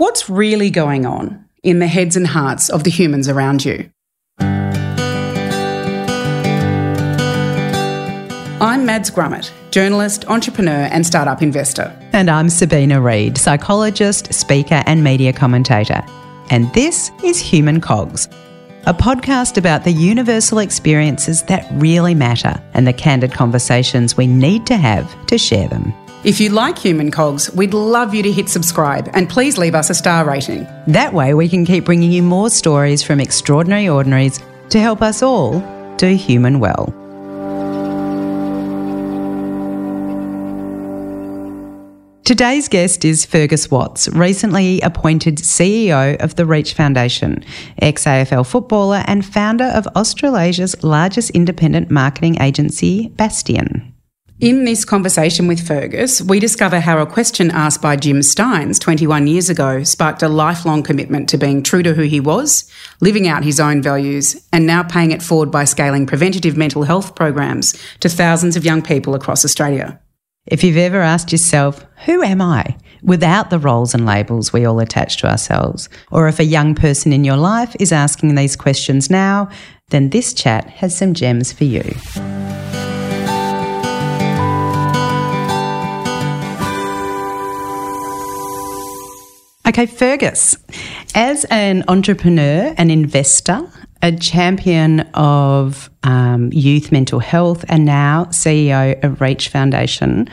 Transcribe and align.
What's 0.00 0.30
really 0.30 0.70
going 0.70 1.04
on 1.04 1.44
in 1.62 1.78
the 1.78 1.86
heads 1.86 2.16
and 2.16 2.26
hearts 2.26 2.70
of 2.70 2.84
the 2.84 2.90
humans 2.90 3.28
around 3.28 3.66
you? 3.66 3.90
I'm 8.62 8.86
Mads 8.86 9.10
Grummet, 9.10 9.52
journalist, 9.70 10.24
entrepreneur, 10.26 10.88
and 10.90 11.06
startup 11.06 11.42
investor. 11.42 11.94
And 12.14 12.30
I'm 12.30 12.48
Sabina 12.48 12.98
Read, 12.98 13.36
psychologist, 13.36 14.32
speaker, 14.32 14.82
and 14.86 15.04
media 15.04 15.34
commentator. 15.34 16.02
And 16.48 16.72
this 16.72 17.10
is 17.22 17.38
Human 17.38 17.82
Cogs, 17.82 18.26
a 18.86 18.94
podcast 18.94 19.58
about 19.58 19.84
the 19.84 19.92
universal 19.92 20.60
experiences 20.60 21.42
that 21.42 21.68
really 21.72 22.14
matter 22.14 22.54
and 22.72 22.86
the 22.86 22.94
candid 22.94 23.34
conversations 23.34 24.16
we 24.16 24.26
need 24.26 24.64
to 24.64 24.78
have 24.78 25.26
to 25.26 25.36
share 25.36 25.68
them. 25.68 25.92
If 26.22 26.38
you 26.38 26.50
like 26.50 26.76
Human 26.76 27.10
Cogs, 27.10 27.50
we'd 27.54 27.72
love 27.72 28.14
you 28.14 28.22
to 28.22 28.30
hit 28.30 28.50
subscribe 28.50 29.08
and 29.14 29.26
please 29.26 29.56
leave 29.56 29.74
us 29.74 29.88
a 29.88 29.94
star 29.94 30.26
rating. 30.26 30.66
That 30.86 31.14
way, 31.14 31.32
we 31.32 31.48
can 31.48 31.64
keep 31.64 31.86
bringing 31.86 32.12
you 32.12 32.22
more 32.22 32.50
stories 32.50 33.02
from 33.02 33.20
extraordinary 33.20 33.88
ordinaries 33.88 34.38
to 34.68 34.78
help 34.78 35.00
us 35.00 35.22
all 35.22 35.60
do 35.96 36.14
human 36.14 36.60
well. 36.60 36.94
Today's 42.26 42.68
guest 42.68 43.06
is 43.06 43.24
Fergus 43.24 43.70
Watts, 43.70 44.06
recently 44.10 44.82
appointed 44.82 45.36
CEO 45.38 46.22
of 46.22 46.36
the 46.36 46.44
Reach 46.44 46.74
Foundation, 46.74 47.42
ex 47.78 48.04
AFL 48.04 48.46
footballer, 48.46 49.04
and 49.06 49.24
founder 49.24 49.64
of 49.64 49.86
Australasia's 49.96 50.84
largest 50.84 51.30
independent 51.30 51.90
marketing 51.90 52.40
agency, 52.42 53.08
Bastion. 53.08 53.89
In 54.40 54.64
this 54.64 54.86
conversation 54.86 55.48
with 55.48 55.66
Fergus, 55.66 56.22
we 56.22 56.40
discover 56.40 56.80
how 56.80 56.98
a 56.98 57.04
question 57.04 57.50
asked 57.50 57.82
by 57.82 57.96
Jim 57.96 58.20
Stynes 58.20 58.80
21 58.80 59.26
years 59.26 59.50
ago 59.50 59.82
sparked 59.82 60.22
a 60.22 60.30
lifelong 60.30 60.82
commitment 60.82 61.28
to 61.28 61.36
being 61.36 61.62
true 61.62 61.82
to 61.82 61.92
who 61.92 62.04
he 62.04 62.20
was, 62.20 62.64
living 63.02 63.28
out 63.28 63.44
his 63.44 63.60
own 63.60 63.82
values, 63.82 64.42
and 64.50 64.66
now 64.66 64.82
paying 64.82 65.10
it 65.10 65.20
forward 65.20 65.50
by 65.50 65.64
scaling 65.64 66.06
preventative 66.06 66.56
mental 66.56 66.84
health 66.84 67.14
programs 67.14 67.78
to 67.98 68.08
thousands 68.08 68.56
of 68.56 68.64
young 68.64 68.80
people 68.80 69.14
across 69.14 69.44
Australia. 69.44 70.00
If 70.46 70.64
you've 70.64 70.78
ever 70.78 71.02
asked 71.02 71.32
yourself, 71.32 71.84
who 72.06 72.22
am 72.22 72.40
I? 72.40 72.78
Without 73.02 73.50
the 73.50 73.58
roles 73.58 73.92
and 73.92 74.06
labels 74.06 74.54
we 74.54 74.64
all 74.64 74.80
attach 74.80 75.18
to 75.18 75.28
ourselves, 75.28 75.90
or 76.10 76.28
if 76.28 76.38
a 76.38 76.44
young 76.44 76.74
person 76.74 77.12
in 77.12 77.24
your 77.24 77.36
life 77.36 77.76
is 77.78 77.92
asking 77.92 78.36
these 78.36 78.56
questions 78.56 79.10
now, 79.10 79.50
then 79.90 80.08
this 80.08 80.32
chat 80.32 80.64
has 80.70 80.96
some 80.96 81.12
gems 81.12 81.52
for 81.52 81.64
you. 81.64 81.84
Okay, 89.70 89.86
Fergus, 89.86 90.56
as 91.14 91.44
an 91.44 91.84
entrepreneur, 91.86 92.74
an 92.76 92.90
investor, 92.90 93.70
a 94.02 94.10
champion 94.10 94.98
of 95.14 95.88
um, 96.02 96.52
youth 96.52 96.90
mental 96.90 97.20
health, 97.20 97.64
and 97.68 97.84
now 97.84 98.24
CEO 98.30 99.00
of 99.04 99.20
Reach 99.20 99.48
Foundation, 99.48 100.28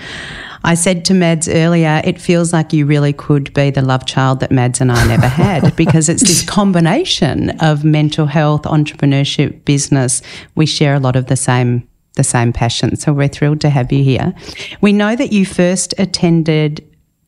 I 0.64 0.74
said 0.74 1.06
to 1.06 1.14
Mads 1.14 1.48
earlier, 1.48 2.02
it 2.04 2.20
feels 2.20 2.52
like 2.52 2.74
you 2.74 2.88
really 2.88 3.14
could 3.14 3.54
be 3.54 3.70
the 3.70 3.84
love 3.84 4.08
child 4.08 4.40
that 4.40 4.52
Mads 4.52 4.82
and 4.82 4.92
I 4.92 5.06
never 5.06 5.28
had 5.28 5.76
because 5.76 6.10
it's 6.10 6.24
this 6.24 6.44
combination 6.44 7.52
of 7.60 7.84
mental 7.84 8.26
health, 8.26 8.64
entrepreneurship, 8.64 9.64
business. 9.66 10.24
We 10.56 10.66
share 10.66 10.96
a 10.96 11.00
lot 11.00 11.16
of 11.16 11.28
the 11.28 11.38
same 11.38 11.88
the 12.16 12.24
same 12.24 12.52
passion. 12.52 12.96
So 12.96 13.14
we're 13.14 13.28
thrilled 13.28 13.62
to 13.62 13.70
have 13.70 13.92
you 13.92 14.04
here. 14.04 14.34
We 14.82 14.92
know 14.92 15.16
that 15.16 15.32
you 15.32 15.46
first 15.46 15.94
attended 16.00 16.84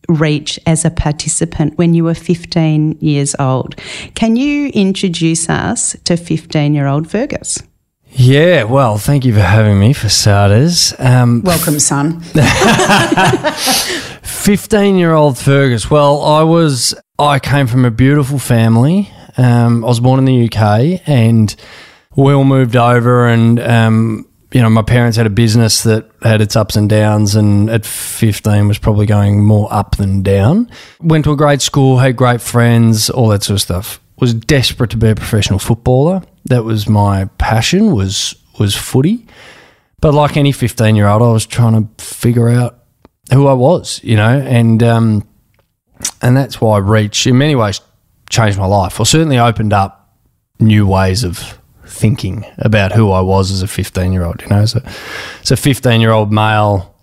reach 0.10 0.60
as 0.66 0.84
a 0.84 0.90
participant 0.90 1.78
when 1.78 1.94
you 1.94 2.04
were 2.04 2.14
15 2.14 2.98
years 3.00 3.36
old. 3.40 3.76
Can 4.16 4.36
you 4.36 4.70
introduce 4.70 5.48
us 5.50 5.96
to 6.04 6.18
15 6.18 6.74
year 6.74 6.88
old 6.88 7.10
Fergus? 7.10 7.64
Yeah, 8.12 8.64
well, 8.64 8.98
thank 8.98 9.24
you 9.24 9.34
for 9.34 9.40
having 9.40 9.80
me 9.80 9.94
for 9.94 10.10
starters. 10.10 10.94
Um, 10.98 11.44
Welcome, 11.44 11.80
son. 11.80 12.22
15 14.24 14.98
year 14.98 15.14
old 15.14 15.38
Fergus. 15.38 15.92
Well, 15.92 16.24
I 16.24 16.42
was, 16.44 16.96
I 17.20 17.40
came 17.40 17.68
from 17.68 17.86
a 17.86 17.92
beautiful 17.92 18.40
family. 18.40 19.12
Um, 19.38 19.86
I 19.86 19.88
was 19.88 20.00
born 20.00 20.18
in 20.20 20.26
the 20.26 20.46
UK 20.46 21.02
and 21.08 21.56
we 22.16 22.34
all 22.34 22.44
moved 22.44 22.76
over 22.76 23.28
and 23.28 23.60
um, 23.60 24.29
you 24.52 24.62
know, 24.62 24.70
my 24.70 24.82
parents 24.82 25.16
had 25.16 25.28
a 25.28 25.32
business 25.32 25.84
that 25.84 26.10
had 26.24 26.42
its 26.42 26.56
ups 26.56 26.76
and 26.76 26.90
downs, 26.90 27.36
and 27.36 27.70
at 27.70 27.86
15 27.86 28.68
was 28.68 28.80
probably 28.80 29.06
going 29.06 29.44
more 29.44 29.72
up 29.72 29.98
than 29.98 30.24
down. 30.24 30.70
Went 31.02 31.26
to 31.26 31.32
a 31.32 31.38
great 31.38 31.62
school, 31.62 32.00
had 32.00 32.16
great 32.16 32.42
friends, 32.42 33.10
all 33.10 33.28
that 33.30 33.44
sort 33.44 33.56
of 33.56 33.62
stuff. 33.62 34.00
Was 34.20 34.34
desperate 34.34 34.90
to 34.92 34.98
be 34.98 35.10
a 35.10 35.16
professional 35.16 35.60
footballer. 35.60 36.24
That 36.46 36.64
was 36.64 36.90
my 36.90 37.26
passion. 37.38 37.96
Was 37.96 38.36
was 38.60 38.76
footy. 38.76 39.28
But 40.02 40.14
like 40.14 40.36
any 40.38 40.52
15 40.52 40.96
year 40.96 41.08
old, 41.08 41.22
I 41.22 41.32
was 41.32 41.46
trying 41.46 41.74
to 41.74 42.04
figure 42.04 42.50
out 42.50 42.80
who 43.32 43.48
I 43.48 43.54
was, 43.54 44.02
you 44.04 44.16
know, 44.16 44.40
and 44.40 44.82
um, 44.82 45.28
and 46.22 46.36
that's 46.36 46.60
why 46.60 46.80
Reach, 46.80 47.28
in 47.28 47.38
many 47.38 47.56
ways, 47.56 47.82
changed 48.30 48.58
my 48.58 48.66
life, 48.66 49.00
or 49.00 49.06
certainly 49.06 49.38
opened 49.38 49.74
up 49.74 50.18
new 50.60 50.88
ways 50.88 51.24
of 51.24 51.59
thinking 51.90 52.46
about 52.60 52.92
who 52.92 53.12
I 53.12 53.22
was 53.22 53.52
as 53.52 53.62
a 53.62 53.68
15 53.68 54.14
year 54.14 54.24
old. 54.24 54.42
You 54.42 54.48
know, 54.48 54.66
so 54.66 54.82
it's 55.42 55.52
a 55.52 55.58
15 55.58 56.02
year 56.02 56.12
old 56.12 56.32
male. 56.32 56.96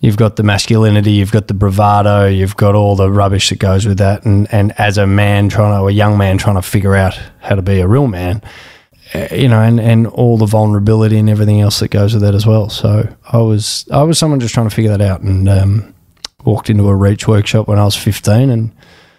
You've 0.00 0.16
got 0.16 0.36
the 0.36 0.42
masculinity, 0.42 1.12
you've 1.12 1.32
got 1.32 1.48
the 1.48 1.52
bravado, 1.52 2.26
you've 2.26 2.56
got 2.56 2.74
all 2.74 2.96
the 2.96 3.10
rubbish 3.10 3.50
that 3.50 3.58
goes 3.58 3.84
with 3.84 3.98
that. 3.98 4.24
And, 4.24 4.48
and 4.50 4.72
as 4.78 4.96
a 4.96 5.06
man 5.06 5.50
trying 5.50 5.78
to, 5.78 5.86
a 5.86 5.90
young 5.90 6.16
man 6.16 6.38
trying 6.38 6.56
to 6.56 6.62
figure 6.62 6.96
out 6.96 7.20
how 7.40 7.54
to 7.54 7.60
be 7.60 7.80
a 7.80 7.86
real 7.86 8.06
man, 8.06 8.42
eh, 9.12 9.34
you 9.34 9.48
know, 9.48 9.60
and, 9.60 9.78
and 9.78 10.06
all 10.06 10.38
the 10.38 10.46
vulnerability 10.46 11.18
and 11.18 11.28
everything 11.28 11.60
else 11.60 11.80
that 11.80 11.90
goes 11.90 12.14
with 12.14 12.22
that 12.22 12.34
as 12.34 12.46
well. 12.46 12.70
So 12.70 13.14
I 13.30 13.38
was, 13.38 13.86
I 13.92 14.02
was 14.02 14.18
someone 14.18 14.40
just 14.40 14.54
trying 14.54 14.70
to 14.70 14.74
figure 14.74 14.96
that 14.96 15.02
out 15.02 15.20
and 15.20 15.46
um, 15.50 15.94
walked 16.46 16.70
into 16.70 16.88
a 16.88 16.96
reach 16.96 17.28
workshop 17.28 17.68
when 17.68 17.78
I 17.78 17.84
was 17.84 17.94
15 17.94 18.48
and 18.48 18.72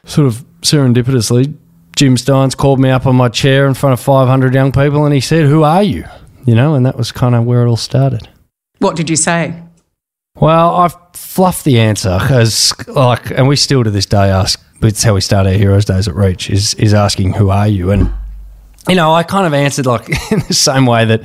sort 0.06 0.26
of 0.26 0.44
serendipitously 0.62 1.56
Jim 1.96 2.16
Stynes 2.16 2.56
called 2.56 2.80
me 2.80 2.90
up 2.90 3.06
on 3.06 3.16
my 3.16 3.30
chair 3.30 3.68
in 3.68 3.74
front 3.74 3.94
of 3.94 4.00
500 4.00 4.54
young 4.54 4.72
people 4.72 5.06
and 5.06 5.14
he 5.14 5.20
said, 5.20 5.46
Who 5.46 5.64
are 5.64 5.84
you? 5.84 6.06
You 6.46 6.56
know, 6.56 6.76
and 6.76 6.86
that 6.86 6.98
was 6.98 7.12
kind 7.12 7.36
of 7.36 7.46
where 7.46 7.66
it 7.66 7.70
all 7.70 7.78
started. 7.78 8.28
What 8.80 8.96
did 8.96 9.10
you 9.10 9.16
say? 9.16 9.62
Well, 10.36 10.76
I've 10.76 10.96
fluffed 11.14 11.66
the 11.66 11.80
answer 11.80 12.18
because, 12.20 12.74
like, 12.88 13.32
and 13.32 13.48
we 13.48 13.56
still 13.56 13.84
to 13.84 13.92
this 13.92 14.06
day 14.06 14.30
ask, 14.30 14.64
it's 14.82 15.04
how 15.04 15.14
we 15.14 15.22
start 15.22 15.46
our 15.46 15.54
Heroes 15.54 15.86
Days 15.86 16.08
at 16.08 16.16
Reach, 16.16 16.50
is, 16.50 16.74
is 16.76 16.94
asking, 16.94 17.34
Who 17.34 17.50
are 17.50 17.68
you? 17.68 17.92
And, 17.92 18.12
you 18.88 18.96
know, 18.96 19.14
I 19.14 19.24
kind 19.24 19.46
of 19.46 19.54
answered 19.54 19.86
like 19.86 20.10
in 20.32 20.40
the 20.48 20.54
same 20.54 20.86
way 20.86 21.06
that, 21.06 21.22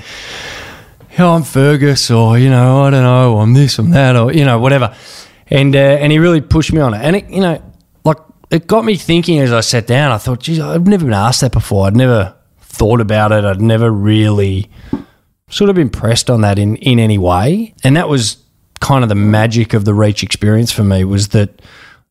know, 1.19 1.35
I'm 1.35 1.43
Fergus 1.43 2.11
or, 2.11 2.39
you 2.39 2.51
know, 2.51 2.83
I 2.83 2.91
don't 2.91 3.03
know, 3.03 3.39
I'm 3.39 3.55
this, 3.55 3.79
I'm 3.79 3.91
that, 3.91 4.17
or, 4.17 4.33
you 4.33 4.45
know, 4.45 4.59
whatever. 4.59 4.95
And, 5.49 5.75
uh, 5.75 5.79
and 5.79 6.13
he 6.13 6.19
really 6.19 6.41
pushed 6.41 6.73
me 6.73 6.81
on 6.81 6.95
it. 6.95 6.99
And, 7.03 7.17
it, 7.17 7.31
you 7.31 7.41
know, 7.41 7.63
it 8.51 8.67
got 8.67 8.85
me 8.85 8.97
thinking 8.97 9.39
as 9.41 9.53
I 9.53 9.61
sat 9.61 9.87
down. 9.87 10.13
I 10.13 10.19
thought, 10.19 10.41
geez, 10.41 10.61
I've 10.61 10.87
never 10.87 11.05
been 11.05 11.15
asked 11.15 11.41
that 11.41 11.53
before. 11.53 11.87
I'd 11.87 11.97
never 11.97 12.35
thought 12.61 13.01
about 13.01 13.33
it. 13.33 13.45
I'd 13.45 13.61
never 13.61 13.91
really 13.91 14.71
sort 15.49 15.71
of 15.71 15.79
impressed 15.79 16.31
on 16.31 16.43
that 16.43 16.59
in, 16.59 16.77
in 16.77 16.99
any 16.99 17.19
way. 17.19 17.75
And 17.83 17.97
that 17.97 18.09
was 18.09 18.37
kind 18.81 19.03
of 19.03 19.09
the 19.09 19.15
magic 19.15 19.75
of 19.75 19.85
the 19.85 19.95
Reach 19.95 20.23
experience 20.23 20.71
for 20.71 20.85
me 20.85 21.05
was 21.05 21.29
that 21.29 21.63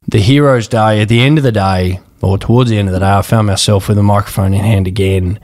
the 0.07 0.19
Heroes 0.19 0.68
Day, 0.68 1.01
at 1.01 1.09
the 1.09 1.22
end 1.22 1.38
of 1.38 1.44
the 1.44 1.51
day, 1.51 2.00
or 2.22 2.38
towards 2.38 2.69
the 2.69 2.78
end 2.78 2.88
of 2.88 2.94
the 2.94 3.00
day, 3.00 3.12
I 3.12 3.22
found 3.22 3.47
myself 3.47 3.88
with 3.88 3.97
a 3.97 4.03
microphone 4.03 4.53
in 4.53 4.63
hand 4.63 4.88
again, 4.88 5.40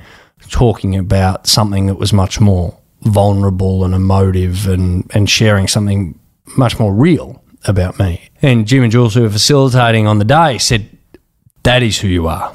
talking 0.50 0.96
about 0.98 1.48
something 1.48 1.86
that 1.88 1.96
was 1.96 2.12
much 2.12 2.40
more 2.40 2.78
vulnerable 3.04 3.84
and 3.84 3.94
emotive 3.94 4.68
and, 4.68 5.10
and 5.14 5.30
sharing 5.30 5.68
something 5.68 6.20
much 6.58 6.80
more 6.80 6.94
real 6.94 7.42
about 7.66 8.00
me. 8.00 8.30
And 8.42 8.68
Jim 8.68 8.84
and 8.84 8.92
Jules, 8.92 9.14
who 9.14 9.22
were 9.22 9.30
facilitating 9.30 10.08
on 10.08 10.20
the 10.20 10.26
day, 10.26 10.58
said, 10.58 10.98
That 11.64 11.84
is 11.84 12.00
who 12.00 12.08
you 12.08 12.28
are, 12.28 12.54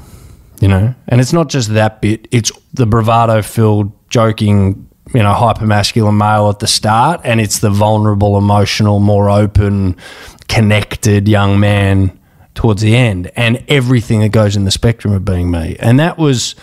you 0.59 0.67
know? 0.67 0.93
And 1.07 1.21
it's 1.21 1.33
not 1.33 1.49
just 1.49 1.73
that 1.73 2.01
bit, 2.01 2.27
it's 2.31 2.51
the 2.73 2.85
bravado 2.85 3.41
filled, 3.41 3.91
joking, 4.09 4.89
you 5.13 5.23
know, 5.23 5.33
hyper 5.33 5.65
masculine 5.65 6.17
male 6.17 6.49
at 6.49 6.59
the 6.59 6.67
start, 6.67 7.21
and 7.23 7.39
it's 7.39 7.59
the 7.59 7.69
vulnerable, 7.69 8.37
emotional, 8.37 8.99
more 8.99 9.29
open, 9.29 9.95
connected 10.47 11.27
young 11.27 11.59
man 11.59 12.17
towards 12.55 12.81
the 12.81 12.95
end, 12.95 13.31
and 13.35 13.63
everything 13.67 14.19
that 14.21 14.29
goes 14.29 14.55
in 14.55 14.65
the 14.65 14.71
spectrum 14.71 15.13
of 15.13 15.23
being 15.23 15.51
me. 15.51 15.75
And 15.79 15.99
that 15.99 16.17
was 16.17 16.55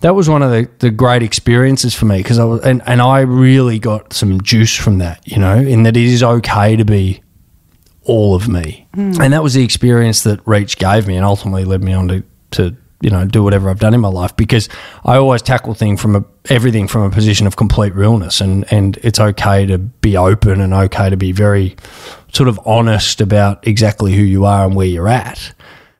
that 0.00 0.14
was 0.14 0.28
one 0.28 0.42
of 0.42 0.50
the, 0.50 0.68
the 0.78 0.90
great 0.90 1.22
experiences 1.22 1.94
for 1.94 2.06
me 2.06 2.18
because 2.18 2.38
I 2.38 2.44
was 2.44 2.60
and, 2.62 2.82
and 2.86 3.02
I 3.02 3.20
really 3.20 3.78
got 3.78 4.12
some 4.12 4.40
juice 4.40 4.74
from 4.74 4.98
that, 4.98 5.26
you 5.26 5.38
know, 5.38 5.56
in 5.56 5.82
that 5.84 5.96
it 5.96 6.04
is 6.04 6.22
okay 6.22 6.76
to 6.76 6.84
be 6.84 7.22
all 8.10 8.34
of 8.34 8.48
me. 8.48 8.88
Mm. 8.96 9.20
And 9.20 9.32
that 9.32 9.42
was 9.42 9.54
the 9.54 9.62
experience 9.62 10.24
that 10.24 10.44
Reach 10.44 10.78
gave 10.78 11.06
me 11.06 11.14
and 11.14 11.24
ultimately 11.24 11.64
led 11.64 11.84
me 11.84 11.92
on 11.92 12.08
to, 12.08 12.24
to 12.50 12.76
you 13.00 13.08
know, 13.08 13.24
do 13.24 13.44
whatever 13.44 13.70
I've 13.70 13.78
done 13.78 13.94
in 13.94 14.00
my 14.00 14.08
life 14.08 14.36
because 14.36 14.68
I 15.04 15.16
always 15.16 15.42
tackle 15.42 15.74
thing 15.74 15.96
from 15.96 16.16
a, 16.16 16.24
everything 16.48 16.88
from 16.88 17.02
a 17.02 17.10
position 17.10 17.46
of 17.46 17.54
complete 17.54 17.94
realness 17.94 18.40
and, 18.40 18.70
and 18.72 18.98
it's 19.04 19.20
okay 19.20 19.64
to 19.66 19.78
be 19.78 20.16
open 20.16 20.60
and 20.60 20.74
okay 20.74 21.08
to 21.08 21.16
be 21.16 21.30
very 21.30 21.76
sort 22.32 22.48
of 22.48 22.58
honest 22.66 23.20
about 23.20 23.64
exactly 23.64 24.12
who 24.12 24.22
you 24.22 24.44
are 24.44 24.66
and 24.66 24.74
where 24.74 24.88
you're 24.88 25.08
at 25.08 25.54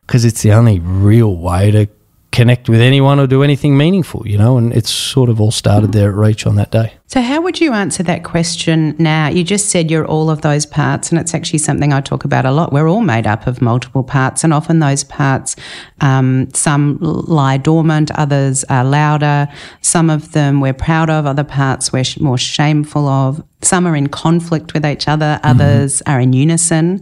because 0.05 0.25
it's 0.25 0.41
the 0.41 0.51
only 0.51 0.79
real 0.79 1.37
way 1.37 1.71
to 1.71 1.87
connect 2.31 2.69
with 2.69 2.79
anyone 2.79 3.19
or 3.19 3.27
do 3.27 3.43
anything 3.43 3.77
meaningful, 3.77 4.25
you 4.25 4.37
know. 4.37 4.57
And 4.57 4.73
it's 4.73 4.89
sort 4.89 5.29
of 5.29 5.41
all 5.41 5.51
started 5.51 5.91
there 5.91 6.09
at 6.09 6.15
Reach 6.15 6.47
on 6.47 6.55
that 6.55 6.71
day. 6.71 6.93
So, 7.07 7.21
how 7.21 7.41
would 7.41 7.59
you 7.59 7.73
answer 7.73 8.03
that 8.03 8.23
question 8.23 8.95
now? 8.97 9.27
You 9.27 9.43
just 9.43 9.69
said 9.69 9.91
you're 9.91 10.05
all 10.05 10.29
of 10.29 10.41
those 10.41 10.65
parts, 10.65 11.11
and 11.11 11.19
it's 11.19 11.33
actually 11.33 11.59
something 11.59 11.91
I 11.91 11.99
talk 11.99 12.23
about 12.23 12.45
a 12.45 12.51
lot. 12.51 12.71
We're 12.71 12.87
all 12.87 13.01
made 13.01 13.27
up 13.27 13.47
of 13.47 13.61
multiple 13.61 14.03
parts, 14.03 14.43
and 14.43 14.53
often 14.53 14.79
those 14.79 15.03
parts, 15.03 15.55
um, 15.99 16.49
some 16.53 16.97
lie 17.01 17.57
dormant, 17.57 18.11
others 18.11 18.63
are 18.65 18.85
louder. 18.85 19.49
Some 19.81 20.09
of 20.09 20.31
them 20.31 20.61
we're 20.61 20.73
proud 20.73 21.09
of, 21.09 21.25
other 21.25 21.43
parts 21.43 21.91
we're 21.91 22.05
sh- 22.05 22.19
more 22.19 22.37
shameful 22.37 23.07
of. 23.07 23.43
Some 23.61 23.85
are 23.85 23.95
in 23.95 24.07
conflict 24.07 24.73
with 24.73 24.85
each 24.85 25.07
other, 25.07 25.39
others 25.43 25.97
mm-hmm. 25.97 26.11
are 26.11 26.19
in 26.21 26.33
unison. 26.33 27.01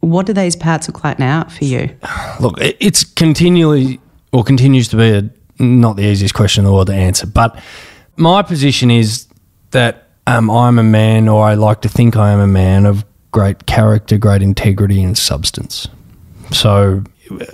What 0.00 0.26
do 0.26 0.32
these 0.32 0.56
parts 0.56 0.88
look 0.88 1.04
like 1.04 1.18
now 1.20 1.44
for 1.44 1.64
you? 1.64 1.96
Look, 2.40 2.56
it's 2.58 3.04
continually 3.04 4.00
or 4.32 4.42
continues 4.42 4.88
to 4.88 4.96
be 4.96 5.10
a, 5.10 5.30
not 5.62 5.96
the 5.96 6.04
easiest 6.04 6.34
question 6.34 6.62
in 6.62 6.66
the 6.66 6.72
world 6.72 6.88
to 6.88 6.94
answer. 6.94 7.26
But 7.26 7.62
my 8.16 8.42
position 8.42 8.90
is 8.90 9.28
that 9.70 10.08
um, 10.26 10.50
I'm 10.50 10.78
a 10.78 10.82
man, 10.82 11.28
or 11.28 11.44
I 11.44 11.54
like 11.54 11.82
to 11.82 11.88
think 11.88 12.16
I 12.16 12.30
am 12.30 12.40
a 12.40 12.46
man 12.46 12.86
of 12.86 13.04
great 13.32 13.66
character, 13.66 14.18
great 14.18 14.42
integrity, 14.42 15.02
and 15.02 15.16
substance. 15.16 15.88
So, 16.52 17.02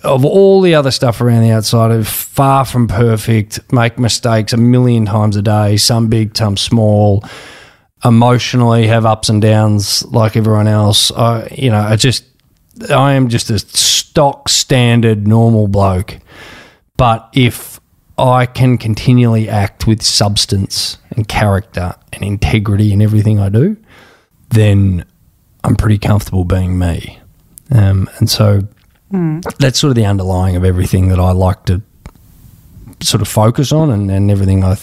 of 0.02 0.24
all 0.24 0.60
the 0.60 0.74
other 0.74 0.90
stuff 0.90 1.20
around 1.20 1.42
the 1.42 1.50
outside, 1.50 1.90
of 1.90 2.06
far 2.06 2.64
from 2.64 2.88
perfect, 2.88 3.60
make 3.72 3.98
mistakes 3.98 4.52
a 4.52 4.56
million 4.56 5.06
times 5.06 5.36
a 5.36 5.42
day, 5.42 5.76
some 5.76 6.08
big, 6.08 6.36
some 6.36 6.56
small. 6.56 7.24
Emotionally, 8.04 8.86
have 8.86 9.04
ups 9.04 9.28
and 9.28 9.42
downs 9.42 10.04
like 10.06 10.36
everyone 10.36 10.68
else. 10.68 11.10
I, 11.10 11.48
you 11.50 11.68
know, 11.68 11.80
I 11.80 11.96
just, 11.96 12.24
I 12.90 13.14
am 13.14 13.28
just 13.28 13.50
a 13.50 13.58
stock 13.58 14.48
standard 14.48 15.26
normal 15.26 15.66
bloke 15.66 16.18
but 16.98 17.30
if 17.32 17.80
I 18.18 18.44
can 18.44 18.76
continually 18.76 19.48
act 19.48 19.86
with 19.86 20.02
substance 20.02 20.98
and 21.12 21.26
character 21.26 21.94
and 22.12 22.22
integrity 22.22 22.92
in 22.92 23.00
everything 23.00 23.38
I 23.38 23.48
do, 23.48 23.76
then 24.50 25.06
I'm 25.64 25.76
pretty 25.76 25.98
comfortable 25.98 26.44
being 26.44 26.78
me. 26.78 27.20
Um, 27.70 28.10
and 28.18 28.28
so 28.28 28.62
mm. 29.12 29.42
that's 29.58 29.78
sort 29.78 29.90
of 29.90 29.94
the 29.94 30.04
underlying 30.04 30.56
of 30.56 30.64
everything 30.64 31.08
that 31.08 31.20
I 31.20 31.30
like 31.30 31.64
to 31.66 31.80
sort 33.00 33.22
of 33.22 33.28
focus 33.28 33.70
on 33.70 33.90
and, 33.90 34.10
and 34.10 34.30
everything 34.30 34.64
I 34.64 34.76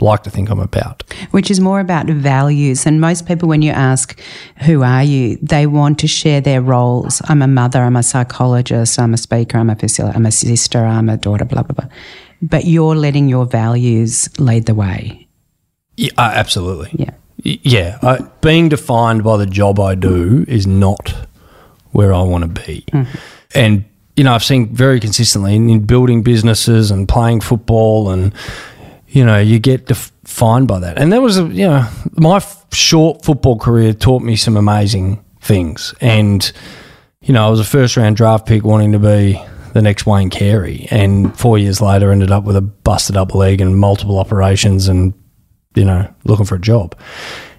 like 0.00 0.22
to 0.24 0.30
think 0.30 0.50
I'm 0.50 0.60
about. 0.60 1.02
Which 1.30 1.50
is 1.50 1.60
more 1.60 1.80
about 1.80 2.06
values. 2.06 2.86
And 2.86 3.00
most 3.00 3.26
people, 3.26 3.48
when 3.48 3.62
you 3.62 3.70
ask, 3.70 4.18
who 4.64 4.82
are 4.82 5.02
you, 5.02 5.38
they 5.42 5.66
want 5.66 5.98
to 6.00 6.08
share 6.08 6.40
their 6.40 6.60
roles. 6.60 7.22
I'm 7.28 7.42
a 7.42 7.46
mother, 7.46 7.82
I'm 7.82 7.96
a 7.96 8.02
psychologist, 8.02 8.98
I'm 8.98 9.14
a 9.14 9.16
speaker, 9.16 9.58
I'm 9.58 9.70
a 9.70 9.76
facilitator, 9.76 10.16
I'm 10.16 10.26
a 10.26 10.32
sister, 10.32 10.84
I'm 10.84 11.08
a 11.08 11.16
daughter, 11.16 11.44
blah, 11.44 11.62
blah, 11.62 11.74
blah. 11.74 11.88
But 12.42 12.64
you're 12.64 12.96
letting 12.96 13.28
your 13.28 13.46
values 13.46 14.28
lead 14.38 14.66
the 14.66 14.74
way. 14.74 15.28
Yeah, 15.96 16.10
uh, 16.18 16.32
absolutely. 16.34 16.90
Yeah. 16.92 17.10
Yeah. 17.38 17.98
I, 18.02 18.18
being 18.40 18.68
defined 18.68 19.22
by 19.24 19.36
the 19.36 19.46
job 19.46 19.78
I 19.78 19.94
do 19.94 20.44
is 20.48 20.66
not 20.66 21.14
where 21.92 22.12
I 22.12 22.22
want 22.22 22.42
to 22.42 22.62
be. 22.66 22.84
Mm-hmm. 22.92 23.18
And 23.54 23.84
you 24.16 24.22
know, 24.22 24.32
I've 24.32 24.44
seen 24.44 24.72
very 24.72 25.00
consistently 25.00 25.56
in, 25.56 25.68
in, 25.68 25.86
building 25.86 26.22
businesses 26.22 26.90
and 26.90 27.08
playing 27.08 27.40
football 27.40 28.10
and 28.10 28.32
you 29.14 29.24
know, 29.24 29.38
you 29.38 29.60
get 29.60 29.86
defined 29.86 30.66
by 30.66 30.80
that. 30.80 30.98
And 30.98 31.12
that 31.12 31.22
was, 31.22 31.38
a, 31.38 31.44
you 31.44 31.68
know, 31.68 31.88
my 32.16 32.36
f- 32.36 32.66
short 32.74 33.24
football 33.24 33.56
career 33.56 33.92
taught 33.94 34.22
me 34.22 34.34
some 34.34 34.56
amazing 34.56 35.24
things. 35.40 35.94
And, 36.00 36.50
you 37.22 37.32
know, 37.32 37.46
I 37.46 37.48
was 37.48 37.60
a 37.60 37.64
first 37.64 37.96
round 37.96 38.16
draft 38.16 38.44
pick 38.44 38.64
wanting 38.64 38.90
to 38.90 38.98
be 38.98 39.40
the 39.72 39.82
next 39.82 40.04
Wayne 40.04 40.30
Carey. 40.30 40.88
And 40.90 41.38
four 41.38 41.58
years 41.58 41.80
later, 41.80 42.10
ended 42.10 42.32
up 42.32 42.42
with 42.42 42.56
a 42.56 42.60
busted 42.60 43.16
up 43.16 43.36
leg 43.36 43.60
and 43.60 43.78
multiple 43.78 44.18
operations 44.18 44.88
and, 44.88 45.14
you 45.76 45.84
know, 45.84 46.12
looking 46.24 46.44
for 46.44 46.56
a 46.56 46.60
job. 46.60 46.98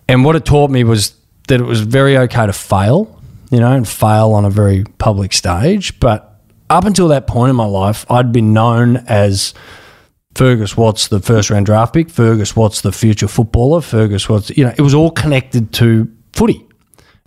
And 0.10 0.25
what 0.25 0.36
it 0.36 0.44
taught 0.44 0.69
me 0.69 0.84
was 0.84 1.16
that 1.48 1.62
it 1.62 1.66
was 1.66 1.80
very 1.80 2.18
okay 2.18 2.48
to 2.48 2.54
fail, 2.54 3.22
you 3.50 3.62
know, 3.62 3.72
and 3.72 3.88
fail 3.88 4.34
on 4.34 4.44
a 4.44 4.50
very 4.50 4.84
public 4.98 5.31
stage. 5.31 6.02
But 6.02 6.38
up 6.69 6.84
until 6.84 7.07
that 7.07 7.28
point 7.28 7.52
in 7.52 7.56
my 7.56 7.66
life, 7.66 8.06
I'd 8.12 8.34
been 8.34 8.52
known 8.52 8.98
as 9.07 9.54
Fergus 10.36 10.76
Watts, 10.76 11.08
the 11.08 11.22
first 11.22 11.50
round 11.50 11.66
draft 11.66 11.94
pick, 11.94 12.10
Fergus 12.10 12.56
Watts, 12.56 12.82
the 12.82 12.92
future 12.92 13.28
footballer, 13.28 13.82
Fergus 13.82 14.28
Watts, 14.28 14.50
you 14.56 14.66
know, 14.66 14.74
it 14.78 14.82
was 14.82 14.94
all 14.94 15.10
connected 15.10 15.72
to 15.74 16.12
footy. 16.34 16.66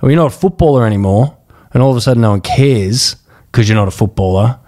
Well, 0.01 0.11
you're 0.11 0.21
not 0.21 0.33
a 0.33 0.39
footballer 0.39 0.87
anymore, 0.87 1.37
and 1.73 1.83
all 1.83 1.91
of 1.91 1.97
a 1.97 2.01
sudden 2.01 2.21
no 2.21 2.31
one 2.31 2.43
cares 2.43 3.17
because 3.51 3.69
you're 3.69 3.77
not 3.77 3.89
a 3.89 3.93
footballer. 3.93 4.61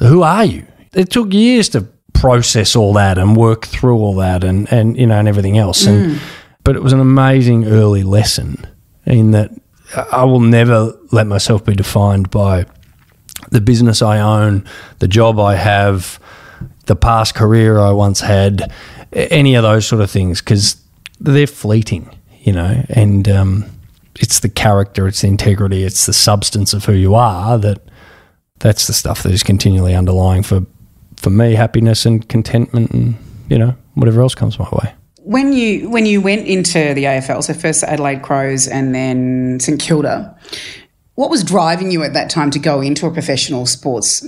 Who 0.00 0.22
are 0.22 0.44
you? 0.44 0.66
It 0.94 1.10
took 1.10 1.32
years 1.32 1.68
to 1.70 1.86
process 2.14 2.74
all 2.74 2.94
that 2.94 3.18
and 3.18 3.36
work 3.36 3.66
through 3.66 3.98
all 3.98 4.14
that 4.16 4.44
and, 4.44 4.70
and 4.72 4.96
you 4.96 5.06
know, 5.06 5.18
and 5.18 5.28
everything 5.28 5.58
else. 5.58 5.86
And, 5.86 6.12
mm. 6.12 6.18
But 6.64 6.76
it 6.76 6.82
was 6.82 6.92
an 6.92 7.00
amazing 7.00 7.66
early 7.66 8.02
lesson 8.02 8.66
in 9.04 9.32
that 9.32 9.50
I 10.10 10.24
will 10.24 10.40
never 10.40 10.96
let 11.10 11.26
myself 11.26 11.64
be 11.64 11.74
defined 11.74 12.30
by 12.30 12.66
the 13.50 13.60
business 13.60 14.00
I 14.00 14.20
own, 14.20 14.64
the 15.00 15.08
job 15.08 15.38
I 15.38 15.56
have, 15.56 16.18
the 16.86 16.96
past 16.96 17.34
career 17.34 17.78
I 17.78 17.90
once 17.90 18.20
had, 18.20 18.72
any 19.12 19.54
of 19.54 19.62
those 19.62 19.86
sort 19.86 20.02
of 20.02 20.10
things, 20.10 20.40
because 20.40 20.76
they're 21.20 21.46
fleeting, 21.46 22.10
you 22.40 22.52
know, 22.52 22.84
and 22.88 23.28
um, 23.28 23.64
it's 24.20 24.40
the 24.40 24.48
character, 24.48 25.06
it's 25.06 25.22
the 25.22 25.28
integrity, 25.28 25.84
it's 25.84 26.06
the 26.06 26.12
substance 26.12 26.72
of 26.72 26.84
who 26.84 26.92
you 26.92 27.14
are 27.14 27.58
that 27.58 27.80
that's 28.58 28.86
the 28.86 28.92
stuff 28.92 29.22
that 29.24 29.32
is 29.32 29.42
continually 29.42 29.94
underlying 29.94 30.42
for 30.42 30.64
for 31.16 31.30
me 31.30 31.54
happiness 31.54 32.06
and 32.06 32.28
contentment 32.28 32.90
and 32.90 33.16
you 33.48 33.58
know 33.58 33.74
whatever 33.94 34.20
else 34.20 34.34
comes 34.34 34.58
my 34.58 34.68
way. 34.70 34.94
When 35.18 35.52
you 35.52 35.88
when 35.90 36.06
you 36.06 36.20
went 36.20 36.46
into 36.46 36.94
the 36.94 37.04
AFL, 37.04 37.44
so 37.44 37.54
first 37.54 37.84
Adelaide 37.84 38.22
Crows 38.22 38.66
and 38.66 38.94
then 38.94 39.60
St 39.60 39.80
Kilda, 39.80 40.36
what 41.14 41.30
was 41.30 41.44
driving 41.44 41.90
you 41.90 42.02
at 42.02 42.12
that 42.14 42.30
time 42.30 42.50
to 42.50 42.58
go 42.58 42.80
into 42.80 43.06
a 43.06 43.10
professional 43.10 43.66
sports 43.66 44.26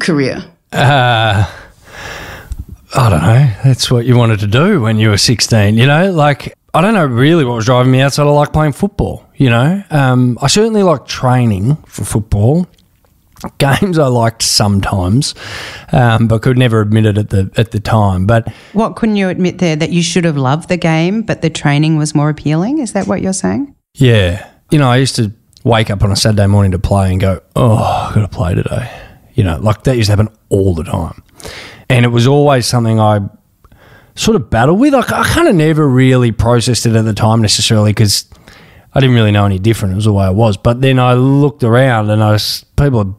career? 0.00 0.44
Uh, 0.72 1.48
I 2.96 3.10
don't 3.10 3.22
know. 3.22 3.50
That's 3.64 3.90
what 3.90 4.06
you 4.06 4.16
wanted 4.16 4.38
to 4.40 4.46
do 4.46 4.80
when 4.80 4.98
you 4.98 5.10
were 5.10 5.18
16, 5.18 5.76
you 5.76 5.86
know? 5.86 6.12
Like, 6.12 6.56
I 6.72 6.80
don't 6.80 6.94
know 6.94 7.04
really 7.04 7.44
what 7.44 7.56
was 7.56 7.64
driving 7.64 7.90
me 7.90 8.00
outside 8.00 8.26
of 8.26 8.34
like 8.34 8.52
playing 8.52 8.72
football, 8.72 9.28
you 9.34 9.50
know? 9.50 9.82
Um, 9.90 10.38
I 10.40 10.46
certainly 10.46 10.84
like 10.84 11.06
training 11.06 11.76
for 11.86 12.04
football. 12.04 12.68
Games 13.58 13.98
I 13.98 14.06
liked 14.06 14.42
sometimes, 14.42 15.34
um, 15.92 16.28
but 16.28 16.40
could 16.40 16.56
never 16.56 16.80
admit 16.80 17.04
it 17.04 17.18
at 17.18 17.28
the 17.28 17.50
at 17.58 17.72
the 17.72 17.80
time. 17.80 18.26
But 18.26 18.50
what 18.72 18.96
couldn't 18.96 19.16
you 19.16 19.28
admit 19.28 19.58
there 19.58 19.76
that 19.76 19.90
you 19.90 20.02
should 20.02 20.24
have 20.24 20.38
loved 20.38 20.70
the 20.70 20.78
game, 20.78 21.20
but 21.20 21.42
the 21.42 21.50
training 21.50 21.98
was 21.98 22.14
more 22.14 22.30
appealing? 22.30 22.78
Is 22.78 22.94
that 22.94 23.06
what 23.06 23.20
you're 23.20 23.34
saying? 23.34 23.74
Yeah, 23.96 24.48
you 24.70 24.78
know, 24.78 24.88
I 24.88 24.96
used 24.96 25.16
to 25.16 25.30
wake 25.62 25.90
up 25.90 26.02
on 26.02 26.10
a 26.10 26.16
Saturday 26.16 26.46
morning 26.46 26.72
to 26.72 26.78
play 26.78 27.10
and 27.10 27.20
go, 27.20 27.42
"Oh, 27.54 27.76
I've 27.76 28.14
got 28.14 28.22
to 28.22 28.28
play 28.28 28.54
today." 28.54 28.90
You 29.34 29.44
know, 29.44 29.58
like 29.58 29.82
that 29.82 29.98
used 29.98 30.06
to 30.06 30.16
happen 30.16 30.34
all 30.48 30.74
the 30.74 30.84
time 30.84 31.22
and 31.88 32.04
it 32.04 32.08
was 32.08 32.26
always 32.26 32.66
something 32.66 33.00
I 33.00 33.20
sort 34.14 34.36
of 34.36 34.50
battled 34.50 34.78
with. 34.78 34.94
I, 34.94 35.00
I 35.00 35.24
kind 35.24 35.48
of 35.48 35.54
never 35.54 35.88
really 35.88 36.32
processed 36.32 36.86
it 36.86 36.94
at 36.94 37.04
the 37.04 37.14
time 37.14 37.42
necessarily 37.42 37.92
because 37.92 38.28
I 38.92 39.00
didn't 39.00 39.16
really 39.16 39.32
know 39.32 39.44
any 39.44 39.58
different. 39.58 39.92
It 39.92 39.96
was 39.96 40.04
the 40.04 40.12
way 40.12 40.24
I 40.24 40.30
was. 40.30 40.56
But 40.56 40.80
then 40.80 40.98
I 40.98 41.14
looked 41.14 41.64
around 41.64 42.10
and 42.10 42.22
I 42.22 42.32
was 42.32 42.64
people 42.76 43.00
are 43.00 43.14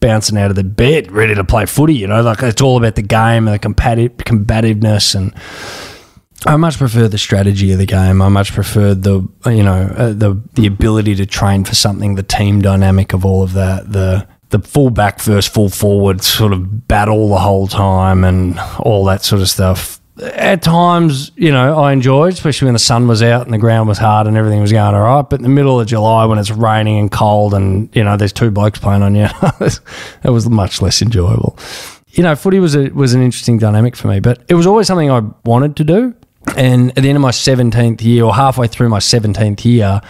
bouncing 0.00 0.36
out 0.36 0.50
of 0.50 0.56
the 0.56 0.64
bed 0.64 1.10
ready 1.10 1.34
to 1.34 1.44
play 1.44 1.66
footy. 1.66 1.94
You 1.94 2.06
know, 2.06 2.22
like 2.22 2.42
it's 2.42 2.60
all 2.60 2.76
about 2.76 2.94
the 2.94 3.02
game 3.02 3.48
and 3.48 3.54
the 3.54 3.58
combative, 3.58 4.16
combativeness 4.18 5.14
and. 5.14 5.34
I 6.46 6.56
much 6.56 6.76
prefer 6.76 7.08
the 7.08 7.16
strategy 7.16 7.72
of 7.72 7.78
the 7.78 7.86
game. 7.86 8.20
I 8.20 8.28
much 8.28 8.52
prefer 8.52 8.92
the 8.92 9.26
you 9.46 9.62
know 9.62 9.90
uh, 9.96 10.12
the 10.12 10.42
the 10.52 10.66
ability 10.66 11.14
to 11.14 11.24
train 11.24 11.64
for 11.64 11.74
something, 11.74 12.16
the 12.16 12.22
team 12.22 12.60
dynamic 12.60 13.14
of 13.14 13.24
all 13.24 13.42
of 13.42 13.54
that, 13.54 13.90
the 13.90 14.28
the 14.50 14.58
full 14.58 14.90
back 14.90 15.20
versus 15.20 15.46
full 15.46 15.68
forward 15.68 16.22
sort 16.22 16.52
of 16.52 16.86
battle 16.86 17.28
the 17.28 17.38
whole 17.38 17.66
time 17.66 18.24
and 18.24 18.58
all 18.78 19.04
that 19.06 19.24
sort 19.24 19.42
of 19.42 19.48
stuff. 19.48 20.00
At 20.22 20.62
times, 20.62 21.32
you 21.34 21.50
know, 21.50 21.76
I 21.76 21.92
enjoyed, 21.92 22.34
especially 22.34 22.66
when 22.66 22.74
the 22.74 22.78
sun 22.78 23.08
was 23.08 23.20
out 23.20 23.46
and 23.46 23.52
the 23.52 23.58
ground 23.58 23.88
was 23.88 23.98
hard 23.98 24.28
and 24.28 24.36
everything 24.36 24.60
was 24.60 24.70
going 24.70 24.94
all 24.94 25.02
right. 25.02 25.28
But 25.28 25.40
in 25.40 25.42
the 25.42 25.48
middle 25.48 25.80
of 25.80 25.88
July, 25.88 26.24
when 26.26 26.38
it's 26.38 26.52
raining 26.52 27.00
and 27.00 27.10
cold, 27.10 27.52
and 27.52 27.94
you 27.96 28.04
know, 28.04 28.16
there's 28.16 28.32
two 28.32 28.52
blokes 28.52 28.78
playing 28.78 29.02
on 29.02 29.16
you, 29.16 29.26
it 29.60 30.30
was 30.30 30.48
much 30.48 30.80
less 30.80 31.02
enjoyable. 31.02 31.58
You 32.12 32.22
know, 32.22 32.36
footy 32.36 32.60
was 32.60 32.76
a, 32.76 32.90
was 32.90 33.14
an 33.14 33.22
interesting 33.22 33.58
dynamic 33.58 33.96
for 33.96 34.06
me, 34.06 34.20
but 34.20 34.44
it 34.48 34.54
was 34.54 34.68
always 34.68 34.86
something 34.86 35.10
I 35.10 35.22
wanted 35.44 35.74
to 35.76 35.84
do. 35.84 36.14
And 36.56 36.90
at 36.90 37.02
the 37.02 37.08
end 37.08 37.16
of 37.16 37.22
my 37.22 37.32
17th 37.32 38.02
year, 38.02 38.22
or 38.22 38.34
halfway 38.34 38.68
through 38.68 38.90
my 38.90 39.00
17th 39.00 39.64
year, 39.64 40.00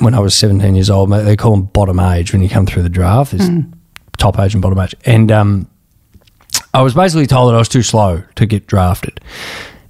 when 0.00 0.14
I 0.14 0.20
was 0.20 0.34
17 0.34 0.74
years 0.74 0.90
old, 0.90 1.10
they 1.10 1.36
call 1.36 1.52
them 1.52 1.64
bottom 1.64 1.98
age 1.98 2.32
when 2.32 2.42
you 2.42 2.48
come 2.48 2.66
through 2.66 2.82
the 2.82 2.88
draft. 2.88 3.34
mm 3.34 3.72
top 4.18 4.38
age 4.38 4.52
and 4.52 4.60
bottom 4.60 4.78
age. 4.78 4.94
And 5.04 5.32
um, 5.32 5.70
I 6.74 6.82
was 6.82 6.94
basically 6.94 7.26
told 7.26 7.50
that 7.50 7.54
I 7.54 7.58
was 7.58 7.68
too 7.68 7.82
slow 7.82 8.22
to 8.34 8.46
get 8.46 8.66
drafted. 8.66 9.20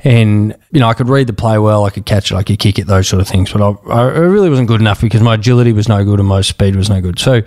And, 0.05 0.57
you 0.71 0.78
know, 0.78 0.88
I 0.88 0.95
could 0.95 1.09
read 1.09 1.26
the 1.26 1.33
play 1.33 1.59
well, 1.59 1.85
I 1.85 1.90
could 1.90 2.07
catch 2.07 2.31
it, 2.31 2.37
I 2.37 2.45
could 2.45 2.61
kick 2.61 2.78
it, 2.78 2.87
those 2.87 3.09
sort 3.09 3.21
of 3.21 3.26
things. 3.26 3.52
But 3.52 3.62
I, 3.62 3.90
I 3.90 4.02
really 4.02 4.49
wasn't 4.49 4.69
good 4.69 4.81
enough 4.81 5.00
because 5.00 5.23
my 5.23 5.35
agility 5.35 5.73
was 5.73 5.88
no 5.88 6.05
good 6.05 6.21
and 6.21 6.28
my 6.28 6.40
speed 6.40 6.76
was 6.76 6.88
no 6.88 7.00
good. 7.00 7.19
So 7.19 7.43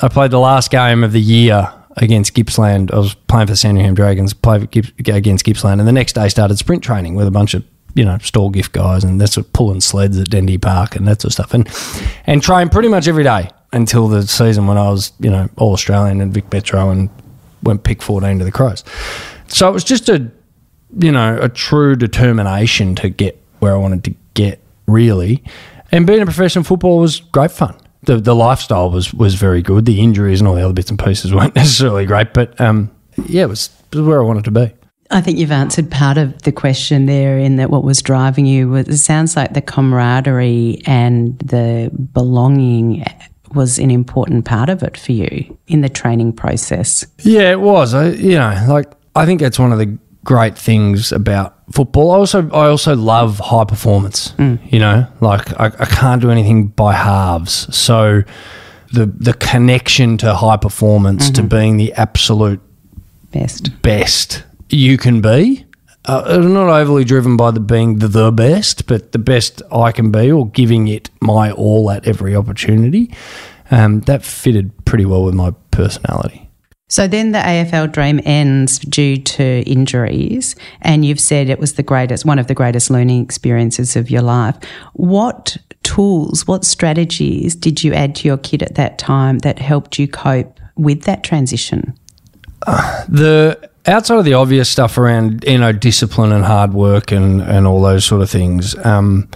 I 0.00 0.08
played 0.08 0.30
the 0.30 0.38
last 0.38 0.70
game 0.70 1.04
of 1.04 1.12
the 1.12 1.20
year 1.20 1.70
against 1.98 2.34
Gippsland. 2.34 2.90
I 2.90 2.98
was 2.98 3.14
playing 3.14 3.48
for 3.48 3.52
the 3.52 3.56
Sandringham 3.56 3.94
Dragons, 3.94 4.32
played 4.32 4.62
against 5.08 5.44
Gippsland, 5.44 5.78
and 5.78 5.86
the 5.86 5.92
next 5.92 6.14
day 6.14 6.28
started 6.28 6.56
sprint 6.56 6.82
training 6.82 7.16
with 7.16 7.26
a 7.26 7.30
bunch 7.30 7.52
of 7.52 7.64
you 7.94 8.04
know 8.04 8.18
Stawell 8.18 8.50
Gift 8.50 8.72
guys 8.72 9.04
and 9.04 9.20
that's 9.20 9.36
what 9.36 9.52
pulling 9.52 9.80
sleds 9.80 10.18
at 10.18 10.30
Dendy 10.30 10.58
Park 10.58 10.96
and 10.96 11.06
that 11.08 11.22
sort 11.22 11.30
of 11.30 11.32
stuff, 11.32 11.54
and 11.54 11.68
and 12.26 12.42
trained 12.42 12.72
pretty 12.72 12.88
much 12.88 13.08
every 13.08 13.24
day 13.24 13.50
until 13.72 14.08
the 14.08 14.26
season 14.26 14.66
when 14.66 14.76
I 14.76 14.90
was 14.90 15.12
you 15.20 15.30
know 15.30 15.48
all 15.56 15.72
Australian 15.72 16.20
and 16.20 16.32
Vic 16.32 16.52
Metro 16.52 16.90
and 16.90 17.10
went 17.62 17.84
pick 17.84 18.02
fourteen 18.02 18.38
to 18.38 18.44
the 18.44 18.52
Crows. 18.52 18.84
So 19.48 19.68
it 19.68 19.72
was 19.72 19.84
just 19.84 20.08
a 20.08 20.30
you 20.98 21.12
know 21.12 21.38
a 21.40 21.48
true 21.48 21.96
determination 21.96 22.94
to 22.96 23.08
get 23.08 23.40
where 23.58 23.74
I 23.74 23.76
wanted 23.76 24.04
to 24.04 24.14
get 24.34 24.60
really, 24.86 25.42
and 25.92 26.06
being 26.06 26.22
a 26.22 26.26
professional 26.26 26.64
footballer 26.64 27.00
was 27.00 27.20
great 27.20 27.50
fun 27.50 27.76
the 28.02 28.16
the 28.16 28.34
lifestyle 28.34 28.90
was 28.90 29.12
was 29.12 29.34
very 29.34 29.62
good. 29.62 29.86
The 29.86 30.00
injuries 30.00 30.40
and 30.40 30.48
all 30.48 30.54
the 30.54 30.64
other 30.64 30.72
bits 30.72 30.90
and 30.90 30.98
pieces 30.98 31.34
weren't 31.34 31.54
necessarily 31.56 32.06
great, 32.06 32.32
but 32.32 32.60
um, 32.60 32.90
yeah, 33.26 33.42
it 33.42 33.48
was, 33.48 33.70
it 33.92 33.96
was 33.96 34.06
where 34.06 34.20
I 34.20 34.24
wanted 34.24 34.44
to 34.44 34.50
be. 34.50 34.72
I 35.10 35.20
think 35.20 35.38
you've 35.38 35.50
answered 35.50 35.90
part 35.90 36.18
of 36.18 36.42
the 36.42 36.52
question 36.52 37.06
there 37.06 37.38
in 37.38 37.56
that 37.56 37.70
what 37.70 37.82
was 37.82 38.00
driving 38.00 38.46
you 38.46 38.68
was 38.68 38.88
it 38.88 38.98
sounds 38.98 39.34
like 39.36 39.54
the 39.54 39.60
camaraderie 39.60 40.82
and 40.86 41.36
the 41.40 41.90
belonging 42.12 43.04
was 43.54 43.78
an 43.78 43.90
important 43.90 44.44
part 44.44 44.68
of 44.68 44.82
it 44.82 44.96
for 44.96 45.12
you 45.12 45.58
in 45.66 45.80
the 45.80 45.88
training 45.88 46.32
process. 46.32 47.04
Yeah, 47.18 47.50
it 47.50 47.60
was. 47.60 47.94
I, 47.94 48.10
you 48.10 48.38
know, 48.38 48.66
like 48.68 48.92
I 49.16 49.26
think 49.26 49.40
that's 49.40 49.58
one 49.58 49.72
of 49.72 49.78
the 49.78 49.98
great 50.24 50.56
things 50.56 51.10
about 51.10 51.56
football. 51.72 52.12
I 52.12 52.16
also 52.16 52.48
I 52.50 52.68
also 52.68 52.94
love 52.94 53.38
high 53.40 53.64
performance. 53.64 54.32
Mm. 54.32 54.72
You 54.72 54.78
know, 54.78 55.06
like 55.20 55.58
I, 55.58 55.66
I 55.66 55.86
can't 55.86 56.22
do 56.22 56.30
anything 56.30 56.68
by 56.68 56.92
halves. 56.92 57.74
So 57.74 58.22
the 58.92 59.06
the 59.06 59.32
connection 59.34 60.16
to 60.18 60.34
high 60.34 60.56
performance 60.56 61.24
mm-hmm. 61.24 61.34
to 61.34 61.42
being 61.42 61.76
the 61.76 61.92
absolute 61.94 62.60
best 63.32 63.82
best 63.82 64.44
you 64.72 64.96
can 64.96 65.20
be. 65.20 65.66
Uh, 66.06 66.38
not 66.38 66.68
overly 66.68 67.04
driven 67.04 67.36
by 67.36 67.50
the 67.50 67.60
being 67.60 67.98
the, 67.98 68.08
the 68.08 68.32
best, 68.32 68.86
but 68.86 69.12
the 69.12 69.18
best 69.18 69.60
I 69.70 69.92
can 69.92 70.10
be, 70.10 70.32
or 70.32 70.48
giving 70.48 70.88
it 70.88 71.10
my 71.20 71.52
all 71.52 71.90
at 71.90 72.06
every 72.06 72.34
opportunity. 72.34 73.14
Um, 73.70 74.00
that 74.02 74.24
fitted 74.24 74.72
pretty 74.86 75.04
well 75.04 75.24
with 75.24 75.34
my 75.34 75.52
personality. 75.70 76.50
So 76.88 77.06
then 77.06 77.30
the 77.30 77.38
AFL 77.38 77.92
dream 77.92 78.20
ends 78.24 78.80
due 78.80 79.16
to 79.16 79.62
injuries, 79.62 80.56
and 80.82 81.04
you've 81.04 81.20
said 81.20 81.48
it 81.48 81.60
was 81.60 81.74
the 81.74 81.84
greatest, 81.84 82.24
one 82.24 82.40
of 82.40 82.48
the 82.48 82.54
greatest 82.54 82.90
learning 82.90 83.22
experiences 83.22 83.94
of 83.94 84.10
your 84.10 84.22
life. 84.22 84.56
What 84.94 85.56
tools, 85.84 86.48
what 86.48 86.64
strategies 86.64 87.54
did 87.54 87.84
you 87.84 87.92
add 87.94 88.16
to 88.16 88.26
your 88.26 88.38
kit 88.38 88.62
at 88.62 88.74
that 88.74 88.98
time 88.98 89.38
that 89.40 89.60
helped 89.60 90.00
you 90.00 90.08
cope 90.08 90.58
with 90.76 91.02
that 91.02 91.22
transition? 91.22 91.94
Uh, 92.66 93.04
the 93.08 93.69
outside 93.86 94.18
of 94.18 94.24
the 94.24 94.34
obvious 94.34 94.68
stuff 94.68 94.98
around 94.98 95.44
you 95.46 95.58
know 95.58 95.72
discipline 95.72 96.32
and 96.32 96.44
hard 96.44 96.72
work 96.74 97.12
and 97.12 97.40
and 97.40 97.66
all 97.66 97.80
those 97.80 98.04
sort 98.04 98.22
of 98.22 98.30
things. 98.30 98.76
Um, 98.84 99.28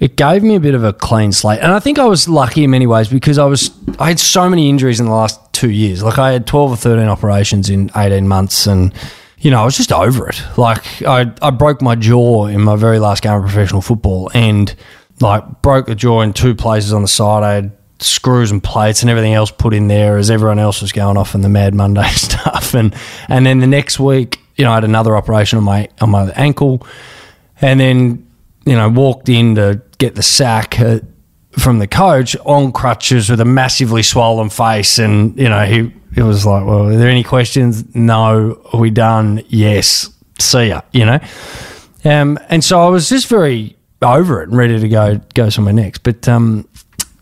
it 0.00 0.16
gave 0.16 0.42
me 0.42 0.56
a 0.56 0.60
bit 0.60 0.74
of 0.74 0.82
a 0.82 0.92
clean 0.92 1.30
slate. 1.30 1.60
And 1.60 1.70
I 1.70 1.78
think 1.78 2.00
I 2.00 2.06
was 2.06 2.28
lucky 2.28 2.64
in 2.64 2.70
many 2.70 2.88
ways 2.88 3.08
because 3.08 3.38
I 3.38 3.44
was 3.44 3.70
I 4.00 4.08
had 4.08 4.18
so 4.18 4.50
many 4.50 4.68
injuries 4.68 4.98
in 4.98 5.06
the 5.06 5.12
last 5.12 5.40
two 5.52 5.70
years. 5.70 6.02
Like 6.02 6.18
I 6.18 6.32
had 6.32 6.46
twelve 6.46 6.72
or 6.72 6.76
thirteen 6.76 7.08
operations 7.08 7.70
in 7.70 7.90
eighteen 7.94 8.26
months 8.26 8.66
and 8.66 8.92
you 9.38 9.50
know, 9.50 9.60
I 9.60 9.64
was 9.64 9.76
just 9.76 9.92
over 9.92 10.28
it. 10.28 10.40
Like 10.56 11.02
I, 11.02 11.32
I 11.42 11.50
broke 11.50 11.82
my 11.82 11.96
jaw 11.96 12.46
in 12.46 12.60
my 12.60 12.76
very 12.76 13.00
last 13.00 13.24
game 13.24 13.34
of 13.34 13.42
professional 13.42 13.82
football 13.82 14.30
and 14.32 14.72
like 15.20 15.62
broke 15.62 15.86
the 15.86 15.96
jaw 15.96 16.20
in 16.22 16.32
two 16.32 16.54
places 16.54 16.92
on 16.92 17.02
the 17.02 17.08
side. 17.08 17.42
I 17.42 17.54
had 17.54 17.72
screws 18.02 18.50
and 18.50 18.62
plates 18.62 19.02
and 19.02 19.10
everything 19.10 19.34
else 19.34 19.50
put 19.50 19.74
in 19.74 19.88
there 19.88 20.18
as 20.18 20.30
everyone 20.30 20.58
else 20.58 20.82
was 20.82 20.92
going 20.92 21.16
off 21.16 21.34
in 21.34 21.40
the 21.40 21.48
Mad 21.48 21.74
Monday 21.74 22.08
stuff. 22.10 22.74
And 22.74 22.94
and 23.28 23.46
then 23.46 23.60
the 23.60 23.66
next 23.66 23.98
week, 24.00 24.40
you 24.56 24.64
know, 24.64 24.72
I 24.72 24.74
had 24.74 24.84
another 24.84 25.16
operation 25.16 25.58
on 25.58 25.64
my 25.64 25.88
on 26.00 26.10
my 26.10 26.30
ankle. 26.30 26.86
And 27.60 27.78
then 27.78 28.26
you 28.64 28.74
know, 28.74 28.88
walked 28.88 29.28
in 29.28 29.54
to 29.56 29.80
get 29.98 30.14
the 30.14 30.22
sack 30.22 30.78
uh, 30.80 31.00
from 31.52 31.78
the 31.78 31.86
coach 31.86 32.36
on 32.44 32.72
crutches 32.72 33.28
with 33.28 33.40
a 33.40 33.44
massively 33.44 34.02
swollen 34.02 34.50
face. 34.50 34.98
And, 34.98 35.36
you 35.36 35.48
know, 35.48 35.64
he, 35.64 35.92
it 36.16 36.22
was 36.22 36.46
like, 36.46 36.64
well, 36.64 36.88
are 36.88 36.96
there 36.96 37.08
any 37.08 37.24
questions? 37.24 37.94
No. 37.94 38.62
Are 38.72 38.80
we 38.80 38.90
done? 38.90 39.42
Yes. 39.48 40.10
See 40.38 40.68
ya, 40.68 40.82
you 40.92 41.04
know? 41.04 41.18
Um, 42.04 42.38
and 42.48 42.64
so 42.64 42.80
I 42.80 42.88
was 42.88 43.08
just 43.08 43.26
very 43.28 43.76
over 44.00 44.42
it 44.42 44.48
and 44.48 44.58
ready 44.58 44.80
to 44.80 44.88
go 44.88 45.20
go 45.34 45.48
somewhere 45.48 45.72
next. 45.72 46.02
But 46.02 46.28
um, 46.28 46.68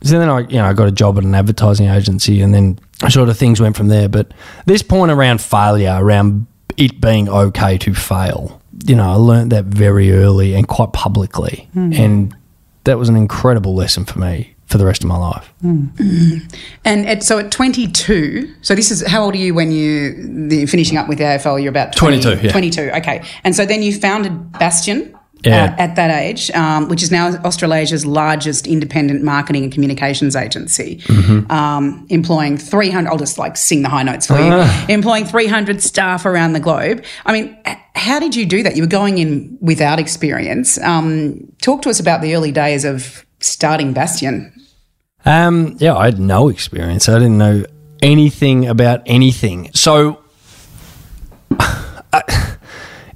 so 0.02 0.19
then 0.19 0.28
I, 0.28 0.40
you 0.40 0.57
know, 0.57 0.64
I 0.64 0.73
got 0.73 0.88
a 0.88 0.92
job 0.92 1.19
at 1.19 1.25
an 1.25 1.35
advertising 1.35 1.88
agency, 1.88 2.40
and 2.40 2.54
then 2.54 2.78
sort 3.09 3.28
of 3.28 3.37
things 3.37 3.61
went 3.61 3.76
from 3.76 3.88
there. 3.88 4.09
But 4.09 4.33
this 4.66 4.83
point 4.83 5.11
around 5.11 5.40
failure, 5.40 5.97
around 5.99 6.47
it 6.76 7.00
being 7.00 7.28
okay 7.28 7.76
to 7.78 7.95
fail, 7.95 8.61
you 8.87 8.97
know, 8.97 9.11
I 9.11 9.14
learned 9.14 9.52
that 9.52 9.66
very 9.66 10.12
early 10.12 10.54
and 10.54 10.66
quite 10.66 10.92
publicly. 10.92 11.69
Mm. 11.75 11.99
And 11.99 12.37
that 12.85 12.99
was 12.99 13.09
an 13.09 13.16
incredible 13.16 13.75
lesson 13.75 14.04
for 14.04 14.19
me 14.19 14.54
for 14.66 14.78
the 14.78 14.87
rest 14.87 15.02
of 15.02 15.09
my 15.09 15.19
life. 15.19 15.52
Mm. 15.62 16.57
And 16.85 17.07
at, 17.07 17.23
so 17.23 17.38
at 17.38 17.50
22, 17.50 18.54
so 18.62 18.75
this 18.75 18.90
is 18.90 19.07
how 19.07 19.25
old 19.25 19.35
are 19.35 19.38
you 19.38 19.52
when 19.52 19.71
you 19.71 20.49
the, 20.49 20.66
finishing 20.66 20.97
up 20.97 21.09
with 21.09 21.19
the 21.19 21.25
AFL? 21.25 21.61
You're 21.61 21.71
about 21.71 21.95
20, 21.95 22.23
22, 22.23 22.47
yeah. 22.47 22.52
22, 22.52 22.90
okay. 22.97 23.23
And 23.45 23.54
so 23.54 23.66
then 23.66 23.83
you 23.83 23.92
founded 23.92 24.52
Bastion 24.52 25.14
yeah. 25.44 25.64
at, 25.64 25.78
at 25.78 25.97
that 25.97 26.11
age, 26.11 26.50
um, 26.52 26.88
which 26.88 27.02
is 27.02 27.11
now 27.11 27.37
Australasia's 27.44 28.04
largest 28.04 28.66
independent 28.66 29.23
marketing 29.23 29.64
and 29.64 29.73
communications 29.73 30.37
agency, 30.37 30.97
mm-hmm. 30.99 31.50
um, 31.50 32.06
employing 32.11 32.59
300, 32.59 33.09
I'll 33.09 33.18
just 33.18 33.38
like 33.38 33.56
sing 33.56 33.82
the 33.82 33.88
high 33.88 34.02
notes 34.02 34.26
for 34.26 34.38
you, 34.38 34.50
ah. 34.52 34.87
employing 34.88 35.25
300 35.25 35.82
staff 35.82 36.26
around 36.26 36.52
the 36.52 36.61
globe. 36.61 37.04
I 37.25 37.32
mean, 37.32 37.59
how 37.94 38.18
did 38.18 38.35
you 38.35 38.47
do 38.47 38.62
that? 38.62 38.76
You 38.76 38.82
were 38.82 38.88
going 38.88 39.18
in 39.18 39.59
without 39.61 39.99
experience. 39.99 40.78
Um, 40.80 41.52
talk 41.61 41.82
to 41.82 41.90
us 41.90 42.00
about 42.00 42.23
the 42.23 42.35
early 42.35 42.52
days 42.52 42.85
of 42.85 43.25
starting 43.40 43.92
Bastion. 43.92 44.52
Um, 45.25 45.76
yeah, 45.78 45.94
I 45.94 46.06
had 46.06 46.18
no 46.18 46.49
experience. 46.49 47.09
I 47.09 47.18
didn't 47.18 47.38
know 47.38 47.64
anything 48.02 48.66
about 48.66 49.02
anything. 49.06 49.70
So, 49.75 50.23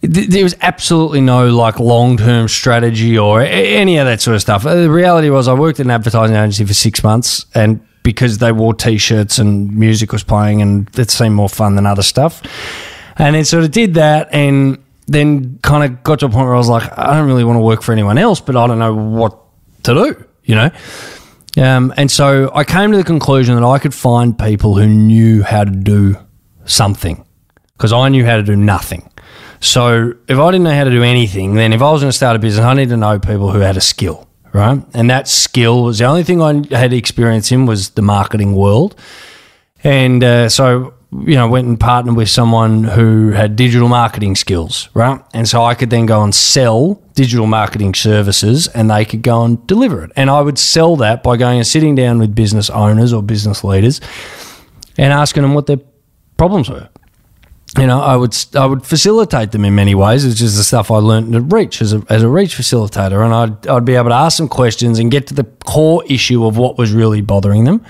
there 0.07 0.43
was 0.43 0.55
absolutely 0.61 1.21
no 1.21 1.49
like 1.49 1.79
long 1.79 2.17
term 2.17 2.49
strategy 2.49 3.19
or 3.19 3.41
any 3.41 3.99
of 3.99 4.07
that 4.07 4.21
sort 4.21 4.35
of 4.35 4.41
stuff. 4.41 4.67
Uh, 4.67 4.75
the 4.75 4.91
reality 4.91 5.31
was, 5.31 5.49
I 5.49 5.55
worked 5.55 5.81
in 5.81 5.89
an 5.89 5.91
advertising 5.91 6.37
agency 6.37 6.65
for 6.65 6.75
six 6.75 7.03
months, 7.03 7.47
and 7.55 7.81
because 8.03 8.39
they 8.39 8.53
wore 8.53 8.75
t 8.75 8.99
shirts 8.99 9.39
and 9.39 9.75
music 9.75 10.13
was 10.13 10.23
playing, 10.23 10.63
and 10.63 10.89
it 10.99 11.11
seemed 11.11 11.35
more 11.35 11.49
fun 11.49 11.77
than 11.77 11.87
other 11.87 12.03
stuff, 12.03 12.43
and 13.17 13.35
then 13.35 13.45
sort 13.45 13.65
of 13.65 13.71
did 13.71 13.95
that, 13.95 14.29
and 14.33 14.79
then 15.07 15.59
kind 15.59 15.85
of 15.85 16.03
got 16.03 16.21
to 16.21 16.27
a 16.27 16.29
point 16.29 16.47
where 16.47 16.55
I 16.55 16.59
was 16.59 16.69
like, 16.69 16.91
I 16.99 17.15
don't 17.15 17.27
really 17.27 17.45
want 17.45 17.57
to 17.57 17.63
work 17.63 17.83
for 17.83 17.93
anyone 17.93 18.19
else, 18.19 18.41
but 18.41 18.57
I 18.57 18.67
don't 18.67 18.79
know 18.79 18.95
what 18.95 19.39
to 19.85 19.95
do, 19.95 20.25
you 20.45 20.55
know. 20.55 20.71
Um, 21.57 21.95
and 21.97 22.11
so 22.11 22.51
I 22.55 22.65
came 22.65 22.91
to 22.91 22.97
the 22.97 23.05
conclusion 23.05 23.55
that 23.55 23.65
I 23.65 23.79
could 23.79 23.95
find 23.95 24.37
people 24.37 24.77
who 24.77 24.87
knew 24.87 25.43
how 25.43 25.65
to 25.65 25.71
do 25.71 26.17
something 26.65 27.25
because 27.77 27.93
I 27.93 28.09
knew 28.09 28.25
how 28.25 28.37
to 28.37 28.43
do 28.43 28.57
nothing. 28.57 29.09
So 29.65 30.13
if 30.29 30.39
I 30.39 30.51
didn't 30.51 30.65
know 30.65 30.75
how 30.75 30.85
to 30.85 30.91
do 30.91 31.03
anything, 31.03 31.55
then 31.55 31.73
if 31.73 31.81
I 31.81 31.91
was 31.91 32.03
going 32.03 32.11
to 32.11 32.17
start 32.17 32.37
a 32.37 32.39
business, 32.39 32.63
I 32.63 32.75
need 32.75 32.91
to 32.91 32.99
know 32.99 33.19
people 33.19 33.51
who 33.51 33.61
had 33.61 33.79
a 33.79 33.81
skill, 33.81 34.29
right? 34.53 34.85
And 34.93 35.09
that 35.09 35.27
skill 35.27 35.85
was 35.85 35.99
the 35.99 36.05
only 36.05 36.23
thing 36.23 36.43
I 36.43 36.77
had 36.77 36.93
experience 36.93 37.51
in 37.51 37.65
was 37.65 37.91
the 37.91 38.03
marketing 38.03 38.55
world. 38.55 38.95
And 39.83 40.23
uh, 40.23 40.51
so, 40.51 40.93
you 41.13 41.35
know, 41.35 41.49
went 41.49 41.67
and 41.67 41.81
partnered 41.81 42.15
with 42.15 42.29
someone 42.29 42.85
who 42.85 43.31
had 43.31 43.57
digital 43.57 43.89
marketing 43.89 44.37
skills, 44.37 44.91
right? 44.93 45.19
And 45.33 45.49
so 45.49 45.65
I 45.65 45.75
could 45.75 45.89
then 45.89 46.05
go 46.05 46.23
and 46.23 46.35
sell 46.35 47.03
digital 47.15 47.47
marketing 47.47 47.95
services 47.95 48.69
and 48.69 48.91
they 48.91 49.07
could 49.07 49.23
go 49.23 49.45
and 49.45 49.67
deliver 49.67 50.05
it. 50.05 50.13
And 50.15 50.29
I 50.29 50.43
would 50.43 50.59
sell 50.59 50.97
that 50.97 51.23
by 51.23 51.39
going 51.39 51.57
and 51.57 51.67
sitting 51.67 51.95
down 51.95 52.19
with 52.19 52.35
business 52.35 52.69
owners 52.69 53.15
or 53.15 53.23
business 53.23 53.65
leaders 53.65 54.03
and 54.99 55.11
asking 55.11 55.43
them 55.43 55.55
what 55.55 55.67
their 55.67 55.81
problems 56.37 56.69
were 56.69 56.91
you 57.79 57.87
know, 57.87 58.01
I 58.01 58.17
would 58.17 58.37
I 58.55 58.67
would 58.67 58.85
facilitate 58.85 59.51
them 59.51 59.65
in 59.65 59.75
many 59.75 59.95
ways. 59.95 60.25
It's 60.25 60.39
just 60.39 60.57
the 60.57 60.63
stuff 60.63 60.91
I 60.91 60.97
learned 60.99 61.35
at 61.35 61.53
Reach 61.53 61.83
as 61.83 61.93
a, 61.93 62.05
as 62.09 62.23
a 62.23 62.29
Reach 62.29 62.57
facilitator, 62.57 63.25
and 63.25 63.35
I'd 63.35 63.67
I'd 63.67 63.85
be 63.85 63.95
able 63.95 64.11
to 64.11 64.15
ask 64.15 64.37
some 64.37 64.49
questions 64.49 64.99
and 64.99 65.11
get 65.11 65.27
to 65.29 65.35
the 65.35 65.45
core 65.65 66.05
issue 66.07 66.45
of 66.45 66.57
what 66.57 66.79
was 66.79 66.93
really 66.93 67.21
bothering 67.21 67.65
them. 67.65 67.85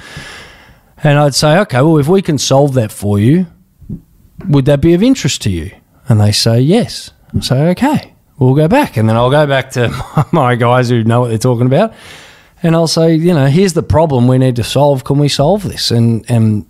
And 1.02 1.18
I'd 1.18 1.34
say, 1.34 1.58
okay, 1.60 1.82
well, 1.82 1.98
if 1.98 2.08
we 2.08 2.22
can 2.22 2.38
solve 2.38 2.74
that 2.74 2.90
for 2.90 3.18
you, 3.18 3.46
would 4.48 4.64
that 4.64 4.80
be 4.80 4.94
of 4.94 5.02
interest 5.02 5.42
to 5.42 5.50
you? 5.50 5.70
And 6.08 6.18
they 6.18 6.32
say 6.32 6.60
yes. 6.60 7.10
I 7.36 7.40
say, 7.40 7.68
okay, 7.70 8.14
we'll 8.38 8.54
go 8.54 8.68
back, 8.68 8.96
and 8.96 9.06
then 9.06 9.16
I'll 9.16 9.30
go 9.30 9.46
back 9.46 9.70
to 9.72 10.26
my 10.32 10.54
guys 10.54 10.88
who 10.88 11.04
know 11.04 11.20
what 11.20 11.28
they're 11.28 11.38
talking 11.38 11.66
about, 11.66 11.92
and 12.62 12.74
I'll 12.74 12.86
say, 12.86 13.16
you 13.16 13.34
know, 13.34 13.46
here's 13.46 13.74
the 13.74 13.82
problem 13.82 14.28
we 14.28 14.38
need 14.38 14.56
to 14.56 14.64
solve. 14.64 15.04
Can 15.04 15.18
we 15.18 15.28
solve 15.28 15.62
this? 15.62 15.90
And 15.90 16.24
and 16.30 16.64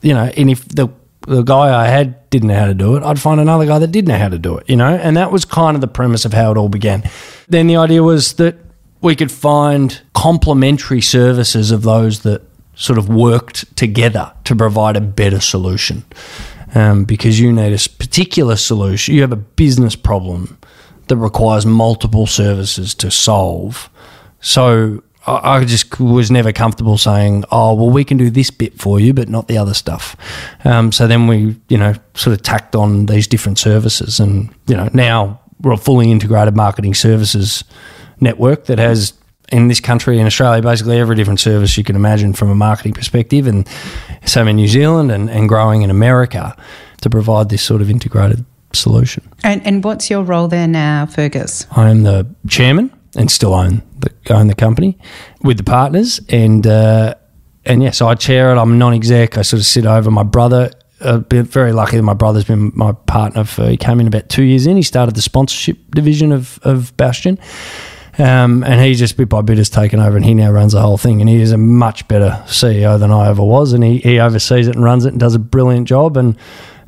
you 0.00 0.14
know, 0.14 0.30
and 0.36 0.48
if 0.48 0.68
the 0.68 0.88
the 1.26 1.42
guy 1.42 1.84
I 1.84 1.88
had 1.88 2.28
didn't 2.30 2.48
know 2.48 2.58
how 2.58 2.66
to 2.66 2.74
do 2.74 2.96
it, 2.96 3.02
I'd 3.02 3.20
find 3.20 3.40
another 3.40 3.66
guy 3.66 3.78
that 3.78 3.92
did 3.92 4.08
know 4.08 4.18
how 4.18 4.28
to 4.28 4.38
do 4.38 4.56
it, 4.58 4.68
you 4.68 4.76
know? 4.76 4.94
And 4.94 5.16
that 5.16 5.32
was 5.32 5.44
kind 5.44 5.74
of 5.74 5.80
the 5.80 5.88
premise 5.88 6.24
of 6.24 6.32
how 6.32 6.50
it 6.52 6.56
all 6.56 6.68
began. 6.68 7.08
Then 7.48 7.66
the 7.66 7.76
idea 7.76 8.02
was 8.02 8.34
that 8.34 8.56
we 9.00 9.16
could 9.16 9.32
find 9.32 10.00
complementary 10.14 11.00
services 11.00 11.70
of 11.70 11.82
those 11.82 12.20
that 12.20 12.42
sort 12.74 12.98
of 12.98 13.08
worked 13.08 13.76
together 13.76 14.32
to 14.44 14.56
provide 14.56 14.96
a 14.96 15.00
better 15.00 15.40
solution. 15.40 16.04
Um, 16.74 17.04
because 17.04 17.38
you 17.38 17.52
need 17.52 17.74
a 17.74 17.88
particular 17.98 18.56
solution, 18.56 19.14
you 19.14 19.20
have 19.20 19.32
a 19.32 19.36
business 19.36 19.94
problem 19.94 20.58
that 21.08 21.16
requires 21.16 21.66
multiple 21.66 22.26
services 22.26 22.94
to 22.94 23.10
solve. 23.10 23.90
So 24.40 25.02
I, 25.26 25.56
I 25.56 25.64
just 25.64 26.00
was 26.00 26.30
never 26.30 26.52
comfortable 26.52 26.98
saying, 26.98 27.44
"Oh, 27.50 27.74
well, 27.74 27.90
we 27.90 28.04
can 28.04 28.16
do 28.16 28.30
this 28.30 28.50
bit 28.50 28.78
for 28.80 29.00
you, 29.00 29.12
but 29.12 29.28
not 29.28 29.48
the 29.48 29.58
other 29.58 29.74
stuff." 29.74 30.16
Um, 30.64 30.92
so 30.92 31.06
then 31.06 31.26
we, 31.26 31.56
you 31.68 31.78
know, 31.78 31.94
sort 32.14 32.34
of 32.34 32.42
tacked 32.42 32.74
on 32.74 33.06
these 33.06 33.26
different 33.26 33.58
services, 33.58 34.20
and 34.20 34.52
you 34.66 34.76
know, 34.76 34.88
now 34.92 35.40
we're 35.60 35.72
a 35.72 35.76
fully 35.76 36.10
integrated 36.10 36.56
marketing 36.56 36.94
services 36.94 37.64
network 38.20 38.66
that 38.66 38.78
has 38.78 39.14
in 39.50 39.68
this 39.68 39.80
country 39.80 40.18
in 40.18 40.26
Australia 40.26 40.62
basically 40.62 40.98
every 40.98 41.14
different 41.14 41.38
service 41.38 41.76
you 41.76 41.84
can 41.84 41.94
imagine 41.94 42.32
from 42.32 42.50
a 42.50 42.54
marketing 42.54 42.92
perspective, 42.92 43.46
and 43.46 43.68
same 44.24 44.48
in 44.48 44.56
New 44.56 44.68
Zealand 44.68 45.12
and, 45.12 45.30
and 45.30 45.48
growing 45.48 45.82
in 45.82 45.90
America 45.90 46.56
to 47.00 47.10
provide 47.10 47.48
this 47.48 47.62
sort 47.62 47.82
of 47.82 47.90
integrated 47.90 48.44
solution. 48.72 49.28
And, 49.44 49.64
and 49.66 49.84
what's 49.84 50.08
your 50.08 50.22
role 50.22 50.48
there 50.48 50.68
now, 50.68 51.06
Fergus? 51.06 51.66
I 51.72 51.90
am 51.90 52.02
the 52.02 52.26
chairman 52.48 52.90
and 53.16 53.30
still 53.30 53.54
own 53.54 53.82
the 53.98 54.10
own 54.30 54.46
the 54.46 54.54
company 54.54 54.98
with 55.42 55.56
the 55.56 55.64
partners, 55.64 56.20
and 56.28 56.66
uh, 56.66 57.14
and 57.64 57.82
yes, 57.82 58.00
I 58.00 58.14
chair 58.14 58.52
it. 58.52 58.58
I'm 58.58 58.78
non-exec. 58.78 59.38
I 59.38 59.42
sort 59.42 59.60
of 59.60 59.66
sit 59.66 59.86
over 59.86 60.10
my 60.10 60.22
brother. 60.22 60.70
I've 61.04 61.28
been 61.28 61.44
very 61.44 61.72
lucky 61.72 61.96
that 61.96 62.02
my 62.02 62.14
brother's 62.14 62.44
been 62.44 62.70
my 62.74 62.92
partner 62.92 63.44
for. 63.44 63.68
He 63.68 63.76
came 63.76 63.98
in 64.00 64.06
about 64.06 64.28
two 64.28 64.44
years 64.44 64.66
in. 64.66 64.76
He 64.76 64.82
started 64.82 65.16
the 65.16 65.22
sponsorship 65.22 65.78
division 65.90 66.32
of 66.32 66.58
of 66.62 66.96
Bastion. 66.96 67.38
Um, 68.18 68.62
and 68.64 68.78
he 68.78 68.94
just 68.94 69.16
bit 69.16 69.30
by 69.30 69.40
bit 69.40 69.56
has 69.56 69.70
taken 69.70 69.98
over, 69.98 70.16
and 70.16 70.24
he 70.24 70.34
now 70.34 70.50
runs 70.50 70.72
the 70.72 70.82
whole 70.82 70.98
thing. 70.98 71.20
And 71.20 71.30
he 71.30 71.40
is 71.40 71.50
a 71.50 71.56
much 71.56 72.06
better 72.08 72.42
CEO 72.46 72.98
than 72.98 73.10
I 73.10 73.28
ever 73.28 73.42
was, 73.42 73.72
and 73.72 73.82
he, 73.82 73.98
he 73.98 74.20
oversees 74.20 74.68
it 74.68 74.74
and 74.74 74.84
runs 74.84 75.06
it 75.06 75.12
and 75.12 75.20
does 75.20 75.34
a 75.34 75.38
brilliant 75.38 75.88
job. 75.88 76.18
And 76.18 76.36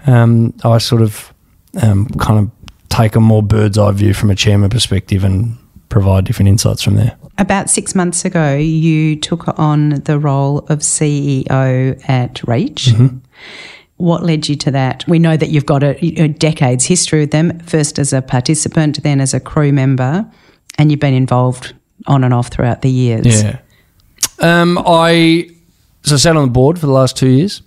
um, 0.06 0.54
I 0.64 0.76
sort 0.78 1.00
of 1.00 1.32
um, 1.82 2.06
kind 2.20 2.38
of 2.40 2.50
take 2.90 3.16
a 3.16 3.20
more 3.20 3.42
bird's 3.42 3.78
eye 3.78 3.90
view 3.92 4.12
from 4.12 4.30
a 4.30 4.34
chairman 4.34 4.68
perspective 4.68 5.24
and 5.24 5.56
provide 5.88 6.24
different 6.24 6.48
insights 6.48 6.82
from 6.82 6.96
there. 6.96 7.16
About 7.38 7.70
six 7.70 7.94
months 7.94 8.24
ago, 8.24 8.56
you 8.56 9.16
took 9.16 9.58
on 9.58 9.90
the 9.90 10.18
role 10.18 10.58
of 10.68 10.80
CEO 10.80 12.08
at 12.08 12.42
Reach. 12.46 12.92
What 13.96 14.24
led 14.24 14.48
you 14.48 14.56
to 14.56 14.72
that? 14.72 15.06
We 15.06 15.20
know 15.20 15.36
that 15.36 15.50
you've 15.50 15.66
got 15.66 15.84
a, 15.84 15.96
a 16.20 16.28
decades 16.28 16.84
history 16.84 17.20
with 17.20 17.30
them, 17.30 17.60
first 17.60 17.98
as 17.98 18.12
a 18.12 18.20
participant, 18.20 19.02
then 19.04 19.20
as 19.20 19.34
a 19.34 19.40
crew 19.40 19.72
member, 19.72 20.28
and 20.78 20.90
you've 20.90 21.00
been 21.00 21.14
involved 21.14 21.74
on 22.06 22.24
and 22.24 22.34
off 22.34 22.48
throughout 22.48 22.82
the 22.82 22.90
years. 22.90 23.42
Yeah. 23.42 23.58
Um, 24.40 24.82
I 24.84 25.48
so 26.02 26.16
I 26.16 26.18
sat 26.18 26.36
on 26.36 26.46
the 26.46 26.50
board 26.50 26.78
for 26.78 26.86
the 26.86 26.92
last 26.92 27.16
two 27.16 27.28
years. 27.28 27.62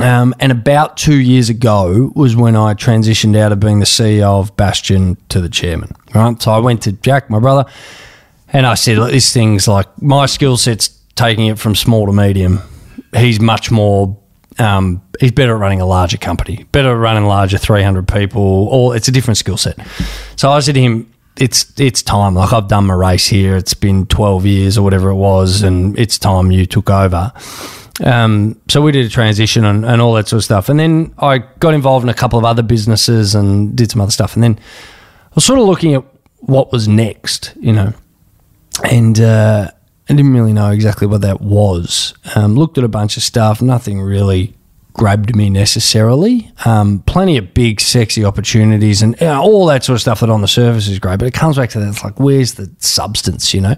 Um, 0.00 0.34
and 0.40 0.52
about 0.52 0.96
two 0.96 1.16
years 1.16 1.48
ago 1.48 2.12
was 2.14 2.36
when 2.36 2.56
I 2.56 2.74
transitioned 2.74 3.36
out 3.36 3.52
of 3.52 3.60
being 3.60 3.80
the 3.80 3.86
CEO 3.86 4.40
of 4.40 4.56
Bastion 4.56 5.16
to 5.28 5.40
the 5.40 5.48
chairman. 5.48 5.94
Right. 6.14 6.40
So 6.40 6.52
I 6.52 6.58
went 6.58 6.82
to 6.82 6.92
Jack, 6.92 7.30
my 7.30 7.38
brother, 7.38 7.70
and 8.52 8.66
I 8.66 8.74
said, 8.74 8.98
this 9.10 9.32
thing's 9.32 9.66
like 9.66 9.86
my 10.00 10.26
skill 10.26 10.56
set's 10.56 10.88
taking 11.14 11.46
it 11.46 11.58
from 11.58 11.74
small 11.74 12.06
to 12.06 12.12
medium. 12.12 12.60
He's 13.14 13.40
much 13.40 13.70
more 13.70 14.18
um, 14.58 15.02
he's 15.20 15.32
better 15.32 15.54
at 15.54 15.60
running 15.60 15.80
a 15.80 15.86
larger 15.86 16.16
company, 16.16 16.64
better 16.72 16.90
at 16.90 16.98
running 16.98 17.24
larger 17.24 17.58
300 17.58 18.08
people. 18.08 18.42
All 18.42 18.92
it's 18.92 19.08
a 19.08 19.12
different 19.12 19.38
skill 19.38 19.56
set. 19.56 19.78
So 20.36 20.50
I 20.50 20.60
said 20.60 20.74
to 20.76 20.80
him, 20.80 21.12
it's 21.38 21.78
it's 21.78 22.02
time. 22.02 22.34
Like 22.34 22.52
I've 22.52 22.68
done 22.68 22.86
my 22.86 22.94
race 22.94 23.26
here. 23.26 23.56
It's 23.56 23.74
been 23.74 24.06
12 24.06 24.46
years 24.46 24.78
or 24.78 24.82
whatever 24.82 25.10
it 25.10 25.16
was, 25.16 25.62
and 25.62 25.98
it's 25.98 26.18
time 26.18 26.50
you 26.50 26.64
took 26.64 26.88
over. 26.88 27.32
Um, 28.04 28.60
so 28.68 28.82
we 28.82 28.92
did 28.92 29.06
a 29.06 29.08
transition 29.08 29.64
and, 29.64 29.84
and 29.84 30.02
all 30.02 30.12
that 30.14 30.28
sort 30.28 30.38
of 30.38 30.44
stuff. 30.44 30.68
And 30.68 30.78
then 30.78 31.14
I 31.18 31.38
got 31.38 31.74
involved 31.74 32.04
in 32.04 32.08
a 32.08 32.14
couple 32.14 32.38
of 32.38 32.44
other 32.44 32.62
businesses 32.62 33.34
and 33.34 33.76
did 33.76 33.90
some 33.90 34.00
other 34.00 34.10
stuff. 34.10 34.34
And 34.34 34.42
then 34.42 34.58
I 34.58 35.34
was 35.34 35.44
sort 35.44 35.58
of 35.58 35.66
looking 35.66 35.94
at 35.94 36.04
what 36.40 36.72
was 36.72 36.86
next, 36.86 37.54
you 37.58 37.72
know, 37.72 37.92
and 38.84 39.18
uh, 39.18 39.70
I 40.08 40.14
didn't 40.14 40.34
really 40.34 40.52
know 40.52 40.70
exactly 40.70 41.06
what 41.06 41.22
that 41.22 41.40
was. 41.40 42.14
Um, 42.34 42.54
looked 42.54 42.78
at 42.78 42.84
a 42.84 42.88
bunch 42.88 43.16
of 43.16 43.22
stuff, 43.22 43.62
nothing 43.62 44.00
really 44.00 44.54
grabbed 44.92 45.34
me 45.36 45.50
necessarily. 45.50 46.50
Um, 46.64 47.00
plenty 47.06 47.36
of 47.36 47.52
big, 47.52 47.80
sexy 47.80 48.24
opportunities 48.24 49.02
and 49.02 49.18
you 49.20 49.26
know, 49.26 49.42
all 49.42 49.66
that 49.66 49.84
sort 49.84 49.96
of 49.96 50.00
stuff 50.00 50.20
that 50.20 50.30
on 50.30 50.40
the 50.40 50.48
surface 50.48 50.88
is 50.88 50.98
great, 50.98 51.18
but 51.18 51.28
it 51.28 51.34
comes 51.34 51.56
back 51.56 51.70
to 51.70 51.80
that. 51.80 51.88
It's 51.88 52.04
like, 52.04 52.18
where's 52.20 52.54
the 52.54 52.70
substance, 52.78 53.52
you 53.52 53.60
know? 53.60 53.76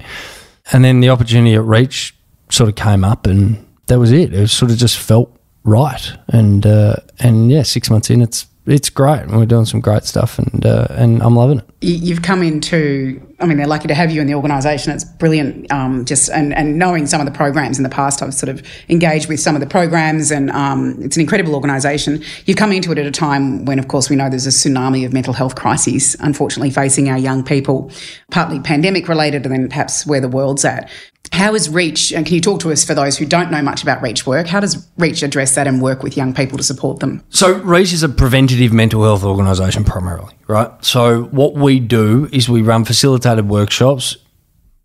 And 0.73 0.85
then 0.85 1.01
the 1.01 1.09
opportunity 1.09 1.55
at 1.55 1.63
Reach 1.63 2.15
sort 2.51 2.69
of 2.69 2.77
came 2.77 3.05
up, 3.05 3.27
and 3.27 3.67
that 3.89 3.99
was 3.99 4.13
it. 4.13 4.33
It 4.33 4.41
was 4.41 4.53
sort 4.53 4.71
of 4.71 4.79
just 4.79 4.97
felt 4.99 5.35
right, 5.65 6.13
and 6.29 6.65
uh, 6.67 6.97
and 7.19 7.51
yeah, 7.51 7.63
six 7.65 7.91
months 7.91 8.09
in, 8.11 8.23
it's 8.23 8.47
it's 8.67 8.91
great, 8.91 9.21
and 9.23 9.37
we're 9.39 9.47
doing 9.47 9.65
some 9.65 9.81
great 9.81 10.05
stuff, 10.05 10.39
and 10.39 10.65
uh, 10.67 10.87
and 10.91 11.23
I'm 11.23 11.35
loving 11.35 11.59
it. 11.59 11.65
You- 11.81 11.95
You've 12.09 12.23
come 12.23 12.43
into, 12.43 13.19
I 13.41 13.47
mean, 13.47 13.57
they're 13.57 13.67
lucky 13.67 13.89
to 13.89 13.95
have 13.95 14.11
you 14.11 14.21
in 14.21 14.27
the 14.27 14.35
organisation. 14.35 14.93
It's 14.93 15.05
brilliant. 15.05 15.71
Um, 15.73 16.05
just 16.05 16.29
and, 16.29 16.53
and 16.55 16.79
knowing 16.79 17.07
some 17.07 17.21
of 17.21 17.27
the 17.27 17.33
programs 17.33 17.79
in 17.79 17.83
the 17.83 17.89
past, 17.89 18.23
I've 18.23 18.35
sort 18.35 18.51
of 18.51 18.63
engaged 18.91 19.29
with 19.29 19.41
some 19.41 19.55
of 19.55 19.61
the 19.61 19.67
programs, 19.67 20.31
and 20.31 20.51
um, 20.51 20.97
it's 21.01 21.17
an 21.17 21.23
incredible 21.23 21.55
organisation. 21.55 22.23
You've 22.45 22.59
come 22.59 22.73
into 22.73 22.93
it 22.93 22.99
at 22.99 23.07
a 23.07 23.11
time 23.11 23.65
when, 23.65 23.79
of 23.79 23.89
course, 23.89 24.11
we 24.11 24.17
know 24.17 24.29
there's 24.29 24.47
a 24.47 24.51
tsunami 24.51 25.07
of 25.07 25.13
mental 25.15 25.33
health 25.33 25.55
crises, 25.55 26.15
unfortunately, 26.21 26.71
facing 26.71 27.09
our 27.09 27.19
young 27.19 27.43
people, 27.45 27.91
partly 28.31 28.61
pandemic 28.61 29.09
related, 29.09 29.47
and 29.47 29.55
then 29.55 29.69
perhaps 29.71 30.07
where 30.07 30.21
the 30.21 30.29
world's 30.29 30.65
at. 30.67 30.91
How 31.33 31.55
is 31.55 31.69
Reach, 31.69 32.13
and 32.13 32.25
can 32.25 32.35
you 32.35 32.41
talk 32.41 32.61
to 32.61 32.73
us 32.73 32.85
for 32.85 32.95
those 32.95 33.19
who 33.19 33.27
don't 33.27 33.51
know 33.51 33.63
much 33.63 33.83
about 33.83 34.03
Reach 34.03 34.27
work? 34.27 34.47
How 34.47 34.61
does 34.61 34.89
Reach 34.97 35.23
address 35.23 35.55
that 35.55 35.67
and 35.67 35.81
work 35.81 36.03
with 36.03 36.17
young 36.17 36.35
people 36.35 36.59
to 36.59 36.65
support 36.65 37.01
them? 37.01 37.23
So, 37.29 37.59
Reach 37.59 37.93
is 37.93 38.03
a 38.03 38.09
preventative 38.09 38.73
mental 38.73 39.03
health 39.03 39.25
organisation 39.25 39.85
primarily, 39.85 40.35
right? 40.47 40.71
So, 40.85 41.25
what 41.25 41.55
we 41.55 41.81
do 41.81 42.29
is 42.33 42.49
we 42.49 42.63
run 42.63 42.85
facilitated 42.85 43.49
workshops 43.49 44.17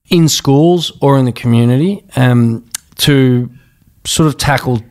in 0.09 0.27
schools 0.27 0.91
or 1.01 1.17
in 1.17 1.25
the 1.25 1.31
community 1.31 2.03
um, 2.15 2.69
to 2.97 3.49
sort 4.05 4.27
of 4.27 4.37
tackle 4.37 4.81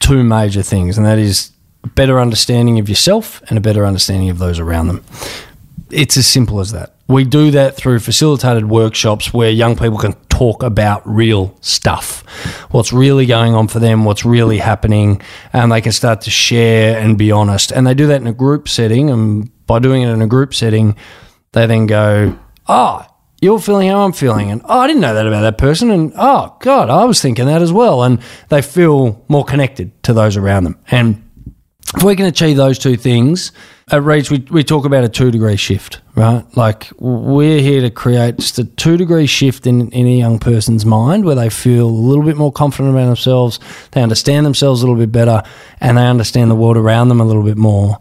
two 0.00 0.24
major 0.24 0.62
things, 0.62 0.96
and 0.96 1.06
that 1.06 1.18
is 1.18 1.50
a 1.84 1.88
better 1.88 2.18
understanding 2.18 2.78
of 2.78 2.88
yourself 2.88 3.42
and 3.48 3.58
a 3.58 3.60
better 3.60 3.84
understanding 3.84 4.30
of 4.30 4.38
those 4.38 4.58
around 4.58 4.88
them. 4.88 5.04
It's 5.90 6.16
as 6.16 6.26
simple 6.26 6.60
as 6.60 6.72
that. 6.72 6.94
We 7.06 7.24
do 7.24 7.50
that 7.50 7.76
through 7.76 8.00
facilitated 8.00 8.68
workshops 8.68 9.34
where 9.34 9.50
young 9.50 9.76
people 9.76 9.98
can 9.98 10.14
talk 10.34 10.64
about 10.64 11.00
real 11.06 11.56
stuff, 11.60 12.24
what's 12.72 12.92
really 12.92 13.24
going 13.24 13.54
on 13.54 13.68
for 13.68 13.78
them, 13.78 14.04
what's 14.04 14.24
really 14.24 14.58
happening, 14.58 15.22
and 15.52 15.70
they 15.70 15.80
can 15.80 15.92
start 15.92 16.22
to 16.22 16.30
share 16.30 16.98
and 16.98 17.16
be 17.16 17.30
honest. 17.30 17.70
And 17.70 17.86
they 17.86 17.94
do 17.94 18.08
that 18.08 18.20
in 18.20 18.26
a 18.26 18.32
group 18.32 18.68
setting. 18.68 19.10
And 19.10 19.50
by 19.66 19.78
doing 19.78 20.02
it 20.02 20.10
in 20.10 20.22
a 20.22 20.26
group 20.26 20.52
setting, 20.52 20.96
they 21.52 21.66
then 21.66 21.86
go, 21.86 22.36
Oh, 22.66 23.06
you're 23.40 23.60
feeling 23.60 23.88
how 23.88 24.04
I'm 24.04 24.12
feeling. 24.12 24.50
And 24.50 24.62
oh, 24.64 24.80
I 24.80 24.86
didn't 24.88 25.02
know 25.02 25.14
that 25.14 25.26
about 25.26 25.42
that 25.42 25.58
person. 25.58 25.90
And 25.90 26.12
oh, 26.16 26.56
God, 26.60 26.90
I 26.90 27.04
was 27.04 27.22
thinking 27.22 27.46
that 27.46 27.62
as 27.62 27.72
well. 27.72 28.02
And 28.02 28.20
they 28.48 28.62
feel 28.62 29.24
more 29.28 29.44
connected 29.44 30.02
to 30.04 30.12
those 30.12 30.36
around 30.36 30.64
them. 30.64 30.78
And 30.90 31.23
if 31.96 32.02
we 32.02 32.16
can 32.16 32.26
achieve 32.26 32.56
those 32.56 32.78
two 32.78 32.96
things 32.96 33.52
at 33.90 34.02
Reach, 34.02 34.30
we, 34.30 34.38
we 34.50 34.64
talk 34.64 34.84
about 34.84 35.04
a 35.04 35.08
two 35.08 35.30
degree 35.30 35.56
shift, 35.56 36.00
right? 36.14 36.44
Like 36.56 36.90
we're 36.98 37.60
here 37.60 37.82
to 37.82 37.90
create 37.90 38.38
just 38.38 38.58
a 38.58 38.64
two 38.64 38.96
degree 38.96 39.26
shift 39.26 39.66
in, 39.66 39.90
in 39.90 40.06
a 40.06 40.18
young 40.18 40.38
person's 40.38 40.86
mind 40.86 41.24
where 41.24 41.34
they 41.34 41.50
feel 41.50 41.86
a 41.86 41.88
little 41.88 42.24
bit 42.24 42.36
more 42.36 42.52
confident 42.52 42.94
about 42.94 43.06
themselves, 43.06 43.60
they 43.92 44.02
understand 44.02 44.46
themselves 44.46 44.82
a 44.82 44.86
little 44.86 45.00
bit 45.00 45.12
better, 45.12 45.42
and 45.80 45.98
they 45.98 46.06
understand 46.06 46.50
the 46.50 46.54
world 46.54 46.76
around 46.76 47.08
them 47.08 47.20
a 47.20 47.24
little 47.24 47.42
bit 47.42 47.58
more. 47.58 47.98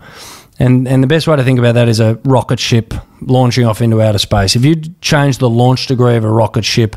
And, 0.60 0.88
and 0.88 1.04
the 1.04 1.08
best 1.08 1.28
way 1.28 1.36
to 1.36 1.44
think 1.44 1.60
about 1.60 1.74
that 1.74 1.88
is 1.88 2.00
a 2.00 2.20
rocket 2.24 2.60
ship 2.60 2.94
launching 3.22 3.66
off 3.66 3.82
into 3.82 4.02
outer 4.02 4.20
space. 4.20 4.56
If 4.56 4.64
you 4.64 4.76
change 5.02 5.40
the 5.40 5.50
launch 5.50 5.88
degree 5.88 6.16
of 6.16 6.24
a 6.24 6.32
rocket 6.32 6.64
ship 6.64 6.96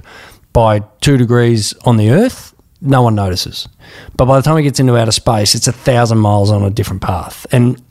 by 0.52 0.80
two 1.00 1.16
degrees 1.16 1.74
on 1.84 1.96
the 1.96 2.10
Earth, 2.10 2.54
no 2.80 3.02
one 3.02 3.14
notices. 3.14 3.68
But 4.16 4.26
by 4.26 4.36
the 4.36 4.42
time 4.42 4.56
it 4.58 4.62
gets 4.62 4.80
into 4.80 4.96
outer 4.96 5.12
space, 5.12 5.54
it's 5.54 5.66
a 5.66 5.72
thousand 5.72 6.18
miles 6.18 6.50
on 6.50 6.62
a 6.62 6.70
different 6.70 7.02
path. 7.02 7.46
And 7.52 7.82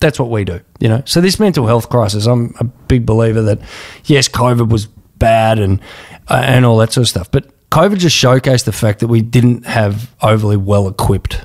that's 0.00 0.18
what 0.18 0.30
we 0.30 0.44
do, 0.44 0.60
you 0.80 0.88
know. 0.88 1.02
So 1.06 1.20
this 1.20 1.40
mental 1.40 1.66
health 1.66 1.88
crisis, 1.88 2.26
I'm 2.26 2.54
a 2.60 2.64
big 2.64 3.04
believer 3.04 3.42
that 3.42 3.60
yes, 4.04 4.28
COVID 4.28 4.70
was 4.70 4.86
bad 4.86 5.58
and 5.58 5.80
uh, 6.28 6.42
and 6.44 6.64
all 6.64 6.78
that 6.78 6.92
sort 6.92 7.02
of 7.02 7.08
stuff, 7.08 7.30
but 7.30 7.50
COVID 7.70 7.98
just 7.98 8.16
showcased 8.16 8.64
the 8.64 8.72
fact 8.72 9.00
that 9.00 9.08
we 9.08 9.20
didn't 9.20 9.66
have 9.66 10.14
overly 10.22 10.56
well 10.56 10.88
equipped 10.88 11.44